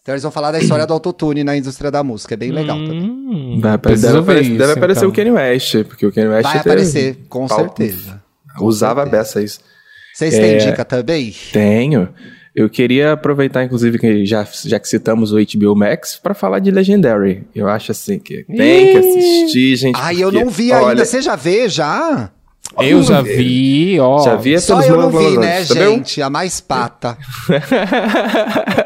Então 0.02 0.14
eles 0.16 0.24
vão 0.24 0.32
falar 0.32 0.52
da 0.52 0.60
história 0.60 0.86
do 0.88 0.94
autotune 0.94 1.44
na 1.44 1.56
indústria 1.56 1.92
da 1.92 2.04
música. 2.04 2.34
É 2.34 2.38
bem 2.38 2.52
legal 2.52 2.78
também. 2.78 3.04
Hum, 3.04 3.60
Vai, 3.62 3.74
apare- 3.74 3.94
preciso 3.94 4.08
deve 4.14 4.20
aparecer, 4.24 4.50
deve 4.58 4.64
isso, 4.64 4.72
aparecer 4.80 5.00
então. 5.00 5.10
o 5.10 5.14
Kanye 5.14 5.32
West, 5.32 5.84
porque 5.84 6.06
o 6.08 6.12
Kanye 6.12 6.28
West 6.28 6.44
Vai 6.44 6.54
teve 6.54 6.70
aparecer, 6.70 7.18
com 7.30 7.48
pau- 7.48 7.60
certeza. 7.60 8.24
Com 8.58 8.66
Usava 8.66 9.02
a 9.02 9.04
certeza. 9.04 9.24
beça 9.24 9.42
isso. 9.44 9.60
Vocês 10.16 10.34
têm 10.34 10.58
dica 10.58 10.84
também? 10.84 11.36
Tenho. 11.54 12.10
Eu 12.56 12.68
queria 12.70 13.14
aproveitar, 13.14 13.64
inclusive, 13.64 13.98
que 14.00 14.26
já, 14.26 14.46
já 14.66 14.78
que 14.80 14.88
citamos 14.90 15.32
o 15.32 15.38
HBO 15.38 15.76
Max, 15.76 16.20
pra 16.22 16.34
falar 16.34 16.60
de 16.60 16.70
Legendary. 16.72 17.44
Eu 17.56 17.70
acho 17.70 17.92
assim 17.92 18.18
que 18.20 18.44
tem 18.44 18.92
que 18.92 18.98
assistir, 18.98 19.76
gente. 19.78 19.96
Ai, 20.02 20.16
eu 20.22 20.30
porque, 20.30 20.44
não 20.44 20.52
vi 20.52 20.72
olha, 20.74 20.88
ainda. 20.90 21.06
Você 21.06 21.22
já 21.22 21.36
vê, 21.36 21.70
já? 21.70 22.30
Eu 22.80 23.04
já 23.04 23.22
vi, 23.22 24.00
ó. 24.00 24.24
Já 24.24 24.36
vi 24.36 24.56
é 24.56 24.60
Só 24.60 24.82
eu 24.82 24.98
não 24.98 25.10
vi, 25.10 25.38
né, 25.38 25.64
tá 25.66 25.74
gente? 25.74 26.22
A 26.22 26.30
mais 26.30 26.62
pata. 26.62 27.18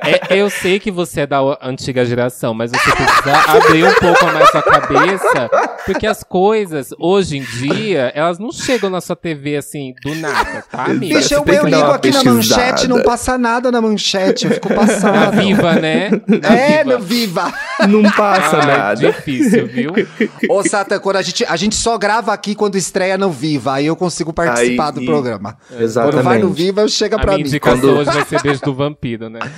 É, 0.05 0.37
eu 0.39 0.49
sei 0.51 0.79
que 0.79 0.91
você 0.91 1.21
é 1.21 1.27
da 1.27 1.39
antiga 1.63 2.05
geração, 2.05 2.53
mas 2.53 2.69
você 2.69 2.91
precisa 2.91 3.37
abrir 3.47 3.85
um 3.85 3.93
pouco 3.95 4.25
mais 4.25 4.49
sua 4.51 4.61
cabeça, 4.61 5.49
porque 5.83 6.05
as 6.05 6.23
coisas, 6.23 6.89
hoje 6.99 7.37
em 7.37 7.41
dia, 7.41 8.11
elas 8.13 8.37
não 8.37 8.51
chegam 8.51 8.89
na 8.89 9.01
sua 9.01 9.15
TV 9.15 9.57
assim, 9.57 9.95
do 10.03 10.13
nada, 10.13 10.63
tá, 10.69 10.85
amiga? 10.85 11.17
Bicho, 11.17 11.33
eu, 11.33 11.43
eu 11.43 11.65
ligo 11.65 11.77
aqui 11.77 12.11
na 12.11 12.21
pesquisada. 12.21 12.31
manchete, 12.35 12.87
não 12.87 13.01
passa 13.01 13.35
nada 13.37 13.71
na 13.71 13.81
manchete. 13.81 14.45
Eu 14.45 14.51
fico 14.51 14.69
Na 14.69 14.75
passado. 14.75 15.37
Viva, 15.37 15.73
né? 15.73 16.11
Na 16.27 16.55
É, 16.55 16.83
Viva. 16.83 16.97
no 16.97 17.03
Viva. 17.03 17.53
Não 17.89 18.03
passa 18.11 18.57
Ai, 18.57 18.65
nada. 18.67 18.95
Difícil, 18.95 19.67
viu? 19.67 19.91
Ô, 20.49 20.61
Satan, 20.63 20.99
quando 20.99 21.15
a 21.17 21.21
gente, 21.23 21.43
a 21.45 21.55
gente 21.55 21.75
só 21.75 21.97
grava 21.97 22.31
aqui 22.31 22.53
quando 22.53 22.75
estreia 22.77 23.17
no 23.17 23.31
Viva, 23.31 23.74
aí 23.75 23.85
eu 23.87 23.95
consigo 23.95 24.31
participar 24.33 24.87
Aí- 24.87 24.93
do 24.93 25.05
programa. 25.05 25.57
Exatamente. 25.79 26.15
Quando 26.15 26.23
vai 26.23 26.37
no 26.39 26.49
Viva, 26.49 26.87
chega 26.87 27.15
A 27.15 27.19
pra 27.19 27.33
minha 27.33 27.43
mim. 27.43 27.49
indicação 27.49 27.79
Quando- 27.81 27.97
hoje 27.99 28.11
vai 28.11 28.25
ser 28.25 28.41
beijo 28.41 28.61
do 28.61 28.73
vampiro, 28.73 29.29
né? 29.29 29.39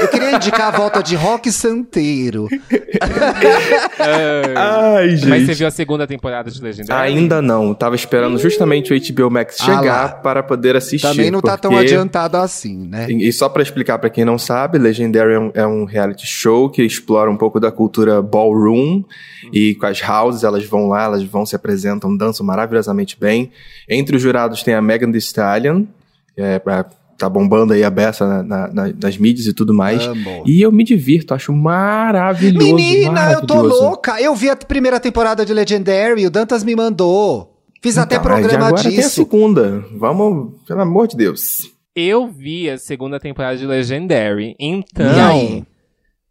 Eu 0.00 0.08
queria 0.08 0.36
indicar 0.36 0.72
a 0.74 0.76
volta 0.76 1.02
de 1.02 1.14
Rock 1.16 1.50
Santeiro. 1.52 2.48
Ai, 4.56 5.10
gente. 5.16 5.28
Mas 5.28 5.46
você 5.46 5.54
viu 5.54 5.66
a 5.66 5.70
segunda 5.70 6.06
temporada 6.06 6.50
de 6.50 6.60
Legendary? 6.62 7.08
Ainda 7.12 7.40
não. 7.42 7.74
Tava 7.74 7.94
esperando 7.94 8.38
justamente 8.38 8.92
o 8.92 8.96
HBO 9.14 9.30
Max 9.30 9.56
Ah 9.60 9.64
chegar 9.64 10.02
lá. 10.02 10.08
para 10.08 10.42
poder 10.42 10.76
assistir. 10.76 11.06
Também 11.06 11.30
não 11.30 11.40
tá 11.40 11.56
tão 11.56 11.70
porque- 11.72 11.86
adiantado 11.86 12.36
assim, 12.36 12.86
né? 12.88 13.06
E 13.10 13.28
e 13.28 13.32
só 13.32 13.48
pra 13.48 13.62
explicar 13.62 13.98
pra 13.98 14.08
quem 14.08 14.24
não 14.24 14.38
sabe, 14.38 14.78
Legendary 14.78 15.34
é 15.34 15.38
um, 15.38 15.50
é 15.54 15.66
um 15.66 15.84
reality 15.84 16.26
show 16.26 16.70
que 16.70 16.82
explora 16.82 17.30
um 17.30 17.36
pouco 17.36 17.60
da 17.60 17.70
cultura 17.70 18.22
ballroom 18.22 19.02
e 19.52 19.74
com 19.74 19.86
as 19.86 20.00
houses, 20.02 20.44
elas 20.44 20.64
vão 20.64 20.88
lá, 20.88 20.97
elas 21.04 21.22
vão 21.24 21.44
se 21.46 21.54
apresentam, 21.56 22.16
dançam 22.16 22.44
maravilhosamente 22.44 23.16
bem. 23.18 23.50
Entre 23.88 24.16
os 24.16 24.22
jurados 24.22 24.62
tem 24.62 24.74
a 24.74 24.82
Megan 24.82 25.10
Thee 25.10 25.18
Stallion, 25.18 25.84
que 26.34 26.40
é, 26.42 26.58
pra- 26.58 26.86
tá 27.18 27.28
bombando 27.28 27.72
aí 27.72 27.82
a 27.82 27.90
beça 27.90 28.24
na- 28.26 28.42
na- 28.44 28.68
na- 28.68 28.94
nas 29.02 29.16
mídias 29.18 29.46
e 29.48 29.52
tudo 29.52 29.74
mais. 29.74 30.06
Amo. 30.06 30.44
E 30.46 30.62
eu 30.62 30.70
me 30.70 30.84
divirto, 30.84 31.34
acho 31.34 31.52
maravilhoso. 31.52 32.74
Menina, 32.76 33.32
eu 33.32 33.44
tô 33.44 33.54
maravilhoso. 33.56 33.82
louca. 33.84 34.20
Eu 34.22 34.34
vi 34.34 34.48
a 34.50 34.56
primeira 34.56 35.00
temporada 35.00 35.44
de 35.44 35.52
Legendary, 35.52 36.24
o 36.26 36.30
Dantas 36.30 36.62
me 36.62 36.76
mandou. 36.76 37.54
Fiz 37.82 37.96
até 37.98 38.16
Então, 38.16 38.24
de 38.24 38.40
programa 38.40 38.66
agora 38.68 38.82
tem 38.82 38.92
a 38.92 38.96
disso. 39.02 39.10
segunda. 39.14 39.84
Vamos, 39.96 40.52
pelo 40.66 40.80
amor 40.80 41.06
de 41.08 41.16
Deus. 41.16 41.62
Eu 41.94 42.28
vi 42.28 42.70
a 42.70 42.78
segunda 42.78 43.18
temporada 43.18 43.56
de 43.56 43.66
Legendary, 43.66 44.54
então... 44.58 45.64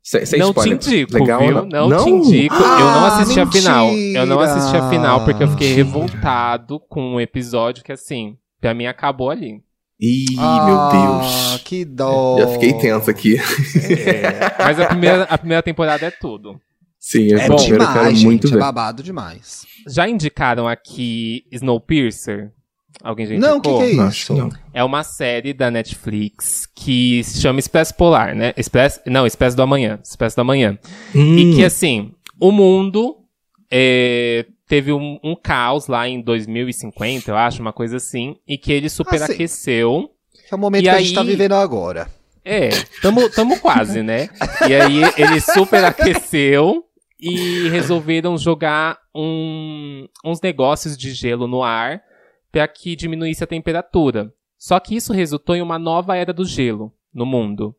Sem, 0.10 0.26
sem 0.26 0.40
não 0.40 0.50
spoiler. 0.52 0.78
te 0.78 0.90
indico, 0.90 1.14
Legal, 1.16 1.40
viu? 1.42 1.52
Não, 1.54 1.66
Não, 1.66 1.90
não? 1.90 2.04
te 2.06 2.10
indico. 2.10 2.56
eu 2.56 2.60
não 2.62 3.04
Ah, 3.06 3.18
assisti 3.20 3.40
a 3.42 3.46
final. 3.52 3.90
Eu 3.90 4.26
não 4.26 4.38
mentira! 4.38 4.54
assisti 4.58 4.78
a 4.78 4.90
final 4.90 5.26
porque 5.26 5.44
eu 5.44 5.48
fiquei 5.50 5.74
revoltado 5.74 6.80
com 6.88 7.02
um 7.16 7.20
episódio 7.20 7.84
que, 7.84 7.92
assim, 7.92 8.38
pra 8.62 8.74
mim 8.74 8.86
acabou 8.86 9.30
ali. 9.30 9.62
Ih, 10.00 10.28
Ah, 10.40 10.66
meu 10.66 11.02
Deus. 11.02 11.62
Que 11.66 11.84
dó. 11.84 12.38
Já 12.40 12.48
fiquei 12.48 12.74
tenso 12.76 13.10
aqui. 13.10 13.36
É, 13.36 14.64
mas 14.64 14.80
a 14.80 14.86
primeira, 14.86 15.24
a 15.24 15.38
primeira 15.38 15.62
temporada 15.64 16.06
é 16.06 16.12
tudo. 16.12 16.58
Sim, 17.00 17.28
eu 17.32 17.40
É 17.40 17.48
Bom, 17.50 17.56
primeiro 17.58 17.84
demais, 17.86 18.00
quero 18.02 18.16
gente. 18.16 18.26
muito 18.26 18.48
É 18.48 18.52
ver. 18.52 18.60
babado 18.60 19.04
demais. 19.04 19.66
Já 19.88 20.08
indicaram 20.08 20.68
aqui 20.70 21.44
Snowpiercer? 21.52 22.52
Alguém 23.04 23.26
já 23.28 23.36
Não, 23.38 23.58
indicou? 23.58 23.80
que 23.80 23.86
que 23.88 23.94
é 23.94 23.96
Não, 23.96 24.08
isso? 24.10 24.34
acho 24.34 24.34
que 24.34 24.40
não. 24.40 24.50
É 24.74 24.84
uma 24.84 25.04
série 25.04 25.54
da 25.54 25.70
Netflix 25.72 26.66
que 26.76 27.24
se 27.24 27.40
chama 27.42 27.60
Expresso 27.60 27.94
Polar, 27.96 28.36
né? 28.36 28.54
Expresso, 28.58 29.00
não, 29.06 29.26
Expresso 29.26 29.56
do 29.56 29.62
Amanhã. 29.62 30.00
Expresso 30.04 30.36
do 30.36 30.40
Amanhã. 30.42 30.78
Hum, 31.16 31.38
E 31.38 31.56
que, 31.56 31.64
assim, 31.64 32.12
o 32.40 32.52
mundo 32.52 33.18
é, 33.72 34.46
teve 34.68 34.92
um, 34.92 35.20
um 35.24 35.36
caos 35.36 35.88
lá 35.88 36.08
em 36.10 36.22
2050, 36.22 37.30
eu 37.32 37.38
acho, 37.38 37.62
uma 37.62 37.72
coisa 37.74 37.98
assim, 37.98 38.36
e 38.48 38.58
que 38.58 38.72
ele 38.72 38.90
superaqueceu. 38.90 40.10
Que 40.48 40.54
é 40.54 40.56
o 40.56 40.60
momento 40.60 40.82
E 40.82 40.84
que 40.86 40.90
a 40.90 41.00
gente 41.00 41.14
tá 41.14 41.22
aí- 41.22 41.28
vivendo 41.28 41.54
agora. 41.56 42.08
É, 42.44 42.70
tamo, 43.02 43.30
tamo 43.30 43.60
quase, 43.60 44.02
né? 44.02 44.30
E 44.70 44.74
aí 44.74 45.02
ele 45.18 45.42
superaqueceu 45.42 46.84
e 47.20 47.68
resolveram 47.70 48.38
jogar 48.38 48.98
um- 49.14 50.08
uns 50.24 50.40
negócios 50.42 50.98
de 50.98 51.12
gelo 51.14 51.46
no 51.48 51.62
ar 51.62 52.02
para 52.58 52.68
que 52.68 52.96
diminuísse 52.96 53.44
a 53.44 53.48
temperatura. 53.48 54.34
Só 54.58 54.80
que 54.80 54.96
isso 54.96 55.14
resultou 55.14 55.56
em 55.56 55.62
uma 55.62 55.78
nova 55.78 56.16
era 56.18 56.34
do 56.34 56.44
gelo 56.44 56.92
no 57.14 57.26
mundo. 57.26 57.76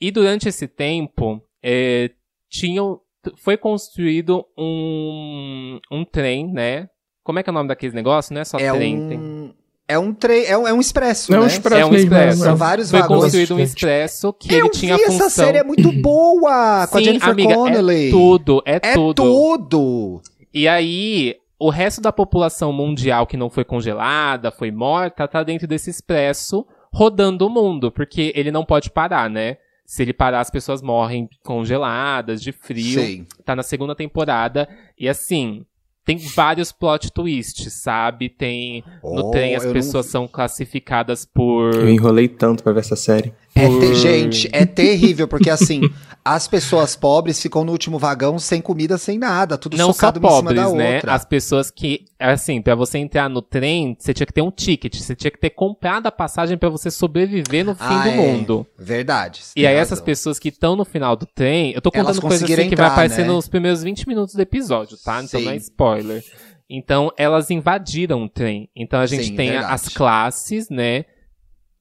E 0.00 0.10
durante 0.10 0.48
esse 0.48 0.66
tempo, 0.66 1.42
é, 1.62 2.10
tinham, 2.48 3.00
foi 3.36 3.58
construído 3.58 4.46
um, 4.56 5.78
um 5.92 6.04
trem, 6.04 6.50
né? 6.50 6.88
Como 7.22 7.38
é 7.38 7.42
que 7.42 7.50
é 7.50 7.52
o 7.52 7.54
nome 7.54 7.68
daqueles 7.68 7.94
negócios? 7.94 8.30
Não 8.30 8.40
é 8.40 8.44
só 8.44 8.58
É 8.58 8.72
trem, 8.72 9.08
tem- 9.08 9.18
um, 9.18 9.52
é 9.86 9.98
um 9.98 10.14
trem, 10.14 10.44
é 10.46 10.56
um, 10.56 10.66
é 10.66 10.72
um 10.72 10.80
expresso, 10.80 11.34
É 11.34 11.38
um 11.38 11.42
né? 11.42 11.46
expresso 11.48 11.82
É 11.82 11.84
um 11.84 11.90
mesmo, 11.90 12.06
expresso. 12.06 12.38
São 12.38 12.52
é. 12.52 12.56
vários 12.56 12.90
Foi 12.90 13.00
vagões. 13.00 13.20
construído 13.24 13.54
um 13.56 13.60
expresso 13.60 14.32
que 14.32 14.54
Eu 14.54 14.60
ele 14.60 14.68
tinha 14.70 14.96
vi 14.96 15.02
a 15.02 15.06
função... 15.08 15.26
essa 15.26 15.44
série, 15.44 15.58
é 15.58 15.62
muito 15.64 15.92
boa! 16.00 16.86
Com 16.90 16.96
a 16.96 16.98
Sim, 17.00 17.04
Jennifer 17.04 17.28
amiga, 17.28 17.54
Connelly. 17.54 18.08
É 18.08 18.10
tudo, 18.10 18.62
é, 18.64 18.76
É 18.76 18.94
tudo. 18.94 19.14
tudo! 19.22 20.22
E 20.52 20.66
aí, 20.66 21.36
o 21.60 21.68
resto 21.68 22.00
da 22.00 22.10
população 22.10 22.72
mundial 22.72 23.26
que 23.26 23.36
não 23.36 23.50
foi 23.50 23.64
congelada, 23.64 24.50
foi 24.50 24.70
morta, 24.70 25.28
tá 25.28 25.42
dentro 25.42 25.68
desse 25.68 25.90
expresso 25.90 26.66
rodando 26.92 27.46
o 27.46 27.50
mundo, 27.50 27.92
porque 27.92 28.32
ele 28.34 28.50
não 28.50 28.64
pode 28.64 28.90
parar, 28.90 29.28
né? 29.28 29.58
Se 29.84 30.02
ele 30.02 30.12
parar, 30.12 30.40
as 30.40 30.50
pessoas 30.50 30.80
morrem 30.80 31.28
congeladas, 31.44 32.40
de 32.40 32.50
frio. 32.50 32.94
Sei. 33.00 33.26
Tá 33.44 33.54
na 33.54 33.62
segunda 33.62 33.94
temporada. 33.94 34.68
E 34.98 35.08
assim, 35.08 35.64
tem 36.04 36.16
vários 36.16 36.72
plot 36.72 37.12
twists, 37.12 37.82
sabe? 37.82 38.28
Tem. 38.28 38.82
No 39.02 39.26
Oh, 39.26 39.30
trem 39.30 39.54
as 39.54 39.64
eu 39.64 39.68
não 39.68 39.74
pessoas 39.74 40.06
são 40.06 40.26
classificadas 40.26 41.24
por. 41.26 41.74
Eu 41.74 41.90
enrolei 41.90 42.28
tanto 42.28 42.62
pra 42.62 42.72
ver 42.72 42.80
essa 42.80 42.96
série. 42.96 43.34
É 43.54 43.94
gente, 43.94 44.48
é 44.52 44.64
terrível, 44.64 45.26
porque 45.26 45.50
assim, 45.50 45.80
as 46.24 46.46
pessoas 46.46 46.94
pobres 46.94 47.42
ficam 47.42 47.64
no 47.64 47.72
último 47.72 47.98
vagão 47.98 48.38
sem 48.38 48.60
comida, 48.60 48.96
sem 48.96 49.18
nada, 49.18 49.58
tudo 49.58 49.76
não 49.76 49.88
só 49.88 49.92
socado 49.92 50.20
uma 50.20 50.28
em 50.28 50.30
cima 50.30 50.42
pobres, 50.50 50.62
da 50.64 50.72
né? 50.76 50.94
outra. 50.94 51.14
As 51.14 51.24
pessoas 51.24 51.70
que, 51.70 52.04
assim, 52.18 52.62
pra 52.62 52.74
você 52.76 52.98
entrar 52.98 53.28
no 53.28 53.42
trem, 53.42 53.96
você 53.98 54.14
tinha 54.14 54.26
que 54.26 54.32
ter 54.32 54.42
um 54.42 54.50
ticket, 54.52 54.94
você 54.96 55.16
tinha 55.16 55.30
que 55.30 55.38
ter 55.38 55.50
comprado 55.50 56.06
a 56.06 56.12
passagem 56.12 56.56
pra 56.56 56.68
você 56.68 56.90
sobreviver 56.90 57.64
no 57.64 57.74
fim 57.74 57.82
Ah, 57.84 58.02
do 58.04 58.08
é. 58.10 58.16
mundo. 58.16 58.66
Verdade. 58.78 59.42
E 59.56 59.66
aí 59.66 59.74
razão. 59.74 59.82
essas 59.82 60.00
pessoas 60.00 60.38
que 60.38 60.48
estão 60.48 60.76
no 60.76 60.84
final 60.84 61.16
do 61.16 61.26
trem, 61.26 61.72
eu 61.72 61.80
tô 61.82 61.90
contando 61.90 62.20
coisas 62.20 62.42
assim 62.48 62.68
que 62.68 62.76
vai 62.76 62.86
aparecer 62.86 63.22
né? 63.22 63.28
nos 63.28 63.48
primeiros 63.48 63.82
20 63.82 64.06
minutos 64.06 64.34
do 64.34 64.40
episódio, 64.40 64.96
tá? 64.96 65.22
Então 65.22 65.40
Sim. 65.40 65.46
não 65.46 65.52
é 65.52 65.56
spoiler. 65.56 66.24
Então 66.68 67.10
elas 67.16 67.50
invadiram 67.50 68.22
o 68.22 68.28
trem. 68.28 68.68
Então 68.76 69.00
a 69.00 69.06
gente 69.06 69.24
Sim, 69.24 69.36
tem 69.36 69.50
verdade. 69.50 69.74
as 69.74 69.88
classes, 69.88 70.70
né? 70.70 71.04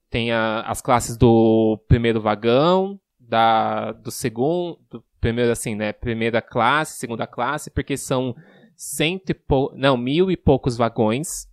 Tem 0.10 0.32
a- 0.32 0.62
as 0.62 0.82
classes 0.82 1.16
do 1.18 1.80
primeiro 1.88 2.20
vagão, 2.20 2.99
da, 3.20 3.91
do 3.91 4.10
segundo, 4.10 4.80
do 4.89 5.03
primeiro 5.22 5.51
assim, 5.51 5.76
né? 5.76 5.93
Primeira 5.93 6.41
classe, 6.41 6.97
segunda 6.97 7.28
classe, 7.28 7.70
porque 7.70 7.95
são 7.95 8.36
cento 8.76 9.30
e 9.30 9.34
pou, 9.34 9.72
não, 9.76 9.95
mil 9.97 10.32
e 10.32 10.38
poucos 10.38 10.76
vagões. 10.78 11.47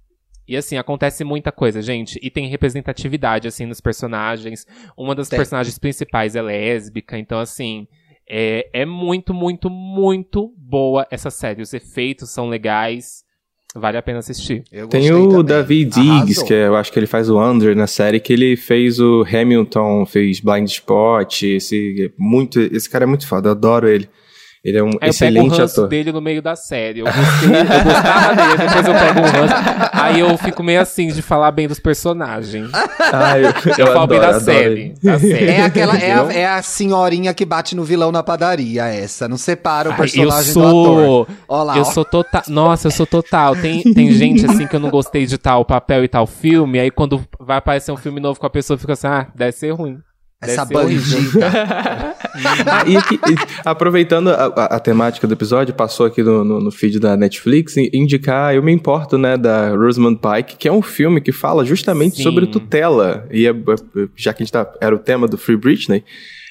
E 0.49 0.57
assim, 0.57 0.79
acontece 0.79 1.25
muita 1.25 1.51
coisa, 1.51 1.83
gente. 1.83 2.19
E 2.23 2.31
tem 2.31 2.47
representatividade, 2.47 3.49
assim, 3.49 3.67
nos 3.67 3.81
personagens. 3.81 4.65
Uma 4.97 5.15
das 5.15 5.29
Tem. 5.29 5.37
personagens 5.37 5.77
principais 5.79 6.37
é 6.37 6.43
lésbica, 6.43 7.19
então 7.19 7.39
assim. 7.41 7.87
É, 8.29 8.69
é 8.73 8.85
muito, 8.85 9.33
muito, 9.35 9.69
muito 9.71 10.53
boa 10.57 11.07
essa 11.11 11.31
série. 11.31 11.63
Os 11.63 11.73
efeitos 11.75 12.31
são 12.31 12.49
legais. 12.49 13.25
Vale 13.79 13.99
a 13.99 14.03
pena 14.03 14.21
assistir. 14.21 14.65
Eu 14.73 14.89
Tem 14.89 15.13
o 15.13 15.29
também. 15.29 15.45
Davi 15.45 15.85
Diggs, 15.85 16.11
Arrasou. 16.11 16.45
que 16.47 16.55
é- 16.55 16.67
eu 16.67 16.77
acho 16.77 16.91
que 16.93 16.99
ele 16.99 17.07
faz 17.07 17.29
o 17.29 17.39
Under 17.39 17.77
na 17.77 17.87
série, 17.87 18.19
que 18.19 18.33
ele 18.33 18.57
fez 18.57 18.99
o 18.99 19.25
Hamilton, 19.31 20.07
fez 20.07 20.41
Blind 20.41 20.67
Spot, 20.69 21.43
esse, 21.43 22.11
muito, 22.17 22.59
esse 22.59 22.89
cara 22.89 23.05
é 23.05 23.07
muito 23.07 23.27
foda, 23.29 23.49
eu 23.49 23.53
adoro 23.53 23.87
ele. 23.89 24.09
Ele 24.67 24.79
é 24.79 24.83
um 24.83 24.87
Aí 24.87 24.93
eu 24.93 24.99
pego 24.99 25.05
o 25.05 25.09
excelente 25.11 25.59
ranço 25.61 25.81
ator. 25.81 25.89
dele 25.89 26.11
no 26.11 26.21
meio 26.21 26.43
da 26.43 26.57
série. 26.57 26.99
Eu, 26.99 27.05
gostei, 27.07 27.49
eu 27.51 27.85
gostava 27.85 28.35
dele, 28.35 28.57
depois 28.59 28.87
eu 28.89 28.95
pego 28.95 29.21
um 29.21 29.23
ranço. 29.23 29.55
Aí 29.93 30.19
eu 30.21 30.39
fico 30.39 30.63
meio 30.65 30.81
assim 30.81 31.07
de 31.07 31.23
falar 31.23 31.53
bem 31.53 31.69
dos 31.69 31.79
personagens. 31.79 32.69
Ah, 32.75 33.39
eu, 33.39 33.53
Eu, 33.79 33.93
falo 33.93 34.09
bem 34.09 34.19
da 34.19 34.29
adoro 34.31 34.45
série. 34.45 34.95
Da 35.01 35.19
série 35.21 35.45
É 35.47 35.63
aquela, 35.63 35.97
é 35.97 36.13
a, 36.13 36.33
é 36.33 36.47
a 36.47 36.63
senhorinha 36.63 37.33
que 37.33 37.45
bate 37.45 37.77
no 37.77 37.85
vilão 37.85 38.11
na 38.11 38.25
padaria, 38.25 38.87
essa. 38.87 39.29
Não 39.29 39.37
separa 39.39 39.91
o 39.91 39.93
Ai, 39.93 39.99
personagem 39.99 40.49
eu 40.51 40.55
do 40.55 40.67
ator. 40.67 40.73
sou, 40.73 41.29
Olha 41.49 41.63
lá, 41.63 41.77
eu 41.77 41.83
ó. 41.83 41.85
sou 41.85 42.05
total. 42.05 42.43
Nossa, 42.49 42.89
eu 42.89 42.91
sou 42.91 43.07
total. 43.07 43.55
Tem, 43.55 43.83
tem 43.95 44.11
gente 44.11 44.45
assim 44.47 44.67
que 44.67 44.75
eu 44.75 44.81
não 44.81 44.91
gostei 44.91 45.27
de 45.27 45.39
tal 45.39 45.65
papel 45.65 46.03
e 46.03 46.09
tal 46.09 46.27
filme. 46.27 46.81
Aí 46.81 46.91
quando 46.91 47.25
vai 47.39 47.59
aparecer 47.59 47.93
um 47.93 47.97
filme 47.97 48.19
novo 48.19 48.41
com 48.41 48.47
a 48.47 48.51
pessoa, 48.51 48.77
fica 48.77 48.95
assim, 48.95 49.07
ah, 49.07 49.29
deve 49.33 49.53
ser 49.53 49.71
ruim. 49.71 49.99
Essa 50.43 50.65
bandida. 50.67 52.15
Ah, 52.67 52.85
e 52.87 52.97
aqui, 52.97 53.15
e 53.15 53.35
aproveitando 53.65 54.29
a, 54.29 54.45
a- 54.47 54.77
a 54.77 54.81
temática 54.81 55.27
do 55.27 55.33
episódio, 55.33 55.75
passou 55.75 56.05
aqui 56.07 56.23
no, 56.23 56.45
no, 56.45 56.61
no 56.61 56.71
feed 56.71 57.01
da 57.01 57.17
Netflix, 57.17 57.77
e 57.77 57.91
indicar 57.95 58.55
Eu 58.55 58.63
Me 58.63 58.73
Importo, 58.73 59.17
né, 59.17 59.37
da 59.37 59.71
Rosamund 59.75 60.21
Pike, 60.21 60.57
que 60.57 60.69
é 60.69 60.73
um 60.73 60.83
filme 60.83 61.21
que 61.21 61.33
fala 61.33 61.65
justamente 61.65 62.17
Sim. 62.19 62.23
sobre 62.23 62.47
tutela. 62.47 63.27
E 63.31 63.47
é- 63.47 63.51
é- 63.51 64.09
já 64.15 64.33
que 64.35 64.43
a 64.43 64.45
gente 64.45 64.53
tá, 64.53 64.71
era 64.81 64.95
o 64.95 64.99
tema 64.99 65.27
do 65.27 65.39
Free 65.39 65.57
Britney, 65.57 66.05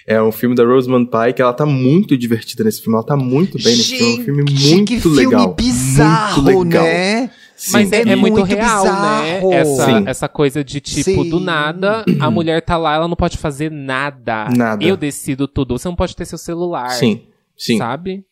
é 0.08 0.22
um 0.22 0.32
filme 0.32 0.56
da 0.56 0.64
Rosamund 0.66 1.10
Pike, 1.10 1.42
ela 1.42 1.54
tá 1.54 1.66
muito 1.66 2.18
divertida 2.18 2.64
nesse 2.64 2.82
filme, 2.82 2.96
ela 2.98 3.06
tá 3.06 3.16
muito 3.16 3.58
bem 3.62 3.76
nesse 3.76 3.98
filme, 3.98 4.18
é 4.18 4.22
um 4.22 4.24
filme 4.26 4.44
muito 4.44 5.02
que 5.02 5.08
legal. 5.10 5.42
filme 5.42 5.56
bizarro, 5.58 6.42
muito 6.44 6.60
legal. 6.60 6.84
né? 6.84 7.30
Sim. 7.56 7.72
Mas 7.72 7.92
é, 7.92 7.98
É 7.98 8.02
é 8.02 8.16
muito, 8.16 8.34
muito 8.38 8.44
real, 8.54 8.84
bizarro. 8.84 9.50
né? 9.50 9.56
Essa, 9.58 9.86
Sim. 9.86 10.04
essa 10.08 10.28
coisa 10.28 10.64
de 10.64 10.82
tipo, 10.82 11.24
Sim. 11.24 11.30
do 11.30 11.40
nada, 11.40 12.04
a 12.20 12.30
mulher 12.30 12.62
tá 12.62 12.76
lá, 12.78 12.96
ela 12.96 13.08
não 13.08 13.16
pode 13.16 13.38
fazer 13.38 13.72
nada. 13.72 14.50
Nada. 14.56 14.84
Eu 14.84 14.98
decido 14.98 15.48
tudo. 15.48 15.78
Você 15.78 15.88
não 15.88 15.96
pode 15.96 16.16
ter 16.16 16.26
seu 16.26 16.38
celular. 16.38 16.90
Sim, 16.90 17.24
sim. 17.58 17.78
Sabe? 17.78 18.26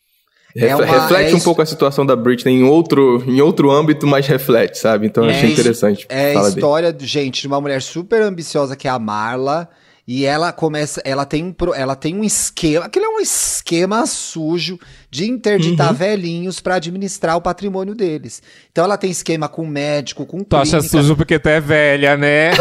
É 0.56 0.68
Refle- 0.68 0.84
uma- 0.84 1.00
reflete 1.00 1.32
é 1.32 1.36
um 1.36 1.40
pouco 1.40 1.62
a 1.62 1.66
situação 1.66 2.06
da 2.06 2.14
Britney 2.14 2.54
em 2.54 2.62
outro, 2.62 3.24
em 3.26 3.40
outro 3.40 3.70
âmbito, 3.72 4.06
mas 4.06 4.26
reflete, 4.26 4.78
sabe? 4.78 5.06
Então 5.06 5.24
eu 5.24 5.30
É 5.30 5.32
achei 5.34 5.50
isso. 5.50 5.60
interessante. 5.60 6.06
É 6.08 6.30
a 6.30 6.34
falar 6.34 6.48
dele. 6.50 6.60
história, 6.60 6.96
gente, 7.00 7.40
de 7.40 7.46
uma 7.48 7.60
mulher 7.60 7.82
super 7.82 8.22
ambiciosa 8.22 8.76
que 8.76 8.86
é 8.86 8.90
a 8.90 8.98
Marla. 8.98 9.68
E 10.06 10.26
ela 10.26 10.52
começa, 10.52 11.00
ela 11.02 11.24
tem 11.24 11.42
um, 11.46 11.50
pro- 11.52 11.72
ela 11.72 11.96
tem 11.96 12.14
um 12.14 12.22
esquema, 12.22 12.84
aquele 12.84 13.06
é 13.06 13.08
um 13.08 13.20
esquema 13.20 14.06
sujo 14.06 14.78
de 15.14 15.30
interditar 15.30 15.90
Uhum. 15.90 15.94
velhinhos 15.94 16.58
pra 16.58 16.74
administrar 16.74 17.36
o 17.36 17.40
patrimônio 17.40 17.94
deles. 17.94 18.42
Então 18.72 18.82
ela 18.84 18.96
tem 18.98 19.12
esquema 19.12 19.48
com 19.48 19.64
médico, 19.64 20.26
com 20.26 20.42
Tu 20.42 20.56
acha 20.56 20.78
clínica. 20.78 20.88
sujo 20.98 21.14
porque 21.14 21.38
tu 21.38 21.48
é 21.48 21.60
velha, 21.60 22.16
né? 22.16 22.50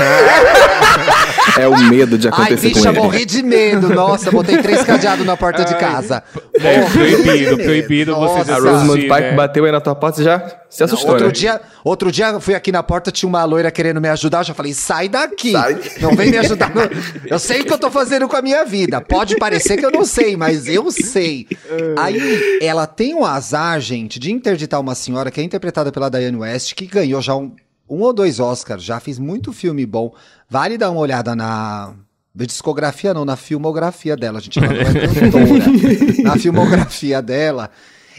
É 1.59 1.67
o 1.67 1.77
medo 1.89 2.17
de 2.17 2.27
Ai, 2.27 2.33
acontecer 2.33 2.69
bicha, 2.69 2.81
com 2.81 2.89
ele. 2.89 2.99
morri 2.99 3.25
de 3.25 3.43
medo. 3.43 3.89
Nossa, 3.89 4.31
botei 4.31 4.57
três 4.57 4.81
cadeados 4.83 5.23
na 5.25 5.37
porta 5.37 5.63
de 5.63 5.75
casa. 5.75 6.23
É 6.59 6.79
Morri 6.79 7.15
proibido, 7.23 7.57
proibido 7.57 8.15
você 8.15 8.39
Nossa. 8.39 8.51
A 8.53 8.55
Assistir, 8.55 8.69
Rosamund 8.71 9.01
Pike 9.01 9.11
né? 9.21 9.31
bateu 9.35 9.65
aí 9.65 9.71
na 9.71 9.79
tua 9.81 9.93
porta 9.95 10.21
e 10.21 10.23
já 10.23 10.39
se 10.69 10.83
assustou, 10.83 11.11
outro 11.11 11.27
né? 11.27 11.31
dia, 11.31 11.61
outro 11.83 12.11
dia 12.11 12.27
eu 12.29 12.39
fui 12.41 12.55
aqui 12.55 12.71
na 12.71 12.81
porta, 12.81 13.11
tinha 13.11 13.29
uma 13.29 13.43
loira 13.45 13.69
querendo 13.69 14.01
me 14.01 14.09
ajudar, 14.09 14.39
eu 14.39 14.43
já 14.45 14.53
falei, 14.55 14.73
sai 14.73 15.07
daqui. 15.07 15.51
Sai. 15.51 15.77
Não 16.01 16.15
vem 16.15 16.31
me 16.31 16.37
ajudar. 16.39 16.73
não. 16.73 16.83
Eu 17.29 17.37
sei 17.39 17.61
o 17.61 17.65
que 17.65 17.73
eu 17.73 17.77
tô 17.77 17.89
fazendo 17.91 18.27
com 18.27 18.35
a 18.35 18.41
minha 18.41 18.63
vida. 18.65 18.99
Pode 19.01 19.35
parecer 19.37 19.77
que 19.77 19.85
eu 19.85 19.91
não 19.91 20.05
sei, 20.05 20.35
mas 20.35 20.67
eu 20.67 20.89
sei. 20.91 21.47
Aí, 21.97 22.19
ela 22.61 22.85
tem 22.87 23.13
um 23.15 23.25
azar, 23.25 23.79
gente, 23.79 24.19
de 24.19 24.31
interditar 24.31 24.79
uma 24.79 24.95
senhora 24.95 25.29
que 25.31 25.39
é 25.41 25.43
interpretada 25.43 25.91
pela 25.91 26.09
Diane 26.09 26.37
West, 26.37 26.73
que 26.73 26.85
ganhou 26.85 27.21
já 27.21 27.35
um, 27.35 27.51
um 27.89 28.01
ou 28.01 28.13
dois 28.13 28.39
Oscars, 28.39 28.83
já 28.83 28.99
fez 28.99 29.19
muito 29.19 29.51
filme 29.53 29.85
bom. 29.85 30.13
Vale 30.49 30.77
dar 30.77 30.91
uma 30.91 30.99
olhada 31.01 31.35
na... 31.35 31.93
Discografia 32.35 33.13
não, 33.13 33.23
na 33.25 33.35
filmografia 33.35 34.17
dela, 34.17 34.39
gente. 34.41 34.57
Ela 34.57 34.67
não 34.73 34.81
é 34.81 34.85
cantora. 35.13 36.23
na 36.23 36.35
filmografia 36.37 37.21
dela. 37.21 37.69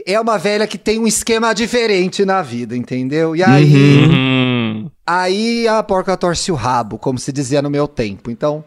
É 0.07 0.21
uma 0.21 0.39
velha 0.39 0.67
que 0.69 0.79
tem 0.79 1.01
um 1.01 1.07
esquema 1.07 1.53
diferente 1.53 2.25
na 2.25 2.41
vida, 2.41 2.77
entendeu? 2.77 3.35
E 3.35 3.43
aí, 3.43 4.05
Uhum. 4.07 4.91
aí 5.05 5.67
a 5.67 5.83
porca 5.83 6.17
torce 6.17 6.53
o 6.53 6.55
rabo, 6.55 6.97
como 6.97 7.19
se 7.19 7.33
dizia 7.33 7.61
no 7.61 7.69
meu 7.71 7.89
tempo. 7.89 8.31
Então, 8.31 8.65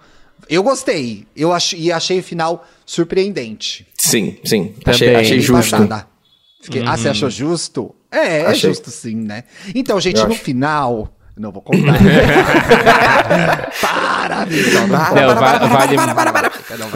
Eu 0.50 0.64
gostei. 0.64 1.26
Eu 1.36 1.52
ach, 1.54 1.74
e 1.74 1.92
achei 1.92 2.20
o 2.20 2.24
final 2.24 2.66
surpreendente. 2.86 3.88
Sim, 3.98 4.38
sim. 4.44 4.74
Achei, 4.86 5.16
achei 5.16 5.40
justo. 5.40 5.88
Fiquei, 6.62 6.82
uhum. 6.82 6.90
Ah, 6.90 6.98
você 6.98 7.10
achou 7.10 7.30
justo? 7.30 7.96
É, 8.12 8.42
é 8.42 8.56
justo 8.56 8.90
sim, 8.90 9.16
né? 9.16 9.44
Então, 9.76 10.00
gente, 10.00 10.20
eu 10.20 10.28
no 10.28 10.34
acho. 10.34 10.44
final. 10.44 11.14
Não 11.38 11.52
vou 11.52 11.62
contar. 11.62 11.94
para, 13.80 14.46
Vitor. 14.46 14.88
Não, 14.88 15.36
vale, 15.36 15.96
vale, 15.96 16.50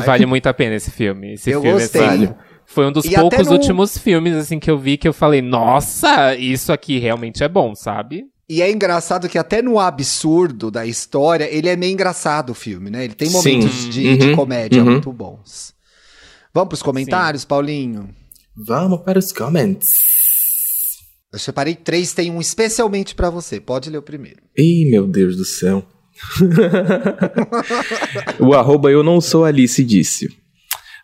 vale 0.04 0.26
muito 0.26 0.48
a 0.48 0.54
pena 0.54 0.76
esse 0.76 0.90
filme. 0.90 1.34
Esse 1.34 1.52
eu 1.52 1.62
filme 1.62 1.78
é 1.78 1.82
gostei. 1.82 2.26
É 2.26 2.36
foi 2.72 2.86
um 2.88 2.92
dos 2.92 3.06
e 3.06 3.14
poucos 3.14 3.48
no... 3.48 3.54
últimos 3.54 3.98
filmes 3.98 4.34
assim 4.34 4.58
que 4.58 4.72
eu 4.72 4.78
vi 4.78 4.98
que 4.98 5.08
eu 5.08 5.14
falei, 5.14 5.42
nossa, 5.42 6.36
isso 6.36 6.72
aqui 6.72 7.00
realmente 7.00 7.44
é 7.44 7.50
bom, 7.50 7.76
sabe? 7.76 8.26
E 8.52 8.62
é 8.62 8.70
engraçado 8.70 9.30
que 9.30 9.38
até 9.38 9.62
no 9.62 9.80
absurdo 9.80 10.70
da 10.70 10.86
história, 10.86 11.48
ele 11.50 11.70
é 11.70 11.78
meio 11.78 11.94
engraçado 11.94 12.50
o 12.50 12.54
filme, 12.54 12.90
né? 12.90 13.06
Ele 13.06 13.14
tem 13.14 13.30
momentos 13.30 13.90
de, 13.90 14.06
uhum. 14.06 14.18
de, 14.18 14.36
comédia 14.36 14.84
uhum. 14.84 14.92
muito 14.92 15.10
bons. 15.14 15.74
Vamos 16.54 16.68
para 16.68 16.76
os 16.76 16.84
comentários, 16.84 17.44
Sim. 17.44 17.48
Paulinho? 17.48 18.10
Vamos 18.54 19.00
para 19.04 19.18
os 19.18 19.32
comments. 19.32 20.02
Eu 21.32 21.40
separei 21.40 21.76
três, 21.76 22.12
tem 22.12 22.30
um 22.30 22.42
especialmente 22.42 23.16
para 23.16 23.30
você. 23.30 23.58
Pode 23.58 23.90
ler 23.90 24.00
o 24.00 24.04
primeiro. 24.04 24.42
Ih, 24.58 24.92
meu 24.92 25.08
Deus 25.08 25.38
do 25.38 25.46
céu. 25.46 25.86
o 28.38 28.54
arroba 28.54 28.92
eu 28.92 29.02
não 29.02 29.22
sou 29.22 29.46
Alice 29.46 29.82
disse. 29.82 30.28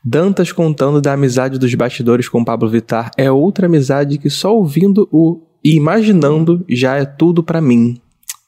Dantas 0.04 0.52
contando 0.52 1.00
da 1.00 1.14
amizade 1.14 1.58
dos 1.58 1.74
bastidores 1.76 2.28
com 2.28 2.44
Pablo 2.44 2.70
Vittar 2.70 3.10
é 3.18 3.32
outra 3.32 3.68
amizade 3.68 4.18
que 4.18 4.30
só 4.30 4.54
ouvindo 4.54 5.08
o 5.14 5.47
e 5.64 5.76
imaginando 5.76 6.64
já 6.70 6.96
é 6.96 7.06
tudo 7.06 7.44
para 7.44 7.62
mim. 7.62 8.00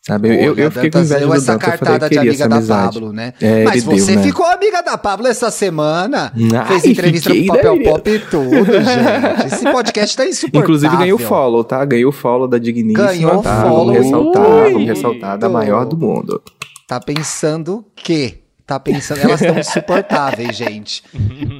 Sabe? 0.02 0.30
eu, 0.44 0.56
eu 0.56 0.72
fiquei 0.72 0.90
com 0.90 1.00
inveja 1.00 1.28
do 1.28 1.34
essa 1.36 1.58
cartada 1.60 2.00
falei, 2.00 2.10
de 2.10 2.18
amiga 2.18 2.48
da. 2.48 2.62
Pablo, 2.62 3.14
né? 3.14 3.34
É, 3.40 3.64
Mas 3.64 3.84
você 3.84 4.14
deu, 4.14 4.16
né? 4.16 4.24
ficou 4.24 4.46
amiga 4.46 4.82
da 4.82 4.98
Pablo 4.98 5.28
essa 5.28 5.52
semana. 5.52 6.34
Ai, 6.36 6.68
fez 6.68 6.86
entrevista 6.86 7.30
pro 7.30 7.46
Papel 7.46 7.76
daí. 7.76 7.84
Pop 7.84 8.10
e 8.10 8.20
tudo, 8.20 8.50
gente. 8.66 9.54
Esse 9.54 9.72
podcast 9.72 10.18
tá 10.18 10.26
insuportável. 10.26 10.62
Inclusive 10.62 10.98
ganhou 10.98 11.20
follow, 11.20 11.64
tá? 11.64 11.86
Ganhou 11.86 12.12
follow 12.12 12.48
da 12.48 12.58
Digníssima. 12.58 13.08
Ganhou 13.08 13.42
tá? 13.44 13.62
follow. 13.62 13.94
Vamos 13.94 13.98
ressaltar, 14.04 14.72
vamos 14.72 14.88
ressaltar 14.88 15.38
da 15.38 15.50
maior 15.50 15.86
do 15.86 15.96
mundo. 15.96 16.42
Tá 16.88 17.00
pensando 17.00 17.86
que 17.96 18.39
tá 18.70 18.80
pensando. 18.80 19.20
Elas 19.22 19.42
estão 19.42 19.58
insuportáveis, 19.58 20.56
gente. 20.56 21.04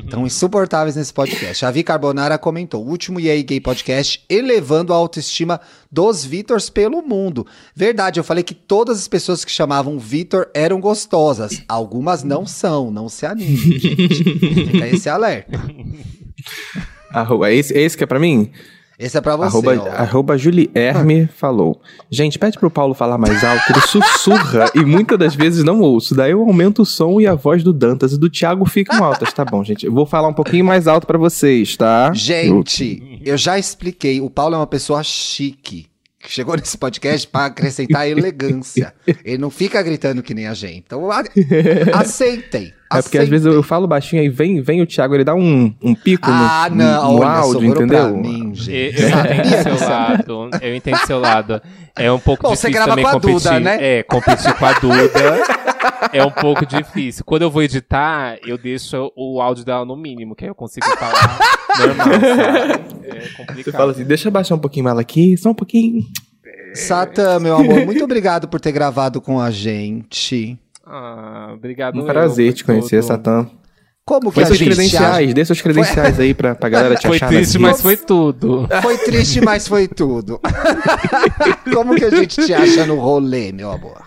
Estão 0.04 0.26
insuportáveis 0.26 0.96
nesse 0.96 1.12
podcast. 1.12 1.66
A 1.66 1.72
Vi 1.72 1.84
Carbonara 1.84 2.38
comentou: 2.38 2.86
último 2.86 3.20
EA 3.20 3.42
Gay 3.42 3.60
Podcast 3.60 4.24
elevando 4.30 4.94
a 4.94 4.96
autoestima 4.96 5.60
dos 5.92 6.24
Vitors 6.24 6.70
pelo 6.70 7.02
mundo. 7.02 7.48
Verdade, 7.76 8.20
eu 8.20 8.24
falei 8.24 8.44
que 8.44 8.54
todas 8.54 9.00
as 9.00 9.08
pessoas 9.08 9.44
que 9.44 9.52
chamavam 9.52 9.98
Vitor 9.98 10.48
eram 10.54 10.80
gostosas. 10.80 11.64
Algumas 11.68 12.24
não 12.24 12.46
são, 12.46 12.92
não 12.92 13.10
se 13.10 13.26
animem, 13.26 13.80
gente. 13.80 14.24
Fica 14.26 14.88
esse 14.88 15.10
alerta. 15.10 15.60
é 17.44 17.56
esse, 17.56 17.74
esse 17.76 17.98
que 17.98 18.04
é 18.04 18.08
pra 18.08 18.20
mim? 18.20 18.52
Esse 19.00 19.18
é 19.18 19.22
pra 19.22 19.38
você. 19.38 19.70
Arroba, 19.70 19.90
arroba 19.92 20.38
Julierme 20.38 21.28
falou. 21.28 21.82
Gente, 22.12 22.38
pede 22.38 22.60
pro 22.60 22.70
Paulo 22.70 22.94
falar 22.94 23.18
mais 23.18 23.42
alto, 23.46 23.64
ele 23.72 23.82
sussurra 23.82 24.70
e 24.76 24.84
muitas 24.84 25.18
das 25.18 25.34
vezes 25.34 25.64
não 25.64 25.80
ouço. 25.80 26.14
Daí 26.14 26.32
eu 26.32 26.42
aumento 26.42 26.82
o 26.82 26.86
som 26.86 27.22
e 27.22 27.26
a 27.26 27.34
voz 27.34 27.64
do 27.64 27.72
Dantas 27.72 28.12
e 28.12 28.20
do 28.20 28.30
Thiago 28.30 28.66
ficam 28.66 29.02
altas. 29.02 29.32
Tá 29.32 29.46
bom, 29.46 29.64
gente. 29.64 29.86
Eu 29.86 29.94
vou 29.94 30.06
falar 30.06 30.28
um 30.28 30.34
pouquinho 30.34 30.66
mais 30.66 30.86
alto 30.86 31.08
para 31.08 31.18
vocês, 31.18 31.78
tá? 31.78 32.12
Gente, 32.14 33.22
eu 33.24 33.38
já 33.38 33.58
expliquei. 33.58 34.20
O 34.20 34.30
Paulo 34.30 34.56
é 34.56 34.58
uma 34.58 34.68
pessoa 34.68 35.02
chique 35.02 35.90
que 35.99 35.99
chegou 36.28 36.56
nesse 36.56 36.78
podcast 36.78 37.28
para 37.28 37.46
acrescentar 37.46 38.08
elegância. 38.10 38.94
Ele 39.24 39.38
não 39.38 39.50
fica 39.50 39.82
gritando 39.82 40.22
que 40.22 40.34
nem 40.34 40.48
a 40.48 40.54
gente. 40.54 40.84
Então, 40.86 41.10
aceitem. 41.94 42.74
É 42.92 43.02
porque 43.04 43.20
às 43.20 43.30
vezes 43.30 43.46
eu, 43.46 43.54
eu, 43.54 43.62
falo 43.62 43.88
baixinho 43.88 44.20
aí 44.20 44.30
vem, 44.30 44.62
vem 44.62 44.82
o 44.82 44.88
Thiago, 44.88 45.14
ele 45.14 45.24
dá 45.24 45.36
um, 45.36 45.72
um 45.80 45.94
pico 45.94 46.28
ah, 46.28 46.68
no, 46.72 46.76
não, 46.76 47.14
no 47.14 47.20
olha, 47.20 47.30
áudio, 47.30 47.66
entendeu? 47.66 48.18
Mim, 48.18 48.56
gente. 48.56 49.00
Eu, 49.00 49.10
eu 49.10 49.36
entendo 49.36 49.78
seu 49.78 49.88
lado. 49.88 50.50
Eu 50.60 50.76
entendo 50.76 50.98
seu 51.06 51.20
lado. 51.20 51.62
É 51.96 52.12
um 52.12 52.20
pouco 52.20 52.44
Bom, 52.44 52.54
difícil 52.54 52.86
também 52.86 53.06
competir. 53.06 53.34
Duda, 53.34 53.60
né? 53.60 53.78
É, 53.80 54.04
competir 54.04 54.54
com 54.56 54.66
a 54.66 54.74
Duda 54.74 55.44
é 56.12 56.24
um 56.24 56.32
pouco 56.32 56.66
difícil. 56.66 57.24
Quando 57.24 57.44
eu 57.44 57.52
vou 57.52 57.62
editar, 57.62 58.38
eu 58.46 58.58
deixo 58.58 59.12
o 59.16 59.42
áudio 59.42 59.64
dela 59.64 59.86
no 59.86 59.96
mínimo, 59.96 60.36
que 60.36 60.46
aí 60.46 60.50
eu 60.50 60.56
consigo 60.56 60.86
falar 60.98 61.40
normal, 61.80 62.08
sabe? 62.08 62.99
É 63.10 63.28
complicado. 63.38 63.64
Você 63.64 63.72
fala 63.72 63.92
assim, 63.92 64.04
deixa 64.04 64.28
eu 64.28 64.32
baixar 64.32 64.56
um 64.56 64.60
pouquinho 64.60 64.88
ela 64.88 65.02
aqui, 65.02 65.38
só 65.38 65.52
um 65.52 65.56
pouquinho. 65.56 66.04
Satã, 66.74 67.40
meu 67.40 67.56
amor, 67.56 67.86
muito 67.86 68.04
obrigado 68.04 68.48
por 68.48 68.60
ter 68.60 68.72
gravado 68.72 69.20
com 69.20 69.40
a 69.40 69.50
gente. 69.50 70.58
Ah, 70.86 71.52
obrigado. 71.54 72.00
Um 72.00 72.06
prazer 72.06 72.54
te 72.54 72.64
conhecer, 72.64 73.04
Satã. 73.04 73.48
Como 74.10 74.30
que 74.30 74.36
foi 74.36 74.44
a 74.44 74.46
seus 74.48 74.58
gente 74.58 74.74
credenciais, 74.74 75.34
dê 75.36 75.46
seus 75.46 75.62
credenciais 75.62 76.16
foi... 76.16 76.26
aí 76.26 76.34
pra, 76.34 76.56
pra 76.56 76.68
galera 76.68 76.96
te 76.96 77.06
foi 77.06 77.18
achar. 77.18 77.28
Foi 77.28 77.38
triste, 77.38 77.60
mas 77.60 77.80
foi 77.80 77.96
tudo. 77.96 78.68
Foi 78.82 78.98
triste, 78.98 79.40
mas 79.40 79.68
foi 79.68 79.88
tudo. 79.88 80.42
Como 81.72 81.94
que 81.94 82.06
a 82.06 82.10
gente 82.10 82.44
te 82.44 82.52
acha 82.52 82.88
no 82.88 82.96
rolê, 82.96 83.52
meu 83.52 83.72
amor? 83.72 84.02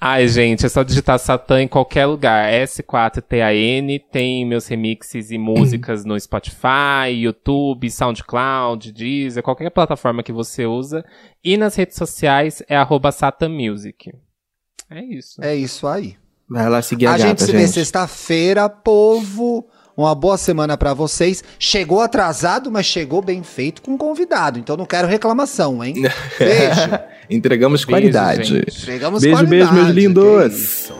Ai, 0.00 0.28
gente, 0.28 0.64
é 0.64 0.68
só 0.68 0.84
digitar 0.84 1.18
Satã 1.18 1.60
em 1.60 1.66
qualquer 1.66 2.06
lugar. 2.06 2.52
S4TAN, 2.52 4.00
tem 4.12 4.46
meus 4.46 4.68
remixes 4.68 5.32
e 5.32 5.38
músicas 5.38 6.04
no 6.04 6.18
Spotify, 6.18 7.10
YouTube, 7.10 7.90
SoundCloud, 7.90 8.92
Deezer, 8.92 9.42
qualquer 9.42 9.70
plataforma 9.70 10.22
que 10.22 10.32
você 10.32 10.66
usa. 10.66 11.04
E 11.42 11.56
nas 11.56 11.74
redes 11.74 11.96
sociais 11.96 12.62
é 12.68 12.76
arroba 12.76 13.10
Music. 13.48 14.12
É 14.88 15.02
isso. 15.02 15.42
É 15.42 15.56
isso 15.56 15.86
aí. 15.88 16.16
Vai 16.48 16.68
lá 16.68 16.80
seguir 16.80 17.06
a, 17.06 17.10
a 17.14 17.18
gata, 17.18 17.28
gente 17.28 17.42
se 17.42 17.52
vê 17.52 17.66
sexta-feira, 17.66 18.68
povo. 18.68 19.68
Uma 19.98 20.14
boa 20.14 20.38
semana 20.38 20.76
para 20.76 20.94
vocês. 20.94 21.42
Chegou 21.58 22.00
atrasado, 22.00 22.70
mas 22.70 22.86
chegou 22.86 23.20
bem 23.20 23.42
feito 23.42 23.82
com 23.82 23.98
convidado. 23.98 24.56
Então 24.56 24.76
não 24.76 24.86
quero 24.86 25.08
reclamação, 25.08 25.82
hein? 25.82 25.94
Beijo. 26.38 27.00
Entregamos 27.28 27.84
beijo, 27.84 27.88
qualidade. 27.88 28.58
Entregamos 28.58 29.22
beijo, 29.22 29.36
qualidade. 29.36 29.72
beijo, 29.72 29.84
meus 29.84 29.96
lindos. 29.96 30.92